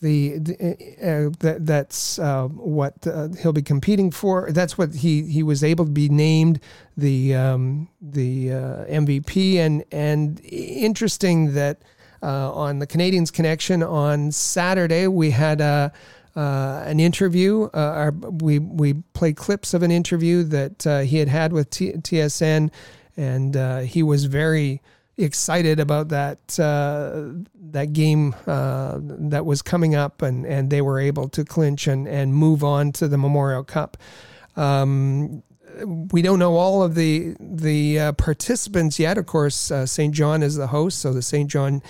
the, 0.01 0.37
the 0.37 0.55
uh, 1.01 1.29
that, 1.39 1.65
that's 1.65 2.19
uh, 2.19 2.47
what 2.47 2.95
uh, 3.07 3.29
he'll 3.41 3.53
be 3.53 3.61
competing 3.61 4.11
for. 4.11 4.51
That's 4.51 4.77
what 4.77 4.93
he, 4.93 5.23
he 5.23 5.43
was 5.43 5.63
able 5.63 5.85
to 5.85 5.91
be 5.91 6.09
named 6.09 6.59
the 6.95 7.35
um, 7.35 7.87
the 8.01 8.51
uh, 8.51 8.85
MVP 8.85 9.55
and 9.55 9.83
and 9.91 10.39
interesting 10.43 11.53
that 11.53 11.81
uh, 12.21 12.51
on 12.51 12.79
the 12.79 12.87
Canadiens 12.87 13.31
Connection 13.31 13.81
on 13.81 14.31
Saturday 14.31 15.07
we 15.07 15.31
had 15.31 15.61
a. 15.61 15.91
Uh, 16.35 16.83
an 16.85 16.99
interview. 16.99 17.67
Our, 17.73 18.11
we 18.11 18.59
we 18.59 18.93
played 19.13 19.37
clips 19.37 19.73
of 19.73 19.81
an 19.81 19.89
interview 19.89 20.43
that 20.43 20.83
he 21.07 21.17
had 21.17 21.27
had 21.27 21.51
with 21.51 21.71
T- 21.71 21.93
TSN, 21.93 22.69
and 23.17 23.87
he 23.87 24.03
was 24.03 24.25
very 24.25 24.79
excited 25.17 25.79
about 25.79 26.09
that 26.09 26.59
uh, 26.59 27.43
that 27.71 27.93
game 27.93 28.35
uh, 28.45 28.99
that 29.01 29.45
was 29.45 29.61
coming 29.61 29.95
up, 29.95 30.21
and, 30.21 30.45
and 30.45 30.69
they 30.69 30.81
were 30.81 30.99
able 30.99 31.27
to 31.29 31.43
clinch 31.43 31.87
and, 31.87 32.07
and 32.07 32.33
move 32.33 32.63
on 32.63 32.91
to 32.93 33.07
the 33.07 33.17
Memorial 33.17 33.63
Cup. 33.63 33.97
Um, 34.55 35.43
we 36.11 36.21
don't 36.21 36.39
know 36.39 36.55
all 36.55 36.83
of 36.83 36.95
the 36.95 37.35
the 37.39 37.99
uh, 37.99 38.11
participants 38.13 38.99
yet. 38.99 39.17
Of 39.17 39.25
course, 39.25 39.71
uh, 39.71 39.85
Saint 39.85 40.13
John 40.13 40.43
is 40.43 40.55
the 40.55 40.67
host, 40.67 40.99
so 40.99 41.13
the 41.13 41.21
Saint 41.21 41.49
John 41.49 41.81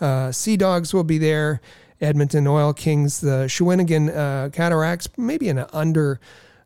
uh, 0.00 0.32
Sea 0.32 0.56
Dogs 0.56 0.94
will 0.94 1.04
be 1.04 1.18
there. 1.18 1.60
Edmonton 2.00 2.46
Oil 2.46 2.74
Kings, 2.74 3.20
the 3.20 3.46
Shawinigan 3.46 4.14
uh, 4.14 4.50
Cataracts, 4.50 5.08
maybe 5.16 5.48
an 5.48 5.64
under 5.72 6.20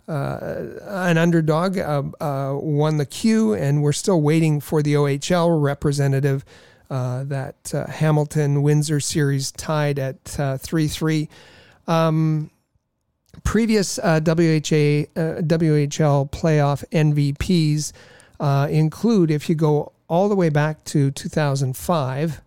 an 0.08 1.18
underdog 1.18 1.78
uh, 1.78 2.02
uh, 2.20 2.54
won 2.60 2.96
the 2.96 3.06
Q, 3.06 3.54
and 3.54 3.82
we're 3.82 3.92
still 3.92 4.20
waiting 4.22 4.60
for 4.60 4.82
the 4.82 4.94
OHL 4.94 5.62
representative. 5.62 6.44
that 6.88 7.86
Hamilton 7.88 8.62
Windsor 8.62 9.00
series 9.00 9.52
tied 9.52 9.98
at 9.98 10.24
three 10.60 10.88
three. 10.88 11.28
Um, 11.86 12.50
previous 13.44 13.98
uh, 13.98 14.20
WHA, 14.20 15.08
uh, 15.16 15.40
WHL 15.42 16.30
playoff 16.30 16.84
MVPs 16.92 17.92
uh, 18.40 18.68
include, 18.70 19.30
if 19.30 19.48
you 19.48 19.54
go 19.54 19.92
all 20.08 20.28
the 20.28 20.36
way 20.36 20.48
back 20.48 20.84
to 20.84 21.10
2005, 21.10 22.42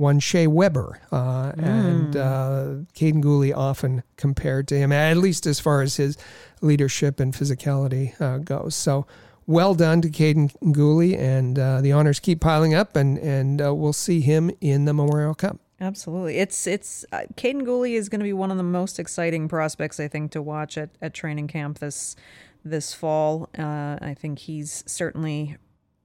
one 0.00 0.18
Shea 0.18 0.46
Weber. 0.46 0.98
Uh, 1.12 1.52
mm. 1.52 1.62
And 1.62 2.16
uh, 2.16 2.64
Kaiden 2.94 3.22
Guhle 3.22 3.54
often 3.54 4.02
compared 4.16 4.66
to 4.68 4.76
him, 4.76 4.90
at 4.90 5.16
least 5.18 5.46
as 5.46 5.60
far 5.60 5.82
as 5.82 5.96
his 5.96 6.16
leadership 6.60 7.20
and 7.20 7.34
physicality 7.34 8.18
uh, 8.20 8.38
goes. 8.38 8.74
So 8.74 9.06
well 9.46 9.74
done 9.74 10.00
to 10.02 10.08
Kaiden 10.08 10.52
Guhle, 10.62 11.16
and 11.16 11.58
uh, 11.58 11.80
the 11.80 11.92
honors 11.92 12.18
keep 12.18 12.40
piling 12.40 12.74
up, 12.74 12.96
and 12.96 13.18
and 13.18 13.60
uh, 13.60 13.74
we'll 13.74 13.92
see 13.92 14.20
him 14.20 14.50
in 14.60 14.86
the 14.86 14.94
Memorial 14.94 15.34
Cup. 15.34 15.58
Absolutely, 15.80 16.38
it's 16.38 16.66
it's 16.66 17.04
uh, 17.12 17.22
Kaiden 17.36 17.62
Guhle 17.62 17.92
is 17.92 18.08
going 18.08 18.20
to 18.20 18.24
be 18.24 18.32
one 18.32 18.50
of 18.50 18.56
the 18.56 18.62
most 18.62 18.98
exciting 18.98 19.48
prospects 19.48 20.00
I 20.00 20.08
think 20.08 20.32
to 20.32 20.42
watch 20.42 20.78
at, 20.78 20.90
at 21.02 21.14
training 21.14 21.48
camp 21.48 21.78
this 21.78 22.16
this 22.64 22.94
fall. 22.94 23.48
Uh, 23.58 23.98
I 24.00 24.14
think 24.18 24.40
he's 24.40 24.84
certainly 24.86 25.56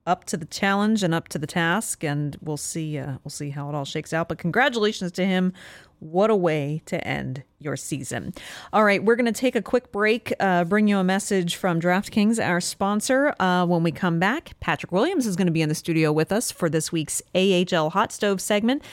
up 0.05 0.25
to 0.25 0.37
the 0.37 0.45
challenge 0.45 1.03
and 1.03 1.13
up 1.13 1.27
to 1.29 1.39
the 1.39 1.47
task, 1.47 2.03
and 2.03 2.37
we'll 2.41 2.57
see 2.57 2.97
uh, 2.97 3.17
we'll 3.23 3.31
see 3.31 3.49
how 3.49 3.69
it 3.69 3.75
all 3.75 3.85
shakes 3.85 4.13
out. 4.13 4.29
But 4.29 4.37
congratulations 4.37 5.11
to 5.13 5.25
him 5.25 5.53
what 5.99 6.29
a 6.29 6.35
way 6.35 6.81
to 6.85 7.05
end 7.07 7.43
your 7.59 7.75
season. 7.75 8.33
All 8.73 8.83
right, 8.83 9.03
we're 9.03 9.15
going 9.15 9.25
to 9.25 9.31
take 9.31 9.55
a 9.55 9.61
quick 9.61 9.91
break, 9.91 10.33
uh, 10.39 10.65
bring 10.65 10.87
you 10.87 10.97
a 10.97 11.03
message 11.03 11.55
from 11.55 11.79
DraftKings, 11.79 12.43
our 12.43 12.61
sponsor. 12.61 13.33
Uh, 13.39 13.65
when 13.65 13.81
we 13.81 13.91
come 13.91 14.19
back, 14.19 14.51
Patrick 14.59 14.91
Williams 14.91 15.25
is 15.25 15.35
going 15.35 15.47
to 15.47 15.53
be 15.53 15.61
in 15.61 15.69
the 15.69 15.75
studio 15.75 16.11
with 16.11 16.31
us 16.31 16.51
for 16.51 16.69
this 16.69 16.91
week's 16.91 17.21
AHL 17.33 17.91
Hot 17.91 18.11
Stove 18.11 18.41
segment. 18.41 18.83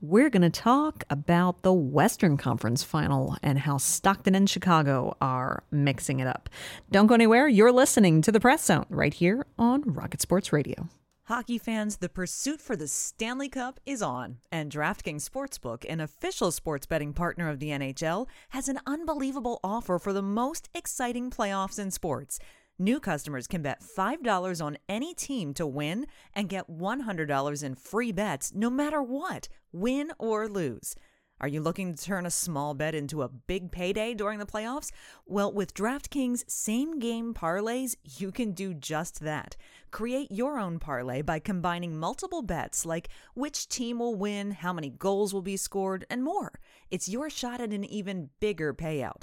We're 0.00 0.30
going 0.30 0.42
to 0.42 0.50
talk 0.50 1.02
about 1.10 1.62
the 1.62 1.72
Western 1.72 2.36
Conference 2.36 2.84
final 2.84 3.36
and 3.42 3.58
how 3.58 3.78
Stockton 3.78 4.36
and 4.36 4.48
Chicago 4.48 5.16
are 5.20 5.64
mixing 5.72 6.20
it 6.20 6.28
up. 6.28 6.48
Don't 6.88 7.08
go 7.08 7.14
anywhere. 7.14 7.48
You're 7.48 7.72
listening 7.72 8.22
to 8.22 8.30
the 8.30 8.38
Press 8.38 8.64
Zone 8.64 8.86
right 8.90 9.12
here 9.12 9.44
on 9.58 9.82
Rocket 9.82 10.20
Sports 10.20 10.52
Radio. 10.52 10.88
Hockey 11.24 11.58
fans, 11.58 11.96
the 11.96 12.08
pursuit 12.08 12.60
for 12.60 12.76
the 12.76 12.86
Stanley 12.86 13.48
Cup 13.48 13.80
is 13.84 14.00
on, 14.00 14.38
and 14.52 14.70
DraftKings 14.70 15.28
Sportsbook, 15.28 15.84
an 15.88 16.00
official 16.00 16.52
sports 16.52 16.86
betting 16.86 17.12
partner 17.12 17.50
of 17.50 17.58
the 17.58 17.70
NHL, 17.70 18.28
has 18.50 18.68
an 18.68 18.78
unbelievable 18.86 19.58
offer 19.64 19.98
for 19.98 20.12
the 20.12 20.22
most 20.22 20.68
exciting 20.74 21.28
playoffs 21.28 21.78
in 21.78 21.90
sports. 21.90 22.38
New 22.80 23.00
customers 23.00 23.48
can 23.48 23.60
bet 23.60 23.82
$5 23.82 24.64
on 24.64 24.78
any 24.88 25.12
team 25.12 25.52
to 25.54 25.66
win 25.66 26.06
and 26.32 26.48
get 26.48 26.70
$100 26.70 27.64
in 27.64 27.74
free 27.74 28.12
bets 28.12 28.52
no 28.54 28.70
matter 28.70 29.02
what, 29.02 29.48
win 29.72 30.12
or 30.16 30.46
lose. 30.46 30.94
Are 31.40 31.48
you 31.48 31.60
looking 31.60 31.92
to 31.94 32.04
turn 32.04 32.24
a 32.24 32.30
small 32.30 32.74
bet 32.74 32.94
into 32.94 33.22
a 33.22 33.28
big 33.28 33.72
payday 33.72 34.14
during 34.14 34.38
the 34.38 34.46
playoffs? 34.46 34.92
Well, 35.26 35.52
with 35.52 35.74
DraftKings 35.74 36.48
same 36.48 37.00
game 37.00 37.34
parlays, 37.34 37.96
you 38.16 38.30
can 38.30 38.52
do 38.52 38.74
just 38.74 39.20
that. 39.20 39.56
Create 39.90 40.30
your 40.30 40.56
own 40.56 40.78
parlay 40.78 41.20
by 41.22 41.40
combining 41.40 41.98
multiple 41.98 42.42
bets 42.42 42.86
like 42.86 43.08
which 43.34 43.68
team 43.68 43.98
will 43.98 44.14
win, 44.14 44.52
how 44.52 44.72
many 44.72 44.90
goals 44.90 45.34
will 45.34 45.42
be 45.42 45.56
scored, 45.56 46.06
and 46.08 46.22
more. 46.22 46.60
It's 46.92 47.08
your 47.08 47.28
shot 47.28 47.60
at 47.60 47.72
an 47.72 47.84
even 47.84 48.30
bigger 48.38 48.72
payout. 48.72 49.22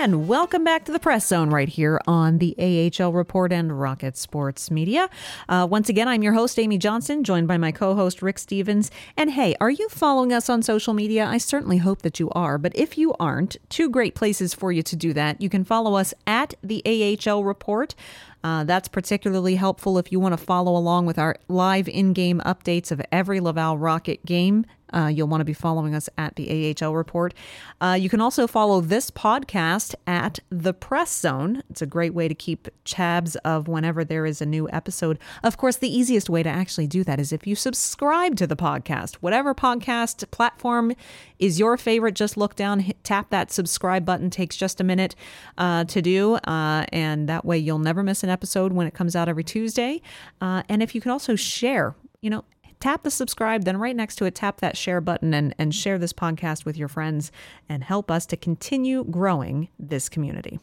And 0.00 0.26
welcome 0.26 0.64
back 0.64 0.86
to 0.86 0.92
the 0.92 0.98
press 0.98 1.26
zone 1.26 1.50
right 1.50 1.68
here 1.68 2.00
on 2.06 2.38
the 2.38 2.56
AHL 2.98 3.12
Report 3.12 3.52
and 3.52 3.78
Rocket 3.78 4.16
Sports 4.16 4.70
Media. 4.70 5.10
Uh, 5.46 5.68
once 5.70 5.90
again, 5.90 6.08
I'm 6.08 6.22
your 6.22 6.32
host, 6.32 6.58
Amy 6.58 6.78
Johnson, 6.78 7.22
joined 7.22 7.46
by 7.46 7.58
my 7.58 7.70
co 7.70 7.94
host, 7.94 8.22
Rick 8.22 8.38
Stephens. 8.38 8.90
And 9.14 9.32
hey, 9.32 9.54
are 9.60 9.68
you 9.68 9.90
following 9.90 10.32
us 10.32 10.48
on 10.48 10.62
social 10.62 10.94
media? 10.94 11.26
I 11.26 11.36
certainly 11.36 11.76
hope 11.76 12.00
that 12.00 12.18
you 12.18 12.30
are. 12.30 12.56
But 12.56 12.74
if 12.74 12.96
you 12.96 13.12
aren't, 13.20 13.58
two 13.68 13.90
great 13.90 14.14
places 14.14 14.54
for 14.54 14.72
you 14.72 14.82
to 14.84 14.96
do 14.96 15.12
that. 15.12 15.42
You 15.42 15.50
can 15.50 15.64
follow 15.64 15.96
us 15.96 16.14
at 16.26 16.54
the 16.62 16.82
AHL 17.28 17.44
Report. 17.44 17.94
Uh, 18.42 18.64
that's 18.64 18.88
particularly 18.88 19.56
helpful 19.56 19.98
if 19.98 20.10
you 20.10 20.18
want 20.18 20.32
to 20.32 20.42
follow 20.42 20.74
along 20.76 21.04
with 21.04 21.18
our 21.18 21.36
live 21.48 21.86
in 21.88 22.14
game 22.14 22.40
updates 22.46 22.90
of 22.90 23.02
every 23.12 23.38
Laval 23.38 23.76
Rocket 23.76 24.24
game 24.24 24.64
uh, 24.92 25.06
you'll 25.06 25.28
want 25.28 25.40
to 25.40 25.44
be 25.44 25.52
following 25.52 25.94
us 25.94 26.08
at 26.18 26.36
the 26.36 26.74
AHL 26.82 26.94
Report. 26.94 27.34
Uh, 27.80 27.96
you 27.98 28.08
can 28.08 28.20
also 28.20 28.46
follow 28.46 28.80
this 28.80 29.10
podcast 29.10 29.94
at 30.06 30.38
The 30.50 30.72
Press 30.72 31.16
Zone. 31.18 31.62
It's 31.70 31.82
a 31.82 31.86
great 31.86 32.14
way 32.14 32.28
to 32.28 32.34
keep 32.34 32.68
tabs 32.84 33.36
of 33.36 33.68
whenever 33.68 34.04
there 34.04 34.26
is 34.26 34.40
a 34.40 34.46
new 34.46 34.68
episode. 34.70 35.18
Of 35.42 35.56
course, 35.56 35.76
the 35.76 35.94
easiest 35.94 36.28
way 36.28 36.42
to 36.42 36.48
actually 36.48 36.86
do 36.86 37.04
that 37.04 37.20
is 37.20 37.32
if 37.32 37.46
you 37.46 37.54
subscribe 37.54 38.36
to 38.36 38.46
the 38.46 38.56
podcast. 38.56 39.16
Whatever 39.16 39.54
podcast 39.54 40.30
platform 40.30 40.94
is 41.38 41.58
your 41.58 41.76
favorite, 41.76 42.14
just 42.14 42.36
look 42.36 42.56
down, 42.56 42.80
hit, 42.80 43.02
tap 43.04 43.30
that 43.30 43.50
subscribe 43.50 44.04
button. 44.04 44.30
Takes 44.30 44.56
just 44.56 44.80
a 44.80 44.84
minute 44.84 45.14
uh, 45.58 45.84
to 45.84 46.02
do, 46.02 46.34
uh, 46.34 46.84
and 46.92 47.28
that 47.28 47.44
way 47.44 47.58
you'll 47.58 47.78
never 47.78 48.02
miss 48.02 48.22
an 48.22 48.30
episode 48.30 48.72
when 48.72 48.86
it 48.86 48.94
comes 48.94 49.16
out 49.16 49.28
every 49.28 49.44
Tuesday. 49.44 50.02
Uh, 50.40 50.62
and 50.68 50.82
if 50.82 50.94
you 50.94 51.00
can 51.00 51.10
also 51.10 51.36
share, 51.36 51.94
you 52.20 52.30
know, 52.30 52.44
tap 52.80 53.02
the 53.02 53.10
subscribe, 53.10 53.64
then 53.64 53.76
right 53.76 53.94
next 53.94 54.16
to 54.16 54.24
it, 54.24 54.34
tap 54.34 54.60
that 54.60 54.76
share 54.76 55.00
button 55.00 55.32
and, 55.34 55.54
and 55.58 55.74
share 55.74 55.98
this 55.98 56.12
podcast 56.12 56.64
with 56.64 56.76
your 56.76 56.88
friends 56.88 57.30
and 57.68 57.84
help 57.84 58.10
us 58.10 58.26
to 58.26 58.36
continue 58.36 59.04
growing 59.04 59.68
this 59.78 60.08
community. 60.08 60.58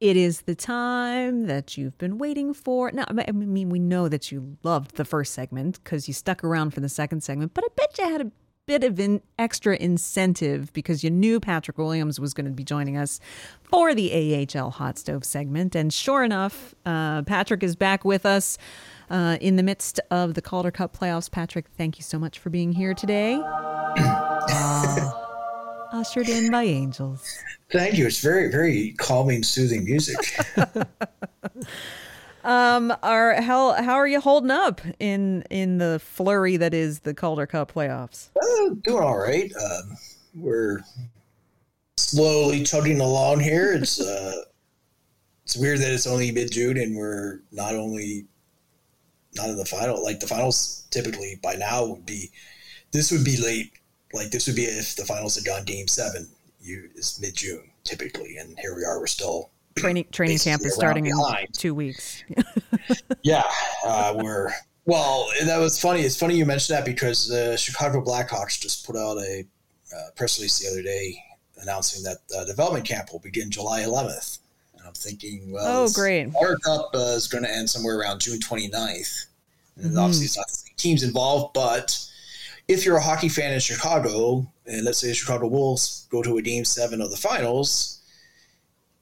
It 0.00 0.16
is 0.16 0.40
the 0.42 0.56
time 0.56 1.46
that 1.46 1.78
you've 1.78 1.96
been 1.96 2.18
waiting 2.18 2.54
for. 2.54 2.90
Now, 2.90 3.04
I 3.08 3.30
mean, 3.30 3.68
we 3.68 3.78
know 3.78 4.08
that 4.08 4.32
you 4.32 4.56
loved 4.64 4.96
the 4.96 5.04
first 5.04 5.32
segment 5.32 5.82
because 5.82 6.08
you 6.08 6.14
stuck 6.14 6.42
around 6.42 6.74
for 6.74 6.80
the 6.80 6.88
second 6.88 7.22
segment, 7.22 7.54
but 7.54 7.62
I 7.62 7.68
bet 7.76 7.98
you 7.98 8.08
had 8.10 8.20
a 8.20 8.32
bit 8.66 8.82
of 8.84 8.98
an 8.98 9.20
extra 9.38 9.76
incentive 9.76 10.72
because 10.72 11.04
you 11.04 11.10
knew 11.10 11.38
Patrick 11.38 11.78
Williams 11.78 12.18
was 12.18 12.34
going 12.34 12.46
to 12.46 12.52
be 12.52 12.64
joining 12.64 12.96
us 12.96 13.20
for 13.62 13.94
the 13.94 14.46
AHL 14.56 14.70
Hot 14.70 14.98
Stove 14.98 15.24
segment. 15.24 15.74
And 15.74 15.92
sure 15.92 16.24
enough, 16.24 16.74
uh, 16.86 17.22
Patrick 17.22 17.62
is 17.62 17.76
back 17.76 18.04
with 18.04 18.26
us 18.26 18.58
uh, 19.12 19.36
in 19.40 19.56
the 19.56 19.62
midst 19.62 20.00
of 20.10 20.34
the 20.34 20.42
Calder 20.42 20.70
Cup 20.70 20.96
playoffs. 20.96 21.30
Patrick, 21.30 21.66
thank 21.76 21.98
you 21.98 22.02
so 22.02 22.18
much 22.18 22.38
for 22.38 22.50
being 22.50 22.72
here 22.72 22.94
today. 22.94 23.34
uh, 23.44 25.10
ushered 25.92 26.28
in 26.28 26.50
by 26.50 26.64
angels. 26.64 27.38
Thank 27.70 27.98
you. 27.98 28.06
It's 28.06 28.20
very, 28.20 28.50
very 28.50 28.94
calming, 28.98 29.42
soothing 29.42 29.84
music. 29.84 30.16
um, 32.44 32.92
are 33.02 33.40
how 33.42 33.72
how 33.74 33.94
are 33.94 34.08
you 34.08 34.20
holding 34.20 34.50
up 34.50 34.80
in 34.98 35.42
in 35.50 35.76
the 35.78 36.00
flurry 36.02 36.56
that 36.56 36.72
is 36.72 37.00
the 37.00 37.12
Calder 37.12 37.46
Cup 37.46 37.72
playoffs? 37.72 38.30
Uh, 38.34 38.74
doing 38.82 39.02
all 39.02 39.18
right. 39.18 39.52
Um, 39.54 39.96
we're 40.34 40.80
slowly 41.98 42.62
chugging 42.64 43.00
along 43.00 43.40
here. 43.40 43.74
It's 43.74 44.00
uh, 44.06 44.42
it's 45.44 45.56
weird 45.56 45.80
that 45.80 45.92
it's 45.92 46.06
only 46.06 46.32
mid 46.32 46.50
June 46.50 46.78
and 46.78 46.96
we're 46.96 47.40
not 47.52 47.74
only 47.74 48.26
not 49.34 49.50
in 49.50 49.56
the 49.56 49.64
final. 49.64 50.02
Like 50.02 50.20
the 50.20 50.26
finals 50.26 50.86
typically 50.90 51.38
by 51.42 51.54
now 51.54 51.84
would 51.86 52.06
be 52.06 52.30
this 52.92 53.10
would 53.10 53.24
be 53.24 53.36
late. 53.36 53.72
Like 54.12 54.30
this 54.30 54.46
would 54.46 54.56
be 54.56 54.64
if 54.64 54.96
the 54.96 55.04
finals 55.04 55.34
had 55.36 55.44
gone 55.44 55.64
game 55.64 55.88
seven. 55.88 56.28
You 56.60 56.88
is 56.94 57.18
mid 57.20 57.34
June 57.34 57.70
typically, 57.84 58.36
and 58.36 58.58
here 58.58 58.76
we 58.76 58.84
are. 58.84 59.00
We're 59.00 59.06
still 59.06 59.50
training 59.76 60.06
training 60.12 60.38
camp 60.38 60.62
is 60.64 60.74
starting 60.74 61.04
behind. 61.04 61.46
in 61.46 61.52
two 61.52 61.74
weeks. 61.74 62.22
yeah, 63.22 63.44
uh, 63.84 64.14
we're 64.16 64.50
well. 64.84 65.28
That 65.44 65.58
was 65.58 65.80
funny. 65.80 66.00
It's 66.00 66.18
funny 66.18 66.36
you 66.36 66.46
mentioned 66.46 66.78
that 66.78 66.84
because 66.84 67.28
the 67.28 67.56
Chicago 67.56 68.02
Blackhawks 68.02 68.60
just 68.60 68.86
put 68.86 68.96
out 68.96 69.18
a 69.18 69.44
uh, 69.94 70.10
press 70.14 70.38
release 70.38 70.58
the 70.58 70.68
other 70.68 70.82
day 70.82 71.22
announcing 71.62 72.02
that 72.02 72.18
uh, 72.36 72.44
development 72.44 72.86
camp 72.86 73.12
will 73.12 73.20
begin 73.20 73.50
July 73.50 73.82
11th. 73.82 74.38
And 74.82 74.88
I'm 74.88 74.94
thinking, 74.94 75.52
well, 75.52 75.84
oh, 75.84 75.88
great. 75.94 76.34
Our 76.34 76.56
Cup 76.58 76.90
uh, 76.92 77.14
is 77.14 77.28
going 77.28 77.44
to 77.44 77.50
end 77.50 77.70
somewhere 77.70 78.00
around 78.00 78.20
June 78.20 78.40
29th. 78.40 79.26
And 79.76 79.84
mm-hmm. 79.84 79.98
obviously, 79.98 80.24
it's 80.24 80.36
not 80.36 80.48
the 80.48 80.70
teams 80.76 81.04
involved, 81.04 81.54
but 81.54 81.96
if 82.66 82.84
you're 82.84 82.96
a 82.96 83.00
hockey 83.02 83.28
fan 83.28 83.52
in 83.52 83.60
Chicago, 83.60 84.44
and 84.66 84.84
let's 84.84 84.98
say 84.98 85.06
the 85.06 85.14
Chicago 85.14 85.46
Wolves 85.46 86.08
go 86.10 86.20
to 86.20 86.36
a 86.36 86.42
game 86.42 86.64
seven 86.64 87.00
of 87.00 87.12
the 87.12 87.16
finals, 87.16 88.00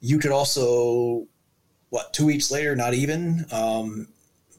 you 0.00 0.18
could 0.18 0.32
also, 0.32 1.26
what, 1.88 2.12
two 2.12 2.26
weeks 2.26 2.50
later, 2.50 2.76
not 2.76 2.92
even, 2.92 3.46
um, 3.50 4.06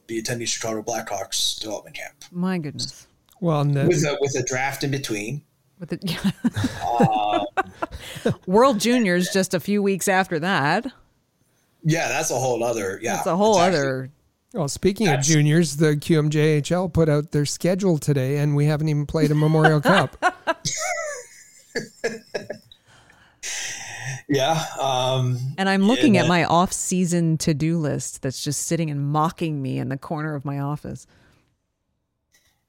be 0.08 0.18
attending 0.18 0.48
Chicago 0.48 0.82
Blackhawks 0.82 1.60
development 1.60 1.94
camp. 1.94 2.16
My 2.32 2.58
goodness. 2.58 3.06
Well, 3.40 3.64
the- 3.64 3.86
with, 3.86 4.04
a, 4.04 4.18
with 4.20 4.34
a 4.36 4.42
draft 4.42 4.82
in 4.82 4.90
between. 4.90 5.42
With 5.78 5.90
the, 5.90 7.46
um, 8.24 8.34
World 8.46 8.80
Juniors 8.80 9.28
just 9.32 9.54
a 9.54 9.60
few 9.60 9.84
weeks 9.84 10.08
after 10.08 10.40
that. 10.40 10.92
Yeah, 11.84 12.08
that's 12.08 12.30
a 12.30 12.38
whole 12.38 12.62
other. 12.62 12.98
Yeah, 13.02 13.16
that's 13.16 13.26
a 13.26 13.36
whole 13.36 13.58
other. 13.58 14.10
well, 14.52 14.68
speaking 14.68 15.08
of 15.08 15.20
juniors, 15.22 15.76
the 15.76 15.96
QMJHL 15.96 16.92
put 16.92 17.08
out 17.08 17.32
their 17.32 17.46
schedule 17.46 17.98
today, 17.98 18.38
and 18.38 18.54
we 18.54 18.66
haven't 18.66 18.88
even 18.88 19.06
played 19.06 19.30
a 19.30 19.34
Memorial 19.34 19.80
Cup. 19.82 20.16
yeah. 24.28 24.64
Um, 24.80 25.38
and 25.58 25.68
I'm 25.68 25.82
looking 25.82 26.16
at 26.16 26.28
my 26.28 26.44
off-season 26.44 27.38
to-do 27.38 27.78
list 27.78 28.22
that's 28.22 28.42
just 28.42 28.62
sitting 28.62 28.90
and 28.90 29.00
mocking 29.00 29.60
me 29.60 29.78
in 29.78 29.88
the 29.88 29.98
corner 29.98 30.34
of 30.34 30.44
my 30.44 30.60
office. 30.60 31.06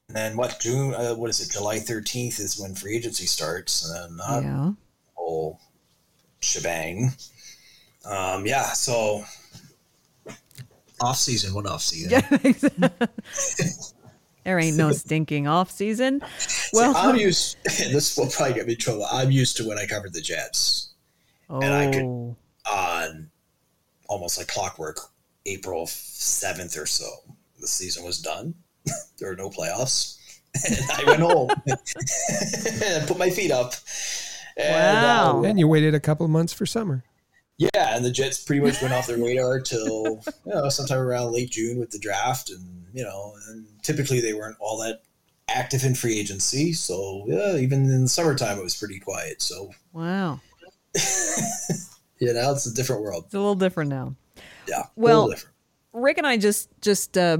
And 0.07 0.17
then 0.17 0.37
what 0.37 0.59
June? 0.59 0.93
Uh, 0.93 1.15
what 1.15 1.29
is 1.29 1.39
it? 1.39 1.51
July 1.51 1.77
13th 1.77 2.39
is 2.39 2.59
when 2.59 2.75
free 2.75 2.97
agency 2.97 3.25
starts, 3.25 3.89
and 3.89 4.19
then 4.19 4.43
yeah. 4.43 4.71
whole 5.15 5.59
shebang. 6.39 7.13
Um, 8.05 8.45
yeah, 8.45 8.73
so 8.73 9.23
off 10.99 11.17
season, 11.17 11.53
what 11.53 11.65
off 11.65 11.81
season? 11.81 12.11
Yeah, 12.11 12.89
there 14.43 14.59
ain't 14.59 14.77
no 14.77 14.91
stinking 14.93 15.47
off 15.47 15.71
season. 15.71 16.21
Well, 16.73 16.95
I'm 16.95 17.15
used. 17.19 17.57
This 17.63 18.17
will 18.17 18.27
probably 18.27 18.55
get 18.55 18.67
me 18.67 18.73
in 18.73 18.79
trouble. 18.79 19.05
I'm 19.11 19.31
used 19.31 19.57
to 19.57 19.67
when 19.67 19.77
I 19.77 19.85
covered 19.85 20.13
the 20.13 20.21
Jets, 20.21 20.93
oh. 21.49 21.61
and 21.61 21.73
I 21.73 21.91
could 21.91 22.03
oh. 22.03 22.35
on 22.71 23.29
almost 24.07 24.37
like 24.37 24.47
clockwork. 24.47 24.99
April 25.45 25.85
seventh 25.87 26.77
or 26.77 26.85
so, 26.85 27.05
the 27.59 27.67
season 27.67 28.05
was 28.05 28.19
done. 28.19 28.55
there 29.17 29.29
were 29.29 29.35
no 29.35 29.49
playoffs, 29.49 30.17
and 30.65 30.79
I 30.89 31.03
went 31.05 31.21
home 31.21 31.49
and 31.67 33.07
put 33.07 33.17
my 33.17 33.29
feet 33.29 33.51
up. 33.51 33.73
And, 34.55 34.73
wow! 34.73 35.39
Uh, 35.39 35.43
and 35.43 35.59
you 35.59 35.67
waited 35.67 35.95
a 35.95 35.99
couple 35.99 36.25
months 36.29 36.53
for 36.53 36.65
summer. 36.65 37.03
Yeah, 37.57 37.95
and 37.95 38.03
the 38.03 38.11
Jets 38.11 38.43
pretty 38.43 38.61
much 38.61 38.81
went 38.81 38.93
off 38.93 39.07
their 39.07 39.17
radar 39.17 39.59
till 39.59 40.21
you 40.45 40.53
know 40.53 40.69
sometime 40.69 40.99
around 40.99 41.33
late 41.33 41.51
June 41.51 41.79
with 41.79 41.91
the 41.91 41.99
draft, 41.99 42.49
and 42.49 42.85
you 42.93 43.03
know, 43.03 43.33
and 43.49 43.65
typically 43.83 44.21
they 44.21 44.33
weren't 44.33 44.57
all 44.59 44.79
that 44.79 45.01
active 45.49 45.83
in 45.83 45.93
free 45.93 46.19
agency. 46.19 46.73
So 46.73 47.25
yeah, 47.27 47.55
even 47.57 47.83
in 47.83 48.03
the 48.03 48.09
summertime 48.09 48.57
it 48.57 48.63
was 48.63 48.75
pretty 48.75 48.99
quiet. 48.99 49.41
So 49.41 49.69
wow, 49.91 50.39
yeah, 52.19 52.31
now 52.33 52.51
it's 52.51 52.65
a 52.65 52.73
different 52.73 53.03
world. 53.03 53.25
It's 53.25 53.35
a 53.35 53.39
little 53.39 53.55
different 53.55 53.91
now. 53.91 54.15
Yeah, 54.67 54.83
well, 54.95 55.31
Rick 55.93 56.17
and 56.17 56.25
I 56.25 56.37
just 56.37 56.69
just 56.81 57.17
uh, 57.17 57.39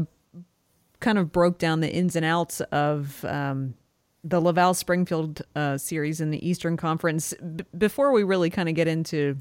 kind 1.00 1.18
of 1.18 1.32
broke 1.32 1.58
down 1.58 1.80
the 1.80 1.92
ins 1.92 2.16
and 2.16 2.26
outs 2.26 2.62
of. 2.62 3.24
Um, 3.26 3.76
the 4.26 4.40
Laval 4.40 4.74
Springfield 4.74 5.42
uh, 5.54 5.78
series 5.78 6.22
in 6.22 6.32
the 6.32 6.48
Eastern 6.48 6.78
Conference. 6.78 7.34
B- 7.34 7.66
before 7.78 8.14
we 8.14 8.24
really 8.24 8.50
kind 8.50 8.70
of 8.70 8.76
get 8.76 8.88
into 8.88 9.38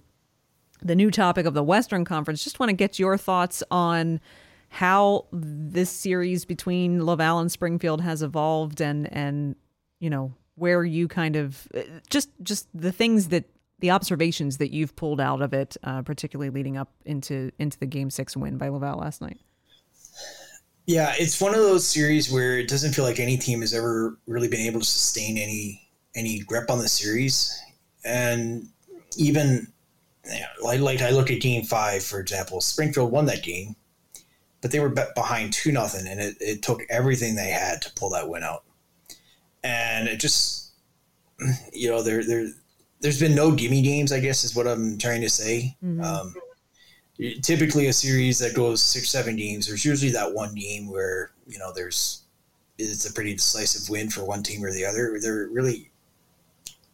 the 0.82 0.94
new 0.94 1.10
topic 1.10 1.46
of 1.46 1.54
the 1.54 1.62
Western 1.62 2.04
Conference. 2.04 2.44
Just 2.44 2.60
want 2.60 2.70
to 2.70 2.76
get 2.76 2.98
your 2.98 3.16
thoughts 3.16 3.62
on 3.70 4.20
how 4.68 5.26
this 5.32 5.90
series 5.90 6.44
between 6.44 7.04
Laval 7.04 7.38
and 7.38 7.52
Springfield 7.52 8.00
has 8.00 8.22
evolved 8.22 8.80
and 8.80 9.12
and 9.12 9.54
you 10.00 10.08
know 10.10 10.34
where 10.54 10.84
you 10.84 11.08
kind 11.08 11.36
of 11.36 11.68
just 12.08 12.30
just 12.42 12.68
the 12.74 12.92
things 12.92 13.28
that 13.28 13.44
the 13.80 13.90
observations 13.90 14.58
that 14.58 14.72
you've 14.72 14.94
pulled 14.94 15.20
out 15.20 15.42
of 15.42 15.52
it, 15.52 15.76
uh, 15.82 16.02
particularly 16.02 16.50
leading 16.50 16.76
up 16.76 16.92
into 17.04 17.50
into 17.58 17.78
the 17.78 17.86
Game 17.86 18.10
Six 18.10 18.36
win 18.36 18.56
by 18.56 18.68
Laval 18.68 18.98
last 18.98 19.20
night. 19.20 19.38
Yeah, 20.86 21.14
it's 21.18 21.40
one 21.40 21.54
of 21.54 21.60
those 21.60 21.86
series 21.86 22.30
where 22.30 22.58
it 22.58 22.68
doesn't 22.68 22.92
feel 22.92 23.04
like 23.04 23.20
any 23.20 23.36
team 23.36 23.60
has 23.60 23.72
ever 23.72 24.18
really 24.26 24.48
been 24.48 24.60
able 24.60 24.80
to 24.80 24.86
sustain 24.86 25.36
any 25.36 25.82
any 26.14 26.40
grip 26.40 26.70
on 26.70 26.78
the 26.78 26.88
series, 26.88 27.60
and 28.04 28.68
even 29.16 29.71
like, 30.62 30.80
like 30.80 31.02
I 31.02 31.10
look 31.10 31.30
at 31.30 31.40
game 31.40 31.64
five, 31.64 32.02
for 32.02 32.20
example, 32.20 32.60
Springfield 32.60 33.10
won 33.10 33.26
that 33.26 33.42
game, 33.42 33.76
but 34.60 34.70
they 34.70 34.80
were 34.80 34.94
behind 35.14 35.52
two 35.52 35.72
nothing, 35.72 36.06
and 36.06 36.20
it, 36.20 36.36
it 36.40 36.62
took 36.62 36.82
everything 36.88 37.34
they 37.34 37.50
had 37.50 37.82
to 37.82 37.92
pull 37.94 38.10
that 38.10 38.28
win 38.28 38.42
out. 38.42 38.64
And 39.64 40.08
it 40.08 40.20
just, 40.20 40.72
you 41.72 41.90
know, 41.90 42.02
they're 42.02 42.24
they're 42.24 42.48
there's 43.00 43.20
been 43.20 43.34
no 43.34 43.52
gimme 43.52 43.82
games, 43.82 44.12
I 44.12 44.20
guess, 44.20 44.44
is 44.44 44.54
what 44.54 44.68
I'm 44.68 44.96
trying 44.98 45.22
to 45.22 45.30
say. 45.30 45.76
Mhm. 45.84 46.04
Um, 46.04 46.34
typically, 47.42 47.88
a 47.88 47.92
series 47.92 48.38
that 48.38 48.54
goes 48.54 48.82
six, 48.82 49.10
seven 49.10 49.36
games, 49.36 49.66
there's 49.66 49.84
usually 49.84 50.12
that 50.12 50.32
one 50.32 50.54
game 50.54 50.88
where 50.90 51.32
you 51.46 51.58
know 51.58 51.72
there's 51.72 52.22
it's 52.78 53.08
a 53.08 53.12
pretty 53.12 53.34
decisive 53.34 53.88
win 53.90 54.10
for 54.10 54.24
one 54.24 54.42
team 54.42 54.64
or 54.64 54.72
the 54.72 54.84
other. 54.84 55.18
There 55.20 55.48
really 55.50 55.90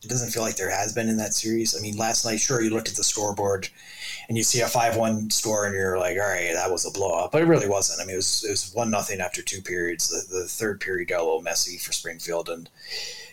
it 0.03 0.09
doesn't 0.09 0.31
feel 0.31 0.43
like 0.43 0.57
there 0.57 0.71
has 0.71 0.93
been 0.93 1.09
in 1.09 1.17
that 1.17 1.35
series. 1.35 1.77
I 1.77 1.81
mean, 1.81 1.97
last 1.97 2.25
night, 2.25 2.39
sure, 2.39 2.63
you 2.63 2.71
looked 2.71 2.89
at 2.89 2.95
the 2.95 3.03
scoreboard 3.03 3.69
and 4.29 4.37
you 4.37 4.45
see 4.45 4.61
a 4.61 4.69
five-one 4.69 5.31
score, 5.31 5.67
and 5.67 5.75
you're 5.75 5.99
like, 5.99 6.17
all 6.17 6.29
right, 6.29 6.53
that 6.53 6.71
was 6.71 6.87
a 6.87 6.91
blowout, 6.91 7.33
but 7.33 7.43
it 7.43 7.47
really 7.47 7.69
wasn't. 7.69 8.01
I 8.01 8.05
mean, 8.05 8.15
it 8.15 8.19
was 8.19 8.45
it 8.45 8.51
was 8.51 8.73
one 8.75 8.91
nothing 8.91 9.21
after 9.21 9.43
two 9.43 9.61
periods. 9.61 10.09
The, 10.09 10.39
the 10.39 10.45
third 10.45 10.81
period 10.81 11.09
got 11.09 11.21
a 11.21 11.25
little 11.25 11.43
messy 11.43 11.79
for 11.79 11.93
Springfield, 11.93 12.49
and 12.49 12.71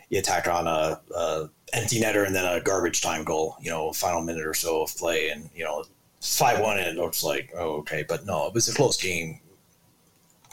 you 0.09 0.19
attacked 0.19 0.47
on 0.47 0.67
a, 0.67 0.99
a 1.15 1.49
empty 1.73 1.99
netter 1.99 2.25
and 2.25 2.35
then 2.35 2.45
a 2.45 2.61
garbage 2.61 3.01
time 3.01 3.23
goal. 3.23 3.57
You 3.61 3.69
know, 3.69 3.93
final 3.93 4.21
minute 4.21 4.45
or 4.47 4.55
so 4.55 4.81
of 4.81 4.95
play, 4.97 5.29
and 5.29 5.49
you 5.55 5.63
know, 5.63 5.83
five 6.19 6.59
one, 6.59 6.79
and 6.79 6.87
it 6.87 6.99
looks 6.99 7.23
like 7.23 7.51
oh 7.55 7.77
okay, 7.77 8.03
but 8.07 8.25
no, 8.25 8.47
it 8.47 8.53
was 8.55 8.67
a 8.67 8.73
close 8.73 8.99
game. 8.99 9.39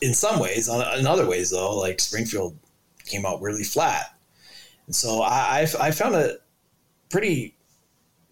In 0.03 0.13
some 0.13 0.41
ways, 0.41 0.69
in 0.69 1.07
other 1.07 1.27
ways 1.27 1.51
though, 1.51 1.79
like 1.79 2.01
Springfield 2.01 2.59
came 3.07 3.25
out 3.25 3.41
really 3.41 3.65
flat, 3.65 4.12
so 4.95 5.23
I 5.23 5.61
I, 5.61 5.87
I 5.87 5.91
found 5.91 6.15
it 6.15 6.43
pretty 7.11 7.55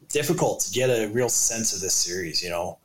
difficult 0.08 0.60
to 0.60 0.72
get 0.72 0.90
a 0.90 1.08
real 1.08 1.28
sense 1.28 1.74
of 1.74 1.80
this 1.80 1.94
series, 1.94 2.42
you 2.42 2.50
know, 2.50 2.78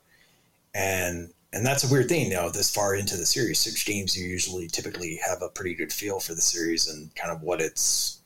and 0.74 1.32
and 1.54 1.66
that's 1.66 1.90
a 1.90 1.92
weird 1.92 2.10
thing, 2.10 2.28
you 2.28 2.34
know, 2.34 2.50
this 2.50 2.70
far 2.70 2.96
into 2.96 3.16
the 3.16 3.26
series, 3.26 3.60
six 3.60 3.84
games, 3.84 4.18
you 4.18 4.28
usually 4.28 4.68
typically 4.68 5.20
have 5.26 5.42
a 5.42 5.50
pretty 5.50 5.74
good 5.74 5.92
feel 5.92 6.20
for 6.20 6.36
the 6.36 6.42
series 6.42 6.90
and 6.90 7.14
kind 7.16 7.32
of 7.32 7.42
what 7.42 7.62
it's 7.62 8.20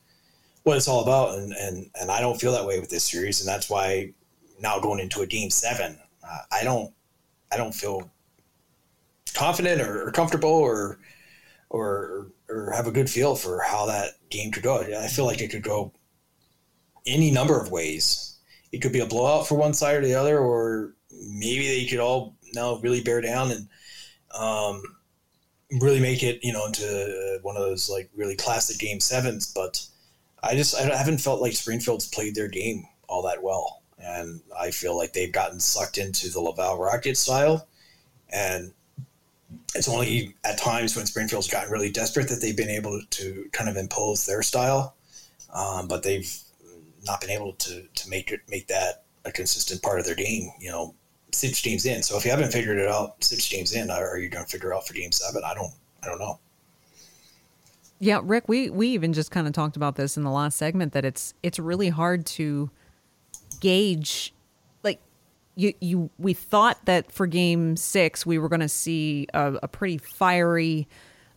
what 0.63 0.77
it's 0.77 0.87
all 0.87 1.01
about, 1.03 1.37
and 1.37 1.53
and 1.53 1.89
and 1.99 2.11
I 2.11 2.21
don't 2.21 2.39
feel 2.39 2.51
that 2.53 2.65
way 2.65 2.79
with 2.79 2.89
this 2.89 3.05
series, 3.05 3.39
and 3.39 3.47
that's 3.47 3.69
why 3.69 4.13
now 4.59 4.79
going 4.79 4.99
into 4.99 5.21
a 5.21 5.27
game 5.27 5.49
seven, 5.49 5.97
uh, 6.23 6.39
I 6.51 6.63
don't 6.63 6.93
I 7.51 7.57
don't 7.57 7.73
feel 7.73 8.09
confident 9.33 9.81
or, 9.81 10.07
or 10.07 10.11
comfortable 10.11 10.49
or 10.49 10.99
or 11.69 12.31
or 12.49 12.71
have 12.71 12.87
a 12.87 12.91
good 12.91 13.09
feel 13.09 13.35
for 13.35 13.61
how 13.61 13.85
that 13.85 14.13
game 14.29 14.51
could 14.51 14.63
go. 14.63 14.81
I 14.81 15.07
feel 15.07 15.25
like 15.25 15.41
it 15.41 15.49
could 15.49 15.63
go 15.63 15.93
any 17.05 17.31
number 17.31 17.59
of 17.59 17.71
ways. 17.71 18.37
It 18.71 18.79
could 18.81 18.93
be 18.93 18.99
a 18.99 19.05
blowout 19.05 19.47
for 19.47 19.55
one 19.55 19.73
side 19.73 19.97
or 19.97 20.01
the 20.01 20.15
other, 20.15 20.39
or 20.39 20.93
maybe 21.11 21.67
they 21.67 21.85
could 21.85 21.99
all 21.99 22.35
now 22.53 22.75
really 22.77 23.01
bear 23.01 23.21
down 23.21 23.51
and 23.51 23.67
um, 24.35 24.83
really 25.81 25.99
make 25.99 26.23
it, 26.23 26.39
you 26.43 26.53
know, 26.53 26.65
into 26.65 27.39
one 27.41 27.55
of 27.55 27.63
those 27.63 27.89
like 27.89 28.09
really 28.15 28.35
classic 28.35 28.77
game 28.77 28.99
sevens. 28.99 29.51
But 29.51 29.85
I 30.43 30.55
just 30.55 30.75
I 30.75 30.95
haven't 30.95 31.19
felt 31.19 31.41
like 31.41 31.53
Springfield's 31.53 32.07
played 32.07 32.35
their 32.35 32.47
game 32.47 32.85
all 33.07 33.23
that 33.23 33.41
well, 33.41 33.81
and 33.97 34.41
I 34.57 34.71
feel 34.71 34.95
like 34.95 35.13
they've 35.13 35.31
gotten 35.31 35.59
sucked 35.59 35.97
into 35.97 36.29
the 36.29 36.41
Laval 36.41 36.77
Rocket 36.77 37.17
style, 37.17 37.67
and 38.31 38.71
it's 39.75 39.87
only 39.87 40.35
at 40.43 40.57
times 40.57 40.95
when 40.95 41.05
Springfield's 41.05 41.47
gotten 41.47 41.71
really 41.71 41.91
desperate 41.91 42.27
that 42.29 42.41
they've 42.41 42.57
been 42.57 42.69
able 42.69 43.01
to 43.09 43.49
kind 43.51 43.69
of 43.69 43.77
impose 43.77 44.25
their 44.25 44.41
style, 44.41 44.95
um, 45.53 45.87
but 45.87 46.03
they've 46.03 46.31
not 47.05 47.21
been 47.21 47.29
able 47.29 47.53
to 47.53 47.83
to 47.83 48.09
make 48.09 48.31
it 48.31 48.41
make 48.49 48.67
that 48.67 49.03
a 49.25 49.31
consistent 49.31 49.81
part 49.81 49.99
of 49.99 50.05
their 50.05 50.15
game. 50.15 50.51
You 50.59 50.71
know, 50.71 50.95
six 51.31 51.61
games 51.61 51.85
in. 51.85 52.03
So 52.03 52.17
if 52.17 52.25
you 52.25 52.31
haven't 52.31 52.51
figured 52.51 52.77
it 52.77 52.89
out 52.89 53.23
six 53.23 53.47
games 53.47 53.73
in, 53.73 53.89
are 53.89 54.17
you 54.17 54.29
going 54.29 54.43
to 54.43 54.51
figure 54.51 54.73
out 54.73 54.87
for 54.87 54.93
game 54.93 55.11
seven? 55.11 55.43
I 55.45 55.53
don't. 55.53 55.73
I 56.01 56.07
don't 56.07 56.19
know. 56.19 56.39
Yeah, 57.99 58.21
Rick, 58.23 58.47
we 58.47 58.69
we 58.69 58.89
even 58.89 59.13
just 59.13 59.29
kind 59.29 59.45
of 59.45 59.53
talked 59.53 59.75
about 59.75 59.95
this 59.95 60.15
in 60.17 60.23
the 60.23 60.31
last 60.31 60.57
segment 60.57 60.93
that 60.93 61.05
it's 61.05 61.33
it's 61.43 61.59
really 61.59 61.89
hard 61.89 62.25
to 62.27 62.71
gauge 63.59 64.33
you 65.59 65.73
you 65.81 66.09
we 66.17 66.33
thought 66.33 66.85
that 66.85 67.11
for 67.11 67.27
game 67.27 67.75
6 67.75 68.25
we 68.25 68.37
were 68.37 68.49
going 68.49 68.59
to 68.61 68.69
see 68.69 69.27
a, 69.33 69.55
a 69.63 69.67
pretty 69.67 69.97
fiery 69.97 70.87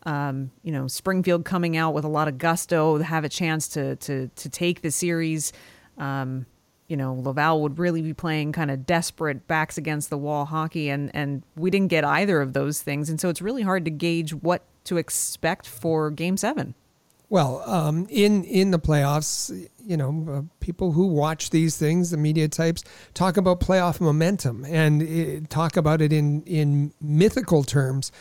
um, 0.05 0.51
you 0.63 0.73
know, 0.73 0.89
Springfield 0.89 1.45
coming 1.45 1.77
out 1.77 1.95
with 1.95 2.05
a 2.05 2.09
lot 2.09 2.29
of 2.29 2.39
gusto, 2.39 2.99
have 2.99 3.25
a 3.25 3.29
chance 3.29 3.69
to 3.69 3.97
to 3.97 4.29
to 4.29 4.49
take 4.49 4.83
the 4.83 4.91
series. 4.91 5.53
Um, 5.99 6.47
you 6.89 6.97
know, 6.97 7.15
Laval 7.15 7.63
would 7.63 7.79
really 7.79 8.03
be 8.03 8.13
playing 8.13 8.53
kind 8.53 8.71
of 8.71 8.85
desperate 8.85 9.47
backs 9.47 9.79
against 9.79 10.11
the 10.11 10.19
wall 10.19 10.45
hockey 10.45 10.91
and 10.91 11.11
and 11.15 11.43
we 11.57 11.71
didn't 11.71 11.89
get 11.89 12.05
either 12.05 12.41
of 12.41 12.53
those 12.53 12.83
things. 12.83 13.09
And 13.09 13.21
so 13.21 13.29
it's 13.29 13.41
really 13.41 13.63
hard 13.63 13.85
to 13.85 13.91
gauge 13.91 14.35
what 14.35 14.63
to 14.85 14.97
expect 14.97 15.67
for 15.67 16.11
game 16.11 16.37
7. 16.37 16.75
Well, 17.33 17.63
um, 17.65 18.07
in 18.11 18.45
in 18.45 18.73
the 18.73 18.79
playoffs, 18.79 19.51
you 19.83 19.97
know, 19.97 20.27
uh, 20.31 20.43
people 20.61 20.93
who 20.93 21.07
watch 21.07 21.49
these 21.49 21.79
things, 21.79 22.11
the 22.11 22.19
media 22.19 22.47
types, 22.47 22.85
talk 23.15 23.39
about 23.39 23.59
playoff 23.59 24.03
momentum 24.03 24.67
and 24.67 25.01
it, 25.01 25.49
talk 25.49 25.79
about 25.79 26.03
it 26.03 26.13
in 26.13 26.43
in 26.43 26.93
mythical 27.01 27.65
terms. 27.65 28.13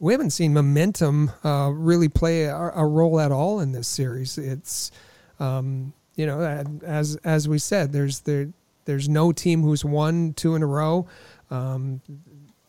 We 0.00 0.12
haven't 0.12 0.32
seen 0.32 0.52
momentum 0.52 1.30
uh, 1.42 1.70
really 1.72 2.10
play 2.10 2.44
a, 2.44 2.54
a, 2.54 2.84
role 2.84 3.20
at 3.20 3.32
all 3.32 3.60
in 3.60 3.72
this 3.72 3.88
series. 3.88 4.36
It's, 4.36 4.90
um, 5.40 5.94
you 6.16 6.26
know, 6.26 6.42
as 6.84 7.16
as 7.24 7.48
we 7.48 7.58
said, 7.58 7.94
there's 7.94 8.20
there 8.20 8.52
there's 8.84 9.08
no 9.08 9.32
team 9.32 9.62
who's 9.62 9.82
won 9.82 10.34
two 10.34 10.56
in 10.56 10.62
a 10.62 10.66
row. 10.66 11.06
Um, 11.50 12.02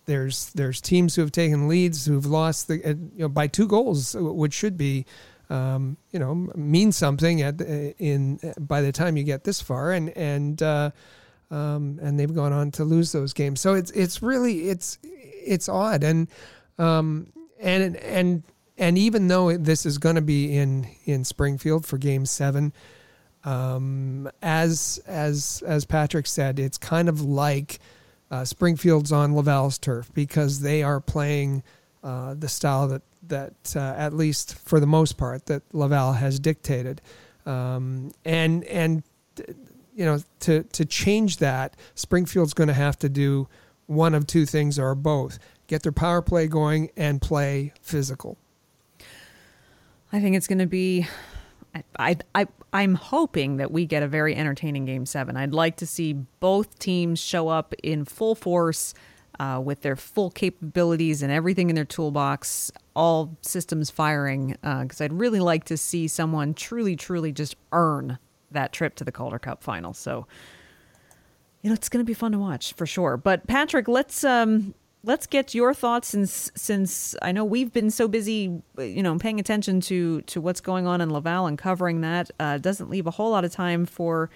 there's 0.06 0.50
there's 0.54 0.80
teams 0.80 1.16
who 1.16 1.22
have 1.24 1.34
taken 1.34 1.68
leads 1.68 2.06
who've 2.06 2.26
lost 2.26 2.70
the 2.70 2.78
you 2.78 3.24
know 3.24 3.28
by 3.28 3.48
two 3.48 3.68
goals, 3.68 4.16
which 4.18 4.54
should 4.54 4.78
be 4.78 5.06
um, 5.50 5.98
you 6.12 6.20
know 6.20 6.34
mean 6.56 6.92
something 6.92 7.42
at 7.42 7.62
in 7.62 8.40
by 8.60 8.82
the 8.82 8.92
time 8.92 9.18
you 9.18 9.24
get 9.24 9.44
this 9.44 9.62
far, 9.62 9.92
and 9.92 10.10
and 10.18 10.62
uh, 10.62 10.92
um, 11.52 12.00
and 12.02 12.20
they've 12.20 12.34
gone 12.34 12.54
on 12.54 12.72
to 12.72 12.84
lose 12.84 13.12
those 13.12 13.34
games. 13.34 13.62
So 13.62 13.74
it's 13.74 13.92
it's 13.92 14.22
really 14.22 14.70
it's 14.70 14.98
it's 15.04 15.70
odd, 15.70 16.04
and 16.04 16.28
um, 16.78 17.28
and 17.60 17.96
and 17.98 18.44
and 18.78 18.98
even 18.98 19.28
though 19.28 19.56
this 19.58 19.86
is 19.86 19.98
going 19.98 20.16
to 20.16 20.22
be 20.22 20.56
in 20.56 20.88
in 21.06 21.24
Springfield 21.24 21.86
for 21.86 21.98
Game 21.98 22.26
Seven, 22.26 22.74
um, 23.44 24.30
as 24.42 25.02
as 25.06 25.64
as 25.66 25.86
Patrick 25.86 26.28
said, 26.28 26.60
it's 26.60 26.78
kind 26.78 27.10
of 27.10 27.22
like 27.22 27.80
uh, 28.32 28.46
Springfield's 28.46 29.12
on 29.12 29.36
Laval's 29.36 29.78
turf 29.78 30.12
because 30.14 30.62
they 30.62 30.82
are 30.82 31.00
playing 31.00 31.62
uh, 32.04 32.34
the 32.34 32.50
style 32.50 32.88
that 32.88 33.04
that 33.28 33.74
uh, 33.76 33.94
at 33.98 34.14
least 34.14 34.56
for 34.56 34.80
the 34.80 34.88
most 34.88 35.18
part 35.18 35.46
that 35.48 35.64
Laval 35.74 36.14
has 36.14 36.40
dictated, 36.40 37.02
um, 37.46 38.12
and 38.26 38.64
and 38.66 39.04
you 39.96 40.06
know 40.06 40.20
to 40.42 40.64
to 40.64 40.86
change 40.86 41.38
that, 41.38 41.76
Springfield's 41.96 42.54
going 42.54 42.68
to 42.68 42.74
have 42.74 42.98
to 43.00 43.10
do 43.10 43.48
one 43.88 44.14
of 44.14 44.28
two 44.28 44.46
things 44.46 44.78
or 44.78 44.96
both: 44.96 45.40
get 45.68 45.84
their 45.84 45.92
power 45.92 46.22
play 46.22 46.48
going 46.48 46.90
and 46.98 47.22
play 47.22 47.74
physical. 47.82 48.38
I 50.12 50.20
think 50.20 50.36
it's 50.36 50.48
going 50.48 50.60
to 50.60 50.68
be. 50.68 51.08
I, 51.98 52.18
I, 52.36 52.46
I'm 52.72 52.94
hoping 52.94 53.58
that 53.58 53.72
we 53.72 53.88
get 53.88 54.04
a 54.04 54.08
very 54.08 54.36
entertaining 54.36 54.86
game 54.86 55.08
seven. 55.08 55.36
I'd 55.36 55.54
like 55.54 55.78
to 55.78 55.88
see 55.88 56.14
both 56.14 56.78
teams 56.78 57.20
show 57.20 57.48
up 57.48 57.74
in 57.82 58.06
full 58.06 58.36
force 58.36 58.94
uh, 59.40 59.62
with 59.64 59.82
their 59.82 59.96
full 59.96 60.30
capabilities 60.30 61.22
and 61.22 61.32
everything 61.32 61.70
in 61.70 61.76
their 61.76 61.86
toolbox, 61.86 62.72
all 62.96 63.38
systems 63.42 63.90
firing. 63.90 64.58
Because 64.62 65.02
uh, 65.02 65.06
I'd 65.06 65.14
really 65.14 65.40
like 65.40 65.64
to 65.66 65.78
see 65.78 66.08
someone 66.08 66.54
truly, 66.54 66.96
truly 66.96 67.32
just 67.32 67.56
earn 67.72 68.18
that 68.52 68.72
trip 68.72 68.96
to 68.96 69.04
the 69.04 69.12
Calder 69.12 69.40
Cup 69.40 69.64
final. 69.64 69.94
So, 69.94 70.28
you 71.62 71.70
know, 71.70 71.74
it's 71.74 71.90
going 71.90 72.04
to 72.04 72.08
be 72.08 72.14
fun 72.14 72.32
to 72.34 72.40
watch 72.40 72.74
for 72.74 72.86
sure. 72.86 73.18
But 73.18 73.48
Patrick, 73.48 73.88
let's 73.88 74.24
um, 74.24 74.74
let's 75.04 75.28
get 75.28 75.54
your 75.54 75.74
thoughts 75.74 76.08
since 76.10 76.52
since 76.56 77.16
I 77.22 77.32
know 77.32 77.44
we've 77.44 77.74
been 77.74 77.92
so 77.92 78.08
busy, 78.08 78.62
you 78.78 79.04
know, 79.04 79.18
paying 79.18 79.40
attention 79.40 79.82
to 79.82 80.22
to 80.22 80.42
what's 80.42 80.62
going 80.62 80.88
on 80.88 81.02
in 81.02 81.12
Laval 81.12 81.48
and 81.48 81.58
covering 81.58 82.02
that. 82.02 82.32
Uh, 82.40 82.58
doesn't 82.58 82.90
leave 82.90 83.08
a 83.08 83.12
whole 83.12 83.32
lot 83.32 83.46
of 83.46 83.52
time 83.52 83.86
for 83.86 84.30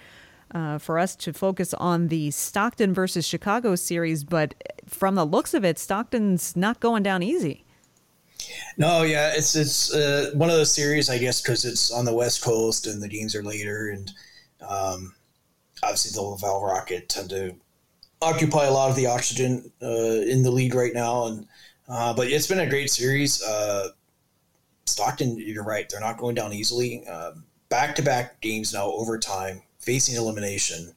uh, 0.52 0.78
for 0.78 0.98
us 0.98 1.14
to 1.16 1.32
focus 1.32 1.74
on 1.74 2.08
the 2.08 2.30
Stockton 2.30 2.94
versus 2.94 3.26
Chicago 3.26 3.74
series. 3.74 4.24
But 4.24 4.54
from 4.86 5.14
the 5.14 5.26
looks 5.26 5.54
of 5.54 5.64
it, 5.64 5.78
Stockton's 5.78 6.56
not 6.56 6.80
going 6.80 7.02
down 7.02 7.22
easy. 7.22 7.64
No, 8.76 9.02
yeah, 9.02 9.32
it's 9.34 9.54
it's 9.56 9.92
uh, 9.92 10.30
one 10.34 10.48
of 10.48 10.56
those 10.56 10.72
series, 10.72 11.10
I 11.10 11.18
guess, 11.18 11.40
because 11.40 11.64
it's 11.64 11.90
on 11.90 12.04
the 12.04 12.14
West 12.14 12.42
Coast 12.42 12.86
and 12.86 13.02
the 13.02 13.08
games 13.08 13.34
are 13.34 13.42
later, 13.42 13.88
and 13.88 14.10
um, 14.66 15.14
obviously 15.82 16.12
the 16.14 16.22
Laval 16.22 16.64
Rocket 16.64 17.08
tend 17.08 17.30
to 17.30 17.54
occupy 18.22 18.66
a 18.66 18.72
lot 18.72 18.90
of 18.90 18.96
the 18.96 19.06
oxygen 19.06 19.70
uh, 19.82 20.22
in 20.22 20.42
the 20.42 20.50
league 20.50 20.74
right 20.74 20.94
now. 20.94 21.26
And 21.26 21.46
uh, 21.88 22.14
but 22.14 22.28
it's 22.28 22.46
been 22.46 22.60
a 22.60 22.70
great 22.70 22.90
series. 22.90 23.42
Uh, 23.42 23.88
Stockton, 24.86 25.36
you're 25.38 25.64
right; 25.64 25.88
they're 25.88 26.00
not 26.00 26.18
going 26.18 26.34
down 26.34 26.52
easily. 26.52 27.04
Back 27.68 27.96
to 27.96 28.02
back 28.02 28.40
games 28.40 28.72
now, 28.72 28.86
overtime, 28.86 29.60
facing 29.88 30.16
elimination. 30.16 30.92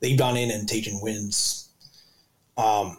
They've 0.00 0.18
gone 0.18 0.36
in 0.36 0.50
and 0.50 0.68
taken 0.68 1.00
wins. 1.00 1.68
Um, 2.56 2.98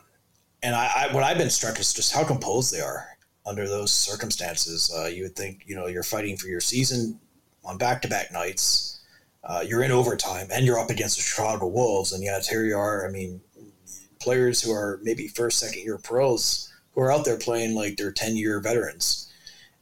and 0.64 0.74
I, 0.74 0.90
I, 1.10 1.14
what 1.14 1.22
I've 1.26 1.38
been 1.38 1.50
struck 1.50 1.78
is 1.82 1.94
just 1.94 2.14
how 2.14 2.24
composed 2.24 2.74
they 2.74 2.80
are 2.80 3.06
under 3.46 3.68
those 3.68 3.92
circumstances. 3.92 4.90
Uh, 4.98 5.08
you 5.08 5.24
would 5.24 5.36
think, 5.36 5.64
you 5.66 5.76
know, 5.76 5.88
you're 5.88 6.02
fighting 6.02 6.38
for 6.38 6.48
your 6.48 6.62
season 6.62 7.20
on 7.66 7.78
back 7.78 8.02
to 8.04 8.08
back 8.08 8.32
nights. 8.32 9.02
uh, 9.44 9.66
you're 9.68 9.84
in 9.84 9.92
overtime 9.92 10.48
and 10.50 10.66
you're 10.66 10.80
up 10.80 10.90
against 10.90 11.18
the 11.18 11.24
Chicago 11.24 11.68
Wolves, 11.68 12.14
and 12.14 12.24
yet 12.24 12.46
here 12.46 12.64
you 12.64 12.78
are. 12.78 13.06
I 13.06 13.12
mean, 13.12 13.42
players 14.22 14.62
who 14.62 14.72
are 14.72 15.02
maybe 15.04 15.28
first, 15.28 15.60
second 15.60 15.84
year 15.84 15.98
pros 15.98 16.74
who 16.94 17.02
are 17.02 17.12
out 17.12 17.26
there 17.26 17.38
playing 17.38 17.76
like 17.76 17.98
they're 17.98 18.14
10 18.14 18.38
year 18.38 18.62
veterans 18.62 19.30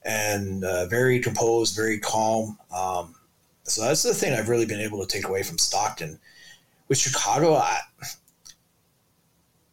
and 0.03 0.63
uh, 0.63 0.87
very 0.87 1.19
composed, 1.19 1.75
very 1.75 1.99
calm. 1.99 2.57
Um, 2.75 3.15
so 3.65 3.81
that's 3.81 4.03
the 4.03 4.13
thing 4.13 4.33
I've 4.33 4.49
really 4.49 4.65
been 4.65 4.81
able 4.81 5.05
to 5.05 5.07
take 5.07 5.27
away 5.27 5.43
from 5.43 5.57
Stockton. 5.57 6.19
With 6.87 6.99
Chicago, 6.99 7.55
I, 7.55 7.79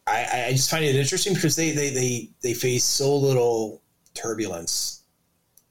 I, 0.07 0.45
I 0.47 0.51
just 0.51 0.69
find 0.69 0.83
it 0.83 0.95
interesting 0.95 1.35
because 1.35 1.55
they, 1.55 1.71
they, 1.71 1.89
they, 1.89 2.29
they 2.41 2.53
face 2.53 2.83
so 2.83 3.15
little 3.15 3.81
turbulence, 4.15 5.03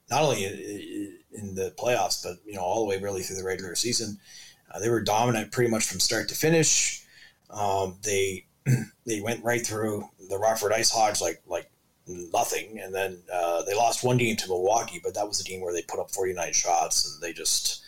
not 0.09 0.23
only 0.23 0.45
in, 0.45 1.55
the 1.55 1.73
playoffs, 1.77 2.23
but 2.23 2.37
you 2.45 2.55
know 2.55 2.61
all 2.61 2.79
the 2.79 2.89
way 2.89 2.99
really 2.99 3.21
through 3.21 3.35
the 3.35 3.43
regular 3.43 3.75
season. 3.75 4.17
Uh, 4.71 4.79
they 4.79 4.89
were 4.89 5.01
dominant 5.01 5.51
pretty 5.51 5.69
much 5.69 5.85
from 5.85 5.99
start 5.99 6.27
to 6.29 6.35
finish. 6.35 7.03
Um, 7.49 7.97
they 8.03 8.45
they 9.05 9.21
went 9.21 9.43
right 9.43 9.65
through 9.65 10.09
the 10.29 10.37
Rockford 10.37 10.71
Ice 10.73 10.89
Hogs 10.89 11.21
like 11.21 11.41
like 11.47 11.69
nothing, 12.07 12.79
and 12.79 12.93
then 12.93 13.19
uh, 13.31 13.61
they 13.63 13.75
lost 13.75 14.03
one 14.03 14.17
game 14.17 14.35
to 14.37 14.47
Milwaukee, 14.47 14.99
but 15.03 15.13
that 15.13 15.27
was 15.27 15.39
a 15.39 15.43
game 15.43 15.61
where 15.61 15.73
they 15.73 15.83
put 15.83 15.99
up 15.99 16.11
49 16.11 16.53
shots 16.53 17.13
and 17.13 17.21
they 17.21 17.33
just 17.33 17.82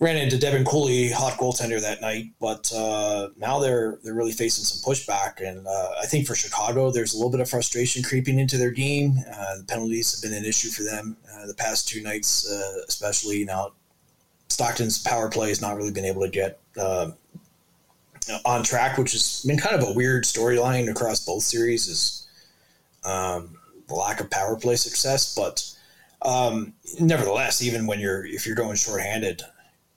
ran 0.00 0.16
into 0.16 0.38
Devin 0.38 0.64
Cooley, 0.64 1.10
hot 1.10 1.34
goaltender 1.34 1.80
that 1.80 2.00
night. 2.00 2.30
But 2.40 2.72
uh, 2.72 3.28
now 3.36 3.58
they're 3.58 3.98
they're 4.02 4.14
really 4.14 4.32
facing 4.32 4.64
some 4.64 4.80
pushback, 4.92 5.46
and 5.46 5.66
uh, 5.66 5.90
I 6.00 6.06
think 6.06 6.26
for 6.26 6.34
Chicago, 6.34 6.90
there's 6.90 7.14
a 7.14 7.16
little 7.16 7.30
bit 7.30 7.40
of 7.40 7.50
frustration 7.50 8.02
creeping 8.02 8.38
into 8.38 8.56
their 8.56 8.70
game. 8.70 9.18
Uh, 9.30 9.58
the 9.58 9.64
penalties 9.64 10.12
have 10.12 10.28
been 10.28 10.36
an 10.36 10.44
issue 10.44 10.68
for 10.68 10.82
them 10.82 11.16
uh, 11.32 11.46
the 11.46 11.54
past 11.54 11.88
two 11.88 12.02
nights, 12.02 12.50
uh, 12.50 12.82
especially 12.88 13.44
now. 13.44 13.72
Stockton's 14.50 14.98
power 14.98 15.28
play 15.28 15.50
has 15.50 15.60
not 15.60 15.76
really 15.76 15.92
been 15.92 16.06
able 16.06 16.22
to 16.22 16.28
get 16.28 16.58
uh, 16.80 17.10
on 18.46 18.62
track, 18.62 18.96
which 18.96 19.12
has 19.12 19.44
been 19.46 19.58
kind 19.58 19.80
of 19.80 19.86
a 19.86 19.92
weird 19.92 20.24
storyline 20.24 20.90
across 20.90 21.24
both 21.24 21.42
series. 21.42 21.86
Is 21.86 22.26
um, 23.04 23.58
the 23.88 23.94
lack 23.94 24.20
of 24.20 24.30
power 24.30 24.56
play 24.56 24.76
success, 24.76 25.34
but 25.34 25.70
um, 26.22 26.72
nevertheless, 26.98 27.62
even 27.62 27.86
when 27.86 28.00
you're 28.00 28.24
if 28.24 28.46
you're 28.46 28.56
going 28.56 28.76
shorthanded, 28.76 29.42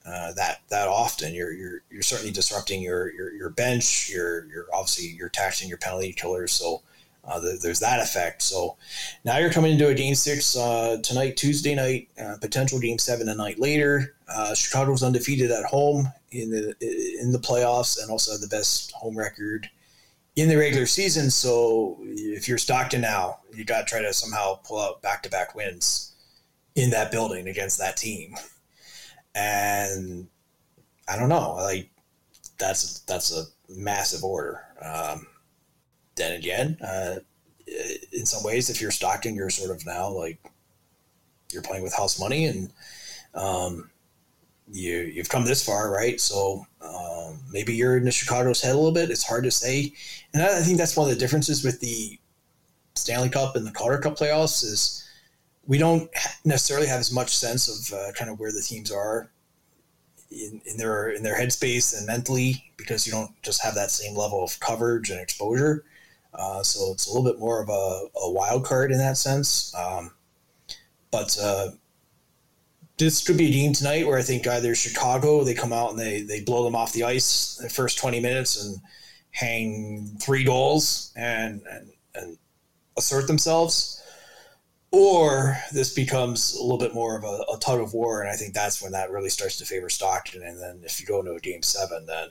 uh, 0.04 0.32
that 0.32 0.60
that 0.68 0.88
often. 0.88 1.34
You're 1.34 1.52
you're 1.52 1.82
you're 1.90 2.02
certainly 2.02 2.32
disrupting 2.32 2.82
your 2.82 3.12
your, 3.12 3.32
your 3.32 3.50
bench. 3.50 4.10
You're 4.12 4.46
you're 4.46 4.66
obviously 4.72 5.16
you're 5.16 5.28
taxing 5.28 5.68
your 5.68 5.78
penalty 5.78 6.12
killers. 6.12 6.52
So 6.52 6.82
uh, 7.24 7.38
the, 7.38 7.58
there's 7.62 7.80
that 7.80 8.00
effect. 8.00 8.42
So 8.42 8.76
now 9.24 9.38
you're 9.38 9.52
coming 9.52 9.72
into 9.72 9.88
a 9.88 9.94
game 9.94 10.14
six 10.14 10.56
uh, 10.56 10.98
tonight, 11.02 11.36
Tuesday 11.36 11.74
night, 11.74 12.08
uh, 12.20 12.36
potential 12.40 12.80
game 12.80 12.98
seven 12.98 13.28
a 13.28 13.34
night 13.34 13.60
later. 13.60 14.16
Uh, 14.28 14.54
Chicago's 14.54 15.02
undefeated 15.02 15.50
at 15.50 15.64
home 15.64 16.08
in 16.32 16.50
the 16.50 16.74
in 17.20 17.32
the 17.32 17.38
playoffs 17.38 18.00
and 18.00 18.10
also 18.10 18.36
the 18.36 18.48
best 18.48 18.92
home 18.92 19.16
record 19.16 19.68
in 20.34 20.48
the 20.48 20.56
regular 20.56 20.86
season. 20.86 21.30
So 21.30 21.98
if 22.02 22.48
you're 22.48 22.58
Stockton 22.58 23.02
now, 23.02 23.38
you 23.54 23.64
got 23.64 23.86
to 23.86 23.86
try 23.86 24.02
to 24.02 24.12
somehow 24.12 24.54
pull 24.64 24.80
out 24.80 25.02
back 25.02 25.22
to 25.22 25.30
back 25.30 25.54
wins 25.54 26.14
in 26.74 26.90
that 26.90 27.12
building 27.12 27.46
against 27.48 27.78
that 27.78 27.96
team 27.98 28.34
and 29.34 30.28
I 31.08 31.16
don't 31.16 31.28
know, 31.28 31.54
like 31.54 31.90
that's 32.58 33.00
that's 33.00 33.36
a 33.36 33.44
massive 33.68 34.24
order. 34.24 34.60
Um, 34.80 35.26
then 36.16 36.32
again, 36.32 36.76
uh, 36.82 37.16
in 38.12 38.26
some 38.26 38.42
ways, 38.42 38.70
if 38.70 38.80
you're 38.80 38.90
Stockton, 38.90 39.34
you're 39.34 39.50
sort 39.50 39.74
of 39.74 39.84
now 39.86 40.08
like 40.08 40.38
you're 41.52 41.62
playing 41.62 41.82
with 41.82 41.94
house 41.94 42.20
money, 42.20 42.46
and 42.46 42.72
um, 43.34 43.90
you 44.70 44.98
you've 44.98 45.28
come 45.28 45.44
this 45.44 45.64
far, 45.64 45.90
right? 45.90 46.20
So 46.20 46.66
um, 46.80 47.40
maybe 47.50 47.74
you're 47.74 47.96
in 47.96 48.04
the 48.04 48.12
Chicago's 48.12 48.62
head 48.62 48.74
a 48.74 48.76
little 48.76 48.92
bit. 48.92 49.10
It's 49.10 49.26
hard 49.26 49.44
to 49.44 49.50
say, 49.50 49.92
and 50.34 50.42
I 50.42 50.60
think 50.60 50.78
that's 50.78 50.96
one 50.96 51.08
of 51.08 51.14
the 51.14 51.20
differences 51.20 51.64
with 51.64 51.80
the 51.80 52.18
Stanley 52.94 53.30
Cup 53.30 53.56
and 53.56 53.66
the 53.66 53.72
Calder 53.72 53.98
Cup 53.98 54.16
playoffs 54.16 54.64
is 54.64 55.01
we 55.66 55.78
don't 55.78 56.10
necessarily 56.44 56.86
have 56.86 57.00
as 57.00 57.12
much 57.12 57.34
sense 57.34 57.68
of 57.68 57.96
uh, 57.96 58.12
kind 58.12 58.30
of 58.30 58.38
where 58.40 58.52
the 58.52 58.62
teams 58.62 58.90
are 58.90 59.30
in, 60.30 60.60
in 60.64 60.76
their 60.76 61.10
in 61.10 61.22
their 61.22 61.38
headspace 61.38 61.96
and 61.96 62.06
mentally 62.06 62.72
because 62.76 63.06
you 63.06 63.12
don't 63.12 63.30
just 63.42 63.62
have 63.62 63.74
that 63.74 63.90
same 63.90 64.16
level 64.16 64.42
of 64.42 64.58
coverage 64.60 65.10
and 65.10 65.20
exposure. 65.20 65.84
Uh, 66.34 66.62
so 66.62 66.92
it's 66.92 67.06
a 67.06 67.12
little 67.12 67.30
bit 67.30 67.38
more 67.38 67.62
of 67.62 67.68
a, 67.68 68.18
a 68.20 68.30
wild 68.30 68.64
card 68.64 68.90
in 68.90 68.98
that 68.98 69.18
sense. 69.18 69.74
Um, 69.74 70.12
but 71.10 71.36
uh, 71.40 71.72
this 72.96 73.24
could 73.24 73.36
be 73.36 73.48
a 73.48 73.52
game 73.52 73.74
tonight 73.74 74.06
where 74.06 74.18
I 74.18 74.22
think 74.22 74.46
either 74.46 74.74
Chicago 74.74 75.44
they 75.44 75.54
come 75.54 75.72
out 75.72 75.90
and 75.90 75.98
they 75.98 76.22
they 76.22 76.40
blow 76.40 76.64
them 76.64 76.74
off 76.74 76.92
the 76.92 77.04
ice 77.04 77.58
the 77.62 77.68
first 77.68 77.98
twenty 77.98 78.20
minutes 78.20 78.62
and 78.62 78.80
hang 79.30 80.16
three 80.20 80.44
goals 80.44 81.12
and 81.16 81.62
and, 81.70 81.92
and 82.14 82.38
assert 82.96 83.26
themselves 83.26 84.01
or 84.92 85.56
this 85.72 85.94
becomes 85.94 86.54
a 86.54 86.62
little 86.62 86.78
bit 86.78 86.94
more 86.94 87.16
of 87.16 87.24
a, 87.24 87.44
a, 87.54 87.58
tug 87.58 87.80
of 87.80 87.94
war, 87.94 88.20
and 88.20 88.30
I 88.30 88.34
think 88.34 88.52
that's 88.52 88.82
when 88.82 88.92
that 88.92 89.10
really 89.10 89.30
starts 89.30 89.56
to 89.58 89.64
favor 89.64 89.88
Stockton. 89.88 90.42
And 90.42 90.60
then 90.60 90.82
if 90.84 91.00
you 91.00 91.06
go 91.06 91.20
into 91.20 91.32
a 91.32 91.40
game 91.40 91.62
seven, 91.62 92.04
then 92.04 92.28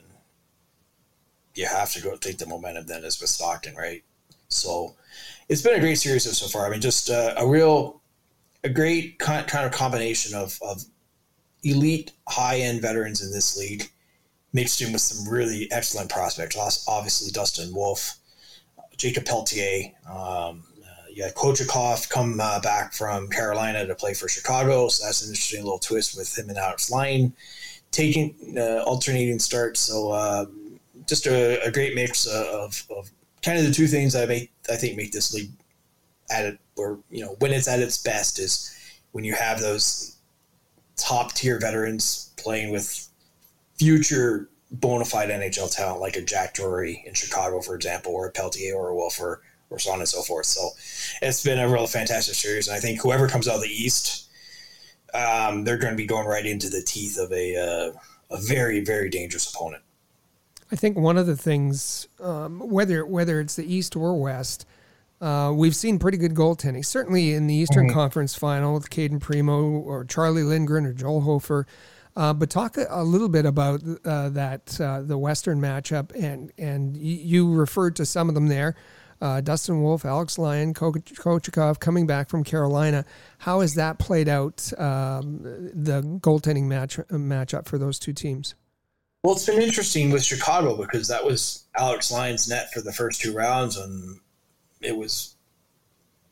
you 1.56 1.66
have 1.66 1.92
to 1.92 2.00
go 2.00 2.16
take 2.16 2.38
the 2.38 2.46
momentum. 2.46 2.86
Then 2.86 3.02
is 3.02 3.20
with 3.20 3.30
Stockton, 3.30 3.74
right? 3.74 4.04
So 4.48 4.94
it's 5.48 5.60
been 5.60 5.76
a 5.76 5.80
great 5.80 5.96
series 5.96 6.24
so 6.38 6.46
far. 6.46 6.66
I 6.66 6.70
mean, 6.70 6.80
just 6.80 7.10
uh, 7.10 7.34
a 7.36 7.46
real, 7.46 8.00
a 8.62 8.68
great 8.68 9.18
kind 9.18 9.66
of 9.66 9.72
combination 9.72 10.38
of, 10.38 10.56
of 10.62 10.84
elite 11.64 12.12
high 12.28 12.58
end 12.58 12.80
veterans 12.80 13.22
in 13.22 13.32
this 13.32 13.56
league, 13.56 13.90
mixed 14.52 14.80
in 14.80 14.92
with 14.92 15.02
some 15.02 15.28
really 15.28 15.68
excellent 15.72 16.10
prospects. 16.10 16.84
Obviously, 16.86 17.32
Dustin 17.32 17.74
Wolf, 17.74 18.18
Jacob 18.96 19.24
Pelletier. 19.24 19.90
Um, 20.08 20.62
you 21.14 21.22
had 21.22 21.34
Kochetkov 21.34 22.08
come 22.08 22.40
uh, 22.40 22.60
back 22.60 22.92
from 22.92 23.28
Carolina 23.28 23.86
to 23.86 23.94
play 23.94 24.14
for 24.14 24.28
Chicago, 24.28 24.88
so 24.88 25.04
that's 25.04 25.22
an 25.22 25.28
interesting 25.28 25.62
little 25.62 25.78
twist 25.78 26.16
with 26.16 26.36
him 26.36 26.48
and 26.48 26.58
Alex 26.58 26.90
Lyon 26.90 27.34
taking 27.90 28.34
uh, 28.56 28.82
alternating 28.84 29.38
starts. 29.38 29.80
So 29.80 30.10
uh, 30.10 30.46
just 31.06 31.26
a, 31.26 31.62
a, 31.64 31.70
great 31.70 31.94
mix 31.94 32.26
of, 32.26 32.84
of 32.96 33.10
kind 33.42 33.58
of 33.58 33.66
the 33.66 33.72
two 33.72 33.86
things 33.86 34.16
I 34.16 34.26
make 34.26 34.50
I 34.70 34.76
think 34.76 34.96
make 34.96 35.12
this 35.12 35.34
league 35.34 35.50
at 36.30 36.46
it 36.46 36.58
or 36.76 36.98
you 37.10 37.24
know 37.24 37.36
when 37.38 37.52
it's 37.52 37.68
at 37.68 37.80
its 37.80 37.98
best 37.98 38.38
is 38.38 38.74
when 39.12 39.24
you 39.24 39.34
have 39.34 39.60
those 39.60 40.16
top 40.96 41.32
tier 41.32 41.58
veterans 41.58 42.32
playing 42.36 42.72
with 42.72 43.08
future 43.78 44.48
bona 44.70 45.04
fide 45.04 45.28
NHL 45.28 45.74
talent 45.74 46.00
like 46.00 46.16
a 46.16 46.22
Jack 46.22 46.54
Drury 46.54 47.02
in 47.06 47.14
Chicago, 47.14 47.60
for 47.60 47.74
example, 47.74 48.12
or 48.12 48.26
a 48.26 48.32
Pelletier 48.32 48.74
or 48.74 48.88
a 48.88 48.94
Wolfer 48.94 49.42
or 49.72 49.78
so 49.78 49.92
on 49.92 49.98
and 49.98 50.08
so 50.08 50.22
forth. 50.22 50.46
So 50.46 50.70
it's 51.20 51.42
been 51.42 51.58
a 51.58 51.68
real 51.68 51.86
fantastic 51.86 52.34
series, 52.34 52.68
and 52.68 52.76
I 52.76 52.80
think 52.80 53.00
whoever 53.00 53.28
comes 53.28 53.48
out 53.48 53.56
of 53.56 53.62
the 53.62 53.68
East, 53.68 54.28
um, 55.14 55.64
they're 55.64 55.78
going 55.78 55.92
to 55.92 55.96
be 55.96 56.06
going 56.06 56.26
right 56.26 56.46
into 56.46 56.68
the 56.68 56.82
teeth 56.82 57.18
of 57.18 57.32
a 57.32 57.56
uh, 57.56 57.92
a 58.30 58.40
very 58.40 58.80
very 58.80 59.10
dangerous 59.10 59.52
opponent. 59.52 59.82
I 60.70 60.76
think 60.76 60.96
one 60.96 61.18
of 61.18 61.26
the 61.26 61.36
things, 61.36 62.08
um, 62.20 62.60
whether 62.60 63.04
whether 63.04 63.40
it's 63.40 63.56
the 63.56 63.74
East 63.74 63.94
or 63.96 64.18
West, 64.18 64.66
uh, 65.20 65.52
we've 65.54 65.76
seen 65.76 65.98
pretty 65.98 66.18
good 66.18 66.34
goaltending. 66.34 66.84
Certainly 66.84 67.34
in 67.34 67.46
the 67.46 67.54
Eastern 67.54 67.86
mm-hmm. 67.86 67.94
Conference 67.94 68.34
Final 68.34 68.74
with 68.74 68.90
Cayden 68.90 69.20
Primeau 69.20 69.62
or 69.62 70.04
Charlie 70.04 70.42
Lindgren 70.42 70.86
or 70.86 70.92
Joel 70.92 71.20
Hofer. 71.20 71.66
Uh, 72.14 72.32
but 72.34 72.50
talk 72.50 72.76
a, 72.76 72.86
a, 72.90 73.02
little 73.02 73.28
bit 73.28 73.46
about 73.46 73.82
uh, 74.04 74.28
that 74.30 74.78
uh, 74.80 75.00
the 75.00 75.16
Western 75.16 75.60
matchup, 75.60 76.12
and 76.20 76.52
and 76.58 76.96
you 76.96 77.50
referred 77.54 77.96
to 77.96 78.04
some 78.04 78.28
of 78.28 78.34
them 78.34 78.48
there 78.48 78.74
uh, 79.22 79.40
Dustin 79.40 79.82
Wolf, 79.82 80.04
Alex 80.04 80.36
Lyon, 80.36 80.74
Kochetkov 80.74 81.78
coming 81.78 82.06
back 82.06 82.28
from 82.28 82.42
Carolina. 82.42 83.04
How 83.38 83.60
has 83.60 83.74
that 83.76 83.98
played 83.98 84.28
out, 84.28 84.70
um, 84.78 85.42
the 85.42 86.02
goaltending 86.20 86.64
match 86.64 86.96
matchup 87.08 87.66
for 87.66 87.78
those 87.78 87.98
two 87.98 88.12
teams? 88.12 88.56
Well, 89.22 89.34
it's 89.34 89.46
been 89.46 89.62
interesting 89.62 90.10
with 90.10 90.24
Chicago 90.24 90.76
because 90.76 91.06
that 91.06 91.24
was 91.24 91.64
Alex 91.76 92.10
Lyon's 92.10 92.48
net 92.48 92.72
for 92.72 92.80
the 92.80 92.92
first 92.92 93.20
two 93.20 93.32
rounds, 93.32 93.76
and 93.76 94.18
it 94.80 94.96
was 94.96 95.36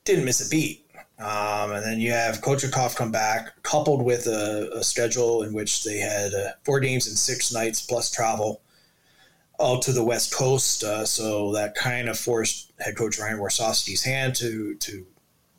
didn't 0.04 0.24
miss 0.24 0.44
a 0.44 0.50
beat. 0.50 0.84
Um, 1.20 1.72
and 1.72 1.84
then 1.84 2.00
you 2.00 2.10
have 2.10 2.40
Kochetkov 2.40 2.96
come 2.96 3.12
back, 3.12 3.62
coupled 3.62 4.02
with 4.02 4.26
a, 4.26 4.70
a 4.74 4.82
schedule 4.82 5.44
in 5.44 5.52
which 5.52 5.84
they 5.84 5.98
had 5.98 6.34
uh, 6.34 6.52
four 6.64 6.80
games 6.80 7.06
in 7.06 7.14
six 7.14 7.52
nights 7.52 7.82
plus 7.82 8.10
travel 8.10 8.62
out 9.60 9.82
to 9.82 9.92
the 9.92 10.04
West 10.04 10.34
Coast. 10.34 10.82
Uh, 10.82 11.04
so 11.04 11.52
that 11.52 11.74
kind 11.74 12.08
of 12.08 12.18
forced 12.18 12.72
head 12.78 12.96
coach 12.96 13.18
Ryan 13.18 13.38
Warsofsky's 13.38 14.02
hand 14.02 14.34
to 14.36 14.74
to 14.76 15.06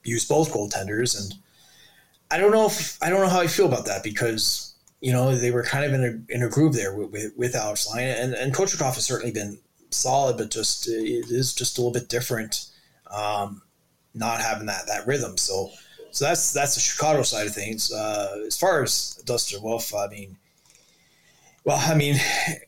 use 0.04 0.28
both 0.28 0.52
goaltenders. 0.52 1.20
And 1.20 1.36
I 2.30 2.38
don't 2.38 2.52
know 2.52 2.66
if 2.66 3.02
I 3.02 3.10
don't 3.10 3.22
know 3.22 3.30
how 3.30 3.42
I 3.42 3.48
feel 3.48 3.68
about 3.68 3.86
that 3.86 4.04
because 4.04 4.74
you 5.00 5.12
know 5.12 5.36
they 5.36 5.52
were 5.52 5.64
kind 5.64 5.86
of 5.86 5.94
in 5.94 6.04
a 6.04 6.34
in 6.34 6.44
a 6.44 6.50
groove 6.50 6.74
there 6.74 6.96
with, 6.96 7.34
with, 7.38 7.56
Alex 7.56 7.88
Lyon 7.88 8.18
and 8.18 8.34
and 8.34 8.54
Kochetkov 8.54 8.96
has 8.96 9.06
certainly 9.06 9.34
been 9.34 9.60
solid, 9.92 10.38
but 10.38 10.52
just 10.52 10.88
it 10.88 11.30
is 11.30 11.54
just 11.54 11.78
a 11.78 11.82
little 11.82 11.94
bit 11.94 12.10
different. 12.10 12.66
Um, 13.10 13.62
not 14.14 14.42
having 14.42 14.68
that 14.68 14.88
that 14.88 15.08
rhythm. 15.08 15.38
So 15.38 15.72
so 16.12 16.26
that's 16.26 16.52
that's 16.52 16.76
the 16.76 16.82
Chicago 16.82 17.24
side 17.24 17.48
of 17.48 17.54
things. 17.54 17.92
Uh, 17.92 18.44
as 18.46 18.58
far 18.58 18.84
as 18.84 19.22
Dustin 19.26 19.62
Wolf, 19.62 19.94
I 19.94 20.08
mean 20.08 20.38
Well, 21.64 21.78
I 21.80 21.96
mean, 21.96 22.16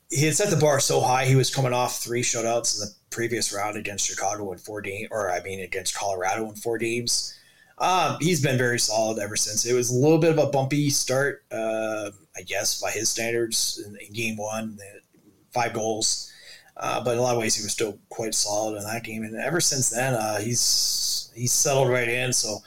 he 0.09 0.25
had 0.25 0.35
set 0.35 0.49
the 0.49 0.57
bar 0.57 0.79
so 0.79 1.01
high. 1.01 1.25
He 1.25 1.35
was 1.35 1.53
coming 1.53 1.73
off 1.73 1.97
three 1.97 2.21
shutouts 2.21 2.75
in 2.75 2.81
the 2.81 2.93
previous 3.09 3.53
round 3.53 3.77
against 3.77 4.07
Chicago 4.07 4.51
in 4.51 4.59
four 4.59 4.81
games, 4.81 5.07
or 5.11 5.31
I 5.31 5.41
mean, 5.41 5.61
against 5.61 5.95
Colorado 5.95 6.47
in 6.49 6.55
four 6.55 6.77
games. 6.77 7.37
Um, 7.79 8.17
he's 8.19 8.41
been 8.41 8.57
very 8.57 8.79
solid 8.79 9.19
ever 9.19 9.35
since. 9.35 9.65
It 9.65 9.73
was 9.73 9.89
a 9.89 9.95
little 9.95 10.19
bit 10.19 10.31
of 10.31 10.37
a 10.37 10.49
bumpy 10.49 10.89
start, 10.91 11.43
uh, 11.51 12.11
I 12.35 12.43
guess, 12.43 12.79
by 12.79 12.91
his 12.91 13.09
standards 13.09 13.83
in, 13.85 13.97
in 14.05 14.13
game 14.13 14.37
one, 14.37 14.77
five 15.51 15.73
goals. 15.73 16.31
Uh, 16.77 17.03
but 17.03 17.13
in 17.13 17.17
a 17.17 17.21
lot 17.21 17.33
of 17.35 17.41
ways, 17.41 17.55
he 17.55 17.63
was 17.63 17.71
still 17.71 17.97
quite 18.09 18.35
solid 18.35 18.77
in 18.77 18.83
that 18.83 19.03
game. 19.03 19.23
And 19.23 19.35
ever 19.35 19.59
since 19.59 19.89
then, 19.89 20.13
uh, 20.13 20.39
he's 20.39 21.31
he's 21.35 21.51
settled 21.51 21.89
right 21.89 22.07
in. 22.07 22.31
So 22.31 22.59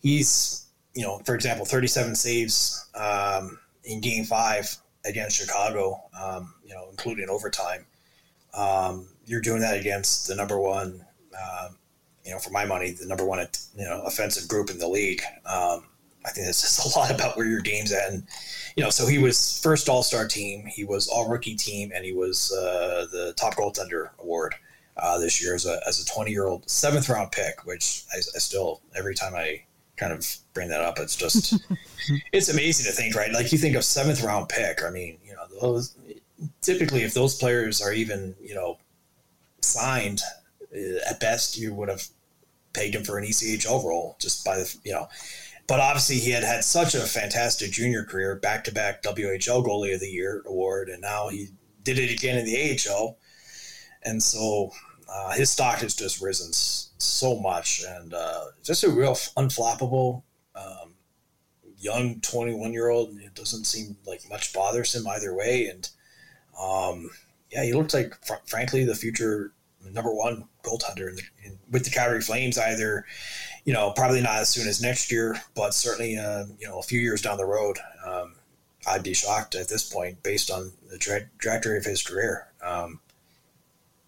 he's, 0.00 0.66
you 0.94 1.02
know, 1.02 1.18
for 1.24 1.34
example, 1.34 1.64
37 1.64 2.14
saves 2.14 2.86
um, 2.94 3.58
in 3.84 4.00
game 4.00 4.24
five 4.24 4.76
against 5.04 5.36
Chicago, 5.36 6.02
um, 6.20 6.54
you 6.64 6.74
know, 6.74 6.86
including 6.90 7.28
overtime. 7.28 7.86
Um, 8.54 9.08
you're 9.26 9.40
doing 9.40 9.60
that 9.60 9.78
against 9.78 10.28
the 10.28 10.34
number 10.34 10.58
one, 10.58 11.04
um, 11.34 11.78
you 12.24 12.32
know, 12.32 12.38
for 12.38 12.50
my 12.50 12.64
money, 12.64 12.90
the 12.90 13.06
number 13.06 13.24
one, 13.24 13.44
you 13.76 13.84
know, 13.84 14.02
offensive 14.02 14.48
group 14.48 14.70
in 14.70 14.78
the 14.78 14.88
league. 14.88 15.22
Um, 15.46 15.84
I 16.24 16.30
think 16.30 16.46
this 16.46 16.58
says 16.58 16.94
a 16.94 16.98
lot 16.98 17.10
about 17.10 17.36
where 17.36 17.46
your 17.46 17.60
game's 17.60 17.92
at. 17.92 18.10
And, 18.10 18.26
you 18.76 18.82
know, 18.82 18.90
so 18.90 19.06
he 19.06 19.18
was 19.18 19.60
first 19.62 19.88
All 19.88 20.02
Star 20.02 20.26
team, 20.28 20.66
he 20.66 20.84
was 20.84 21.08
All 21.08 21.28
Rookie 21.28 21.56
team, 21.56 21.92
and 21.94 22.04
he 22.04 22.12
was 22.12 22.52
uh, 22.52 23.06
the 23.10 23.34
top 23.36 23.54
goaltender 23.54 24.10
award 24.20 24.54
uh, 24.96 25.18
this 25.18 25.42
year 25.42 25.54
as 25.54 25.66
a 25.66 25.80
as 25.86 26.00
a 26.00 26.06
20 26.06 26.30
year 26.30 26.46
old 26.46 26.68
seventh 26.68 27.08
round 27.08 27.32
pick, 27.32 27.64
which 27.64 28.04
I, 28.12 28.18
I, 28.18 28.38
still 28.38 28.82
every 28.96 29.14
time 29.14 29.34
I 29.34 29.62
kind 30.02 30.12
of 30.12 30.26
bring 30.54 30.68
that 30.68 30.80
up, 30.80 30.98
it's 30.98 31.16
just 31.16 31.54
it's 32.32 32.48
amazing 32.48 32.86
to 32.86 32.92
think, 32.92 33.14
right? 33.14 33.32
Like 33.32 33.52
you 33.52 33.58
think 33.58 33.76
of 33.76 33.84
seventh 33.84 34.22
round 34.22 34.48
pick. 34.48 34.82
I 34.82 34.90
mean, 34.90 35.18
you 35.24 35.34
know, 35.34 35.44
those 35.60 35.94
typically 36.60 37.02
if 37.02 37.14
those 37.14 37.36
players 37.36 37.80
are 37.80 37.92
even 37.92 38.34
you 38.42 38.54
know 38.54 38.78
signed, 39.60 40.20
uh, 40.74 41.10
at 41.10 41.20
best 41.20 41.56
you 41.56 41.72
would 41.74 41.88
have 41.88 42.06
paid 42.72 42.94
him 42.94 43.04
for 43.04 43.18
an 43.18 43.24
ECHL 43.24 43.84
role 43.84 44.16
just 44.18 44.44
by 44.44 44.56
the 44.56 44.76
you 44.84 44.92
know. 44.92 45.08
But 45.68 45.78
obviously, 45.78 46.16
he 46.16 46.32
had 46.32 46.42
had 46.42 46.64
such 46.64 46.94
a 46.94 47.00
fantastic 47.00 47.70
junior 47.70 48.04
career, 48.04 48.34
back 48.34 48.64
to 48.64 48.72
back 48.72 49.02
WHL 49.02 49.64
Goalie 49.64 49.94
of 49.94 50.00
the 50.00 50.08
Year 50.08 50.42
award, 50.46 50.88
and 50.88 51.00
now 51.00 51.28
he 51.28 51.48
did 51.84 51.98
it 51.98 52.12
again 52.12 52.36
in 52.36 52.44
the 52.44 52.78
AHL. 52.90 53.16
And 54.04 54.20
so 54.20 54.72
uh, 55.12 55.32
his 55.32 55.50
stock 55.50 55.78
has 55.78 55.94
just 55.94 56.20
risen 56.20 56.52
so 56.52 57.38
much, 57.38 57.84
and 57.86 58.14
uh, 58.14 58.46
just 58.62 58.84
a 58.84 58.90
real 58.90 59.14
unflappable 59.36 60.22
um, 60.54 60.94
young 61.78 62.20
21 62.20 62.72
year 62.72 62.88
old. 62.88 63.18
It 63.18 63.34
doesn't 63.34 63.64
seem 63.64 63.96
like 64.06 64.22
much 64.30 64.52
bothers 64.52 64.94
him 64.94 65.06
either 65.06 65.34
way, 65.34 65.66
and 65.66 65.88
um, 66.58 67.10
yeah, 67.50 67.64
he 67.64 67.72
looks 67.72 67.94
like, 67.94 68.14
fr- 68.24 68.34
frankly, 68.46 68.84
the 68.84 68.94
future 68.94 69.52
number 69.92 70.14
one 70.14 70.44
goaltender 70.62 71.08
in 71.08 71.16
the, 71.16 71.22
in, 71.44 71.58
with 71.70 71.84
the 71.84 71.90
Calgary 71.90 72.20
Flames. 72.20 72.56
Either, 72.56 73.04
you 73.64 73.72
know, 73.72 73.90
probably 73.90 74.22
not 74.22 74.38
as 74.38 74.48
soon 74.48 74.66
as 74.66 74.80
next 74.80 75.12
year, 75.12 75.36
but 75.54 75.74
certainly, 75.74 76.16
uh, 76.16 76.44
you 76.58 76.66
know, 76.66 76.78
a 76.78 76.82
few 76.82 77.00
years 77.00 77.20
down 77.20 77.36
the 77.36 77.44
road. 77.44 77.78
Um, 78.06 78.34
I'd 78.86 79.02
be 79.02 79.14
shocked 79.14 79.54
at 79.54 79.68
this 79.68 79.88
point, 79.88 80.22
based 80.22 80.50
on 80.50 80.72
the 80.88 80.98
tra- 80.98 81.28
trajectory 81.38 81.78
of 81.78 81.84
his 81.84 82.02
career. 82.02 82.48
Um, 82.62 83.00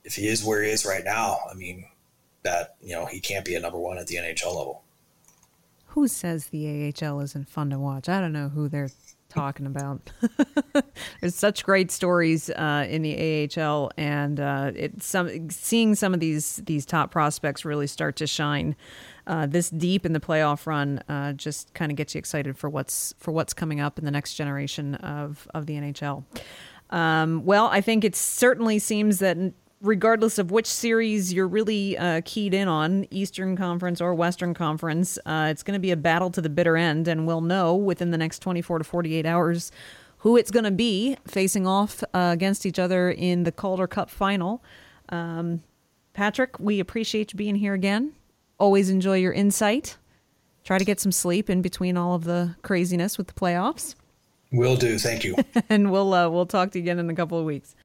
if 0.05 0.15
he 0.15 0.29
is 0.29 0.45
where 0.45 0.63
he 0.63 0.71
is 0.71 0.85
right 0.85 1.05
now, 1.05 1.39
I 1.51 1.55
mean, 1.55 1.87
that 2.43 2.77
you 2.83 2.95
know 2.95 3.07
he 3.07 3.21
can't 3.21 3.45
be 3.45 3.55
a 3.55 3.61
number 3.61 3.79
one 3.79 3.99
at 3.99 4.07
the 4.07 4.17
NHL 4.17 4.55
level. 4.57 4.83
Who 5.89 6.09
says 6.09 6.47
the 6.47 6.93
AHL 7.03 7.21
isn't 7.21 7.49
fun 7.49 7.71
to 7.71 7.79
watch? 7.79 8.09
I 8.09 8.21
don't 8.21 8.33
know 8.33 8.49
who 8.49 8.69
they're 8.69 8.91
talking 9.29 9.67
about. 9.67 10.11
There's 11.21 11.35
such 11.35 11.65
great 11.65 11.91
stories 11.91 12.51
uh, 12.51 12.87
in 12.89 13.03
the 13.03 13.51
AHL, 13.57 13.91
and 13.97 14.41
uh, 14.41 14.73
it 14.75 15.03
some 15.03 15.51
seeing 15.51 15.95
some 15.95 16.15
of 16.15 16.21
these 16.21 16.57
these 16.67 16.87
top 16.87 17.11
prospects 17.11 17.65
really 17.65 17.87
start 17.87 18.17
to 18.17 18.27
shine 18.27 18.77
uh, 19.27 19.47
this 19.47 19.71
deep 19.71 20.05
in 20.05 20.13
the 20.13 20.21
playoff 20.21 20.67
run 20.67 20.99
uh, 21.09 21.33
just 21.33 21.73
kind 21.75 21.91
of 21.91 21.97
gets 21.97 22.15
you 22.15 22.19
excited 22.19 22.57
for 22.57 22.69
what's 22.69 23.15
for 23.19 23.33
what's 23.33 23.55
coming 23.55 23.81
up 23.81 23.99
in 23.99 24.05
the 24.05 24.11
next 24.11 24.35
generation 24.35 24.95
of 24.97 25.49
of 25.55 25.67
the 25.67 25.75
NHL. 25.75 26.25
Um, 26.91 27.45
well, 27.45 27.67
I 27.67 27.81
think 27.81 28.05
it 28.05 28.15
certainly 28.15 28.79
seems 28.79 29.19
that 29.19 29.37
regardless 29.85 30.39
of 30.39 30.51
which 30.51 30.67
series 30.67 31.33
you're 31.33 31.47
really 31.47 31.97
uh, 31.99 32.23
keyed 32.25 32.55
in 32.55 32.67
on, 32.67 33.07
Eastern 33.11 33.57
Conference 33.57 34.01
or 34.01 34.15
Western 34.15 34.55
Conference, 34.55 35.19
uh, 35.27 35.49
it's 35.51 35.63
going 35.63 35.75
to 35.75 35.81
be 35.81 35.91
a 35.91 35.97
battle 35.97 36.31
to 36.31 36.41
the 36.41 36.49
bitter 36.49 36.77
end, 36.77 37.07
and 37.07 37.27
we'll 37.27 37.43
know 37.43 37.77
within 37.77 38.11
the 38.11 38.19
next 38.19 38.41
24 38.41 38.79
to 38.79 38.85
48 38.85 39.27
hours 39.27 39.71
who 40.19 40.39
it's 40.39 40.51
going 40.51 40.65
to 40.65 40.71
be 40.71 41.17
facing 41.27 41.67
off 41.67 42.03
uh, 42.15 42.31
against 42.33 42.65
each 42.65 42.79
other 42.79 43.11
in 43.11 43.43
the 43.43 43.53
Calder 43.53 43.87
Cup 43.87 44.09
final. 44.09 44.65
Um, 45.11 45.63
Patrick, 46.15 46.59
we 46.59 46.81
appreciate 46.81 47.35
you 47.35 47.37
being 47.37 47.57
here 47.57 47.75
again. 47.75 48.15
Always 48.59 48.89
enjoy 48.89 49.19
your 49.19 49.35
insight. 49.35 49.99
Try 50.65 50.79
to 50.79 50.85
get 50.85 50.99
some 50.99 51.13
sleep 51.13 51.51
in 51.51 51.61
between 51.61 51.99
all 51.99 52.15
of 52.15 52.25
the 52.25 52.57
craziness 52.63 53.19
with 53.19 53.27
the 53.27 53.35
playoffs. 53.35 53.97
Will 54.51 54.77
do. 54.77 54.99
Thank 54.99 55.25
you. 55.25 55.37
and 55.69 55.93
we'll 55.93 56.15
uh, 56.15 56.31
we'll 56.31 56.47
talk 56.47 56.71
to 56.71 56.79
you 56.79 56.85
again 56.85 56.99
in 56.99 57.11
a 57.11 57.15
couple 57.15 57.39
of 57.39 57.45
weeks. 57.45 57.77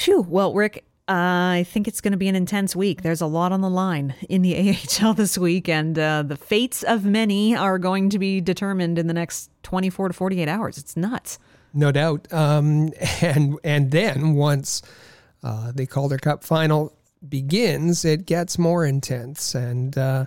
Phew. 0.00 0.24
Well, 0.26 0.54
Rick, 0.54 0.86
uh, 1.08 1.12
I 1.12 1.66
think 1.68 1.86
it's 1.86 2.00
going 2.00 2.12
to 2.12 2.16
be 2.16 2.28
an 2.28 2.34
intense 2.34 2.74
week. 2.74 3.02
There's 3.02 3.20
a 3.20 3.26
lot 3.26 3.52
on 3.52 3.60
the 3.60 3.68
line 3.68 4.14
in 4.30 4.40
the 4.40 4.78
AHL 5.02 5.12
this 5.12 5.36
week, 5.36 5.68
and 5.68 5.98
uh, 5.98 6.22
the 6.22 6.38
fates 6.38 6.82
of 6.82 7.04
many 7.04 7.54
are 7.54 7.78
going 7.78 8.08
to 8.08 8.18
be 8.18 8.40
determined 8.40 8.98
in 8.98 9.08
the 9.08 9.12
next 9.12 9.50
24 9.62 10.08
to 10.08 10.14
48 10.14 10.48
hours. 10.48 10.78
It's 10.78 10.96
nuts. 10.96 11.38
No 11.74 11.92
doubt. 11.92 12.32
Um, 12.32 12.94
and 13.20 13.58
and 13.62 13.90
then 13.90 14.32
once 14.36 14.80
uh, 15.42 15.70
the 15.74 15.84
Calder 15.84 16.16
Cup 16.16 16.44
final 16.44 16.96
begins, 17.28 18.02
it 18.02 18.24
gets 18.24 18.58
more 18.58 18.86
intense, 18.86 19.54
and 19.54 19.98
uh, 19.98 20.24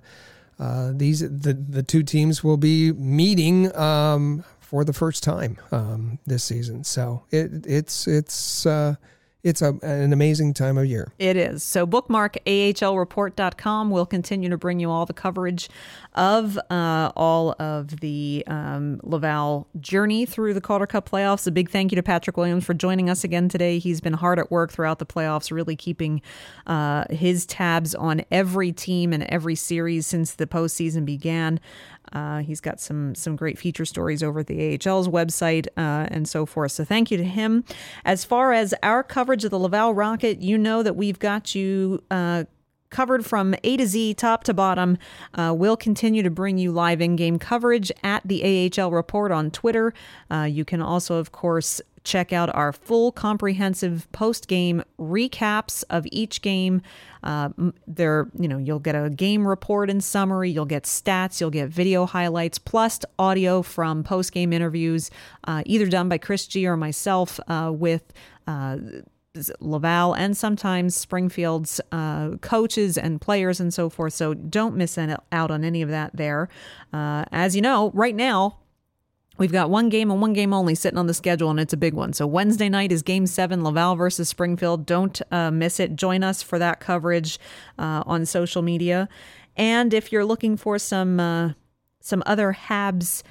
uh, 0.60 0.92
these 0.94 1.22
the 1.22 1.56
the 1.56 1.82
two 1.82 2.04
teams 2.04 2.44
will 2.44 2.58
be 2.58 2.92
meeting 2.92 3.76
um, 3.76 4.44
for 4.60 4.86
the 4.86 4.94
first 4.94 5.24
time 5.24 5.58
um, 5.72 6.20
this 6.28 6.44
season. 6.44 6.84
So 6.84 7.24
it 7.32 7.66
it's 7.66 8.08
it's 8.08 8.68
uh, 8.68 8.98
it's 9.44 9.62
a, 9.62 9.78
an 9.82 10.14
amazing 10.14 10.54
time 10.54 10.78
of 10.78 10.86
year. 10.86 11.12
It 11.20 11.36
is. 11.36 11.64
So 11.64 11.86
bookmark 11.86 12.38
ahlreport.com. 12.46 13.90
We'll 13.92 14.06
continue 14.06 14.50
to 14.50 14.58
bring 14.58 14.80
you 14.80 14.90
all 14.90 15.06
the 15.06 15.14
coverage 15.14 15.70
of 16.14 16.58
uh, 16.70 17.12
all 17.16 17.54
of 17.60 18.00
the 18.00 18.44
um, 18.48 19.02
Laval 19.04 19.68
journey 19.82 20.26
through 20.26 20.54
the 20.54 20.62
Calder 20.62 20.88
Cup 20.88 21.10
playoffs. 21.10 21.46
A 21.46 21.52
big 21.52 21.70
thank 21.70 21.92
you 21.92 21.98
to 21.98 22.04
Patrick 22.04 22.38
Williams 22.38 22.64
for 22.64 22.74
joining 22.74 23.10
us 23.10 23.26
again 23.26 23.50
today. 23.50 23.80
He's 23.80 24.00
been 24.00 24.14
hard 24.14 24.40
at 24.40 24.50
work 24.50 24.72
throughout 24.72 25.00
the 25.00 25.06
playoffs, 25.06 25.52
really 25.52 25.76
keeping 25.76 26.22
uh, 26.66 27.06
his 27.10 27.46
tabs 27.46 27.94
on 27.94 28.22
every 28.32 28.72
team 28.72 29.12
and 29.12 29.24
every 29.24 29.56
series 29.56 30.08
since 30.08 30.36
the 30.36 30.48
postseason 30.48 31.04
began. 31.04 31.60
Uh, 32.12 32.40
he's 32.40 32.62
got 32.62 32.80
some 32.80 33.16
some 33.16 33.36
great 33.36 33.58
feature 33.58 33.86
stories 33.86 34.22
over 34.22 34.42
at 34.42 34.48
the 34.48 34.74
AHL's 34.74 35.08
website 35.08 35.68
uh, 35.78 36.08
and 36.12 36.28
so 36.28 36.46
forth. 36.46 36.74
So 36.74 36.84
thank 36.84 37.10
you 37.10 37.18
to 37.18 37.24
him. 37.24 37.64
As 38.06 38.24
far 38.26 38.54
as 38.54 38.74
our 38.84 39.04
coverage 39.04 39.46
of 39.46 39.52
the 39.52 39.60
Laval 39.60 39.94
Rocket, 39.94 40.42
you 40.42 40.58
know 40.58 40.84
that 40.84 40.96
we've 40.96 41.20
got 41.20 41.56
you 41.56 42.04
uh, 42.12 42.44
covered 42.90 43.26
from 43.26 43.56
A 43.64 43.78
to 43.78 43.88
Z, 43.88 44.14
top 44.14 44.44
to 44.46 44.54
bottom. 44.54 44.98
Uh, 45.34 45.54
we'll 45.58 45.76
continue 45.76 46.24
to 46.24 46.30
bring 46.30 46.58
you 46.58 46.72
live 46.72 47.02
in 47.02 47.16
game 47.16 47.40
coverage 47.40 47.92
at 48.04 48.22
the 48.26 48.72
AHL 48.80 48.92
Report 48.92 49.32
on 49.32 49.52
Twitter. 49.52 49.94
Uh, 50.32 50.44
you 50.44 50.64
can 50.64 50.82
also, 50.82 51.16
of 51.16 51.32
course, 51.32 51.82
check 52.04 52.32
out 52.32 52.54
our 52.54 52.72
full 52.72 53.12
comprehensive 53.12 54.10
post 54.12 54.48
game 54.48 54.84
recaps 55.00 55.84
of 55.90 56.06
each 56.12 56.42
game. 56.42 56.82
Uh, 57.24 57.50
there, 57.88 58.30
you 58.38 58.48
know, 58.48 58.58
you'll 58.58 58.80
get 58.80 58.96
a 58.96 59.10
game 59.10 59.48
report 59.48 59.90
and 59.90 60.04
summary, 60.04 60.50
you'll 60.50 60.66
get 60.66 60.84
stats, 60.84 61.40
you'll 61.40 61.50
get 61.50 61.70
video 61.70 62.06
highlights, 62.06 62.58
plus 62.58 63.00
audio 63.18 63.62
from 63.62 64.04
post 64.04 64.32
game 64.32 64.54
interviews, 64.54 65.10
uh, 65.46 65.64
either 65.66 65.88
done 65.88 66.10
by 66.10 66.18
Chris 66.18 66.48
G 66.48 66.68
or 66.68 66.78
myself 66.78 67.40
uh, 67.48 67.72
with. 67.74 68.14
Uh, 68.48 68.78
Laval 69.60 70.14
and 70.14 70.38
sometimes 70.38 70.96
Springfield's 70.96 71.82
uh, 71.92 72.38
coaches 72.42 73.00
and 73.00 73.20
players 73.20 73.60
and 73.60 73.74
so 73.74 73.90
forth. 73.90 74.14
So 74.14 74.36
don't 74.36 74.76
miss 74.76 74.96
out 74.96 75.50
on 75.50 75.64
any 75.64 75.82
of 75.82 75.90
that 75.90 76.16
there. 76.16 76.50
Uh, 76.94 77.26
as 77.32 77.56
you 77.56 77.62
know, 77.64 77.90
right 77.96 78.16
now, 78.16 78.60
We've 79.38 79.52
got 79.52 79.70
one 79.70 79.90
game 79.90 80.12
and 80.12 80.22
one 80.22 80.34
game 80.34 80.54
only 80.54 80.76
sitting 80.76 81.00
on 81.00 81.08
the 81.08 81.14
schedule, 81.14 81.50
and 81.50 81.60
it's 81.60 81.74
a 81.74 81.78
big 81.78 81.94
one. 81.94 82.14
So 82.14 82.28
Wednesday 82.28 82.70
night 82.70 82.92
is 82.92 83.02
Game 83.02 83.26
Seven, 83.26 83.64
Laval 83.64 83.96
versus 83.96 84.30
Springfield. 84.30 84.86
Don't 84.86 85.20
uh, 85.32 85.50
miss 85.50 85.80
it. 85.80 85.96
Join 85.96 86.24
us 86.24 86.44
for 86.44 86.60
that 86.60 86.80
coverage 86.80 87.40
uh, 87.80 88.04
on 88.06 88.26
social 88.26 88.62
media. 88.62 89.10
And 89.56 89.94
if 89.94 90.12
you're 90.12 90.26
looking 90.26 90.56
for 90.58 90.78
some 90.78 91.20
uh, 91.20 91.54
some 92.00 92.22
other 92.26 92.58
Habs 92.68 93.24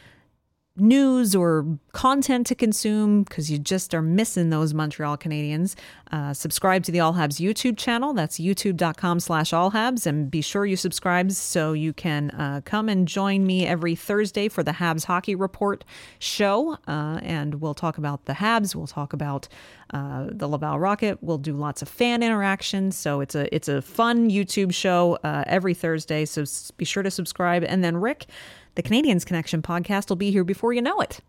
news 0.77 1.35
or 1.35 1.79
content 1.93 2.47
to 2.47 2.55
consume 2.55 3.25
because 3.25 3.51
you 3.51 3.59
just 3.59 3.95
are 3.95 4.01
missing 4.01 4.51
those 4.51 4.73
Montreal 4.73 5.19
Canadiens, 5.19 5.75
uh, 6.11 6.33
subscribe 6.33 6.83
to 6.85 6.93
the 6.93 7.01
All 7.01 7.13
Habs 7.13 7.41
YouTube 7.41 7.77
channel. 7.77 8.15
That's 8.15 8.39
youtube.com 8.39 9.21
slash 9.21 9.53
All 9.53 9.71
Habs. 9.71 10.07
And 10.07 10.31
be 10.31 10.41
sure 10.41 10.65
you 10.65 10.77
subscribe 10.77 11.31
so 11.33 11.75
you 11.75 11.93
can 11.93 12.31
uh, 12.31 12.63
come 12.65 12.89
and 12.89 13.07
join 13.07 13.47
me 13.47 13.67
every 13.67 13.95
Thursday 13.95 14.49
for 14.49 14.63
the 14.63 14.73
Habs 14.73 15.05
Hockey 15.05 15.35
Report 15.35 15.85
show. 16.19 16.79
Uh, 16.89 17.21
and 17.23 17.61
we'll 17.61 17.75
talk 17.75 17.99
about 17.99 18.25
the 18.25 18.35
Habs. 18.35 18.75
We'll 18.75 18.87
talk 18.87 19.13
about 19.13 19.49
uh, 19.93 20.29
the 20.31 20.49
Laval 20.49 20.79
Rocket. 20.79 21.19
We'll 21.21 21.39
do 21.39 21.55
lots 21.55 21.83
of 21.83 21.89
fan 21.89 22.23
interaction. 22.23 22.93
So 22.93 23.21
it's 23.21 23.35
a 23.35 23.55
it's 23.55 23.69
a 23.69 23.83
fun 23.83 24.31
YouTube 24.31 24.73
show 24.73 25.19
uh, 25.23 25.45
every 25.47 25.75
Thursday. 25.75 26.25
So 26.25 26.45
be 26.79 26.87
sure 26.87 27.03
to 27.03 27.11
subscribe. 27.11 27.63
And 27.65 27.85
then 27.85 27.99
Rick, 27.99 28.27
the 28.75 28.83
Canadiens 28.83 29.25
Connection 29.25 29.63
podcast 29.63 30.09
will 30.09 30.17
be 30.17 30.31
here 30.31 30.45
before 30.45 30.73
you 30.73 30.83
know 30.83 31.01
it. 31.01 31.21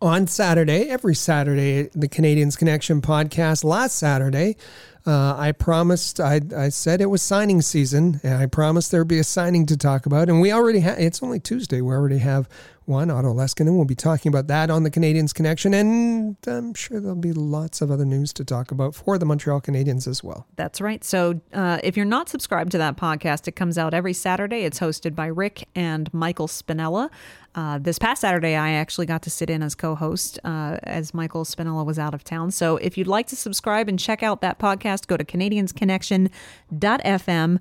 On 0.00 0.26
Saturday, 0.26 0.88
every 0.88 1.14
Saturday, 1.14 1.90
the 1.94 2.08
Canadiens 2.08 2.56
Connection 2.56 3.02
podcast. 3.02 3.64
Last 3.64 3.96
Saturday, 3.96 4.56
uh, 5.08 5.34
I 5.38 5.52
promised, 5.52 6.20
I, 6.20 6.42
I 6.54 6.68
said 6.68 7.00
it 7.00 7.06
was 7.06 7.22
signing 7.22 7.62
season, 7.62 8.20
and 8.22 8.34
I 8.34 8.44
promised 8.44 8.90
there'd 8.90 9.08
be 9.08 9.18
a 9.18 9.24
signing 9.24 9.64
to 9.66 9.76
talk 9.76 10.04
about. 10.04 10.28
And 10.28 10.42
we 10.42 10.52
already 10.52 10.80
have, 10.80 10.98
it's 10.98 11.22
only 11.22 11.40
Tuesday. 11.40 11.80
We 11.80 11.94
already 11.94 12.18
have 12.18 12.46
one, 12.84 13.10
Otto 13.10 13.32
Leskinen. 13.32 13.68
And 13.68 13.76
we'll 13.76 13.84
be 13.86 13.94
talking 13.94 14.28
about 14.28 14.48
that 14.48 14.70
on 14.70 14.82
the 14.82 14.90
Canadiens 14.90 15.32
Connection. 15.32 15.72
And 15.72 16.36
I'm 16.46 16.74
sure 16.74 17.00
there'll 17.00 17.16
be 17.16 17.32
lots 17.32 17.80
of 17.80 17.90
other 17.90 18.04
news 18.04 18.32
to 18.34 18.44
talk 18.44 18.70
about 18.70 18.94
for 18.94 19.18
the 19.18 19.26
Montreal 19.26 19.60
Canadiens 19.60 20.06
as 20.06 20.22
well. 20.22 20.46
That's 20.56 20.80
right. 20.80 21.02
So 21.04 21.40
uh, 21.52 21.78
if 21.82 21.96
you're 21.96 22.06
not 22.06 22.28
subscribed 22.28 22.72
to 22.72 22.78
that 22.78 22.96
podcast, 22.96 23.48
it 23.48 23.52
comes 23.52 23.78
out 23.78 23.94
every 23.94 24.14
Saturday. 24.14 24.64
It's 24.64 24.80
hosted 24.80 25.14
by 25.14 25.26
Rick 25.26 25.68
and 25.74 26.12
Michael 26.12 26.48
Spinella. 26.48 27.10
Uh, 27.54 27.78
this 27.78 27.98
past 27.98 28.20
Saturday, 28.20 28.54
I 28.54 28.72
actually 28.72 29.06
got 29.06 29.22
to 29.22 29.30
sit 29.30 29.48
in 29.50 29.62
as 29.62 29.74
co 29.74 29.94
host 29.94 30.38
uh, 30.44 30.76
as 30.82 31.14
Michael 31.14 31.44
Spinella 31.44 31.84
was 31.84 31.98
out 31.98 32.14
of 32.14 32.24
town. 32.24 32.50
So 32.50 32.76
if 32.76 32.98
you'd 32.98 33.08
like 33.08 33.26
to 33.28 33.36
subscribe 33.36 33.88
and 33.88 33.98
check 33.98 34.22
out 34.22 34.42
that 34.42 34.58
podcast, 34.58 35.06
go 35.06 35.16
to 35.16 35.24
CanadiensConnection.fm 35.24 37.58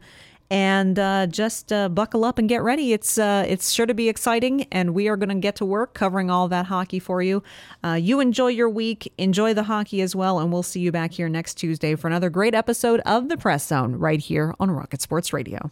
and 0.50 0.98
uh, 0.98 1.28
just 1.28 1.74
uh, 1.74 1.90
buckle 1.90 2.24
up 2.24 2.38
and 2.38 2.48
get 2.48 2.64
ready. 2.64 2.94
It's 2.94 3.18
uh, 3.18 3.46
it's 3.48 3.72
sure 3.72 3.86
to 3.86 3.94
be 3.94 4.10
exciting, 4.10 4.64
and 4.72 4.94
we 4.94 5.08
are 5.08 5.18
going 5.18 5.30
to 5.30 5.36
get 5.36 5.56
to 5.58 5.66
work 5.66 5.94
covering 5.94 6.30
all 6.30 6.48
that 6.48 6.68
hockey 6.68 7.00
for 7.00 7.22
you. 7.22 7.44
Uh, 7.84 7.94
you 7.94 8.20
enjoy 8.20 8.48
your 8.48 8.70
week, 8.70 9.12
enjoy 9.18 9.54
the 9.54 9.64
hockey 9.64 10.02
as 10.02 10.16
well, 10.16 10.40
and 10.40 10.52
we'll 10.52 10.64
see 10.64 10.80
you 10.80 10.92
back 10.92 11.12
here 11.12 11.30
next 11.30 11.56
Tuesday 11.56 11.96
for 11.96 12.08
another 12.08 12.30
great 12.30 12.56
episode 12.56 13.02
of 13.02 13.30
the 13.30 13.38
Press 13.38 13.68
Zone 13.68 13.96
right 13.96 14.20
here 14.20 14.54
on 14.60 14.72
Rocket 14.72 15.02
Sports 15.02 15.34
Radio. 15.34 15.72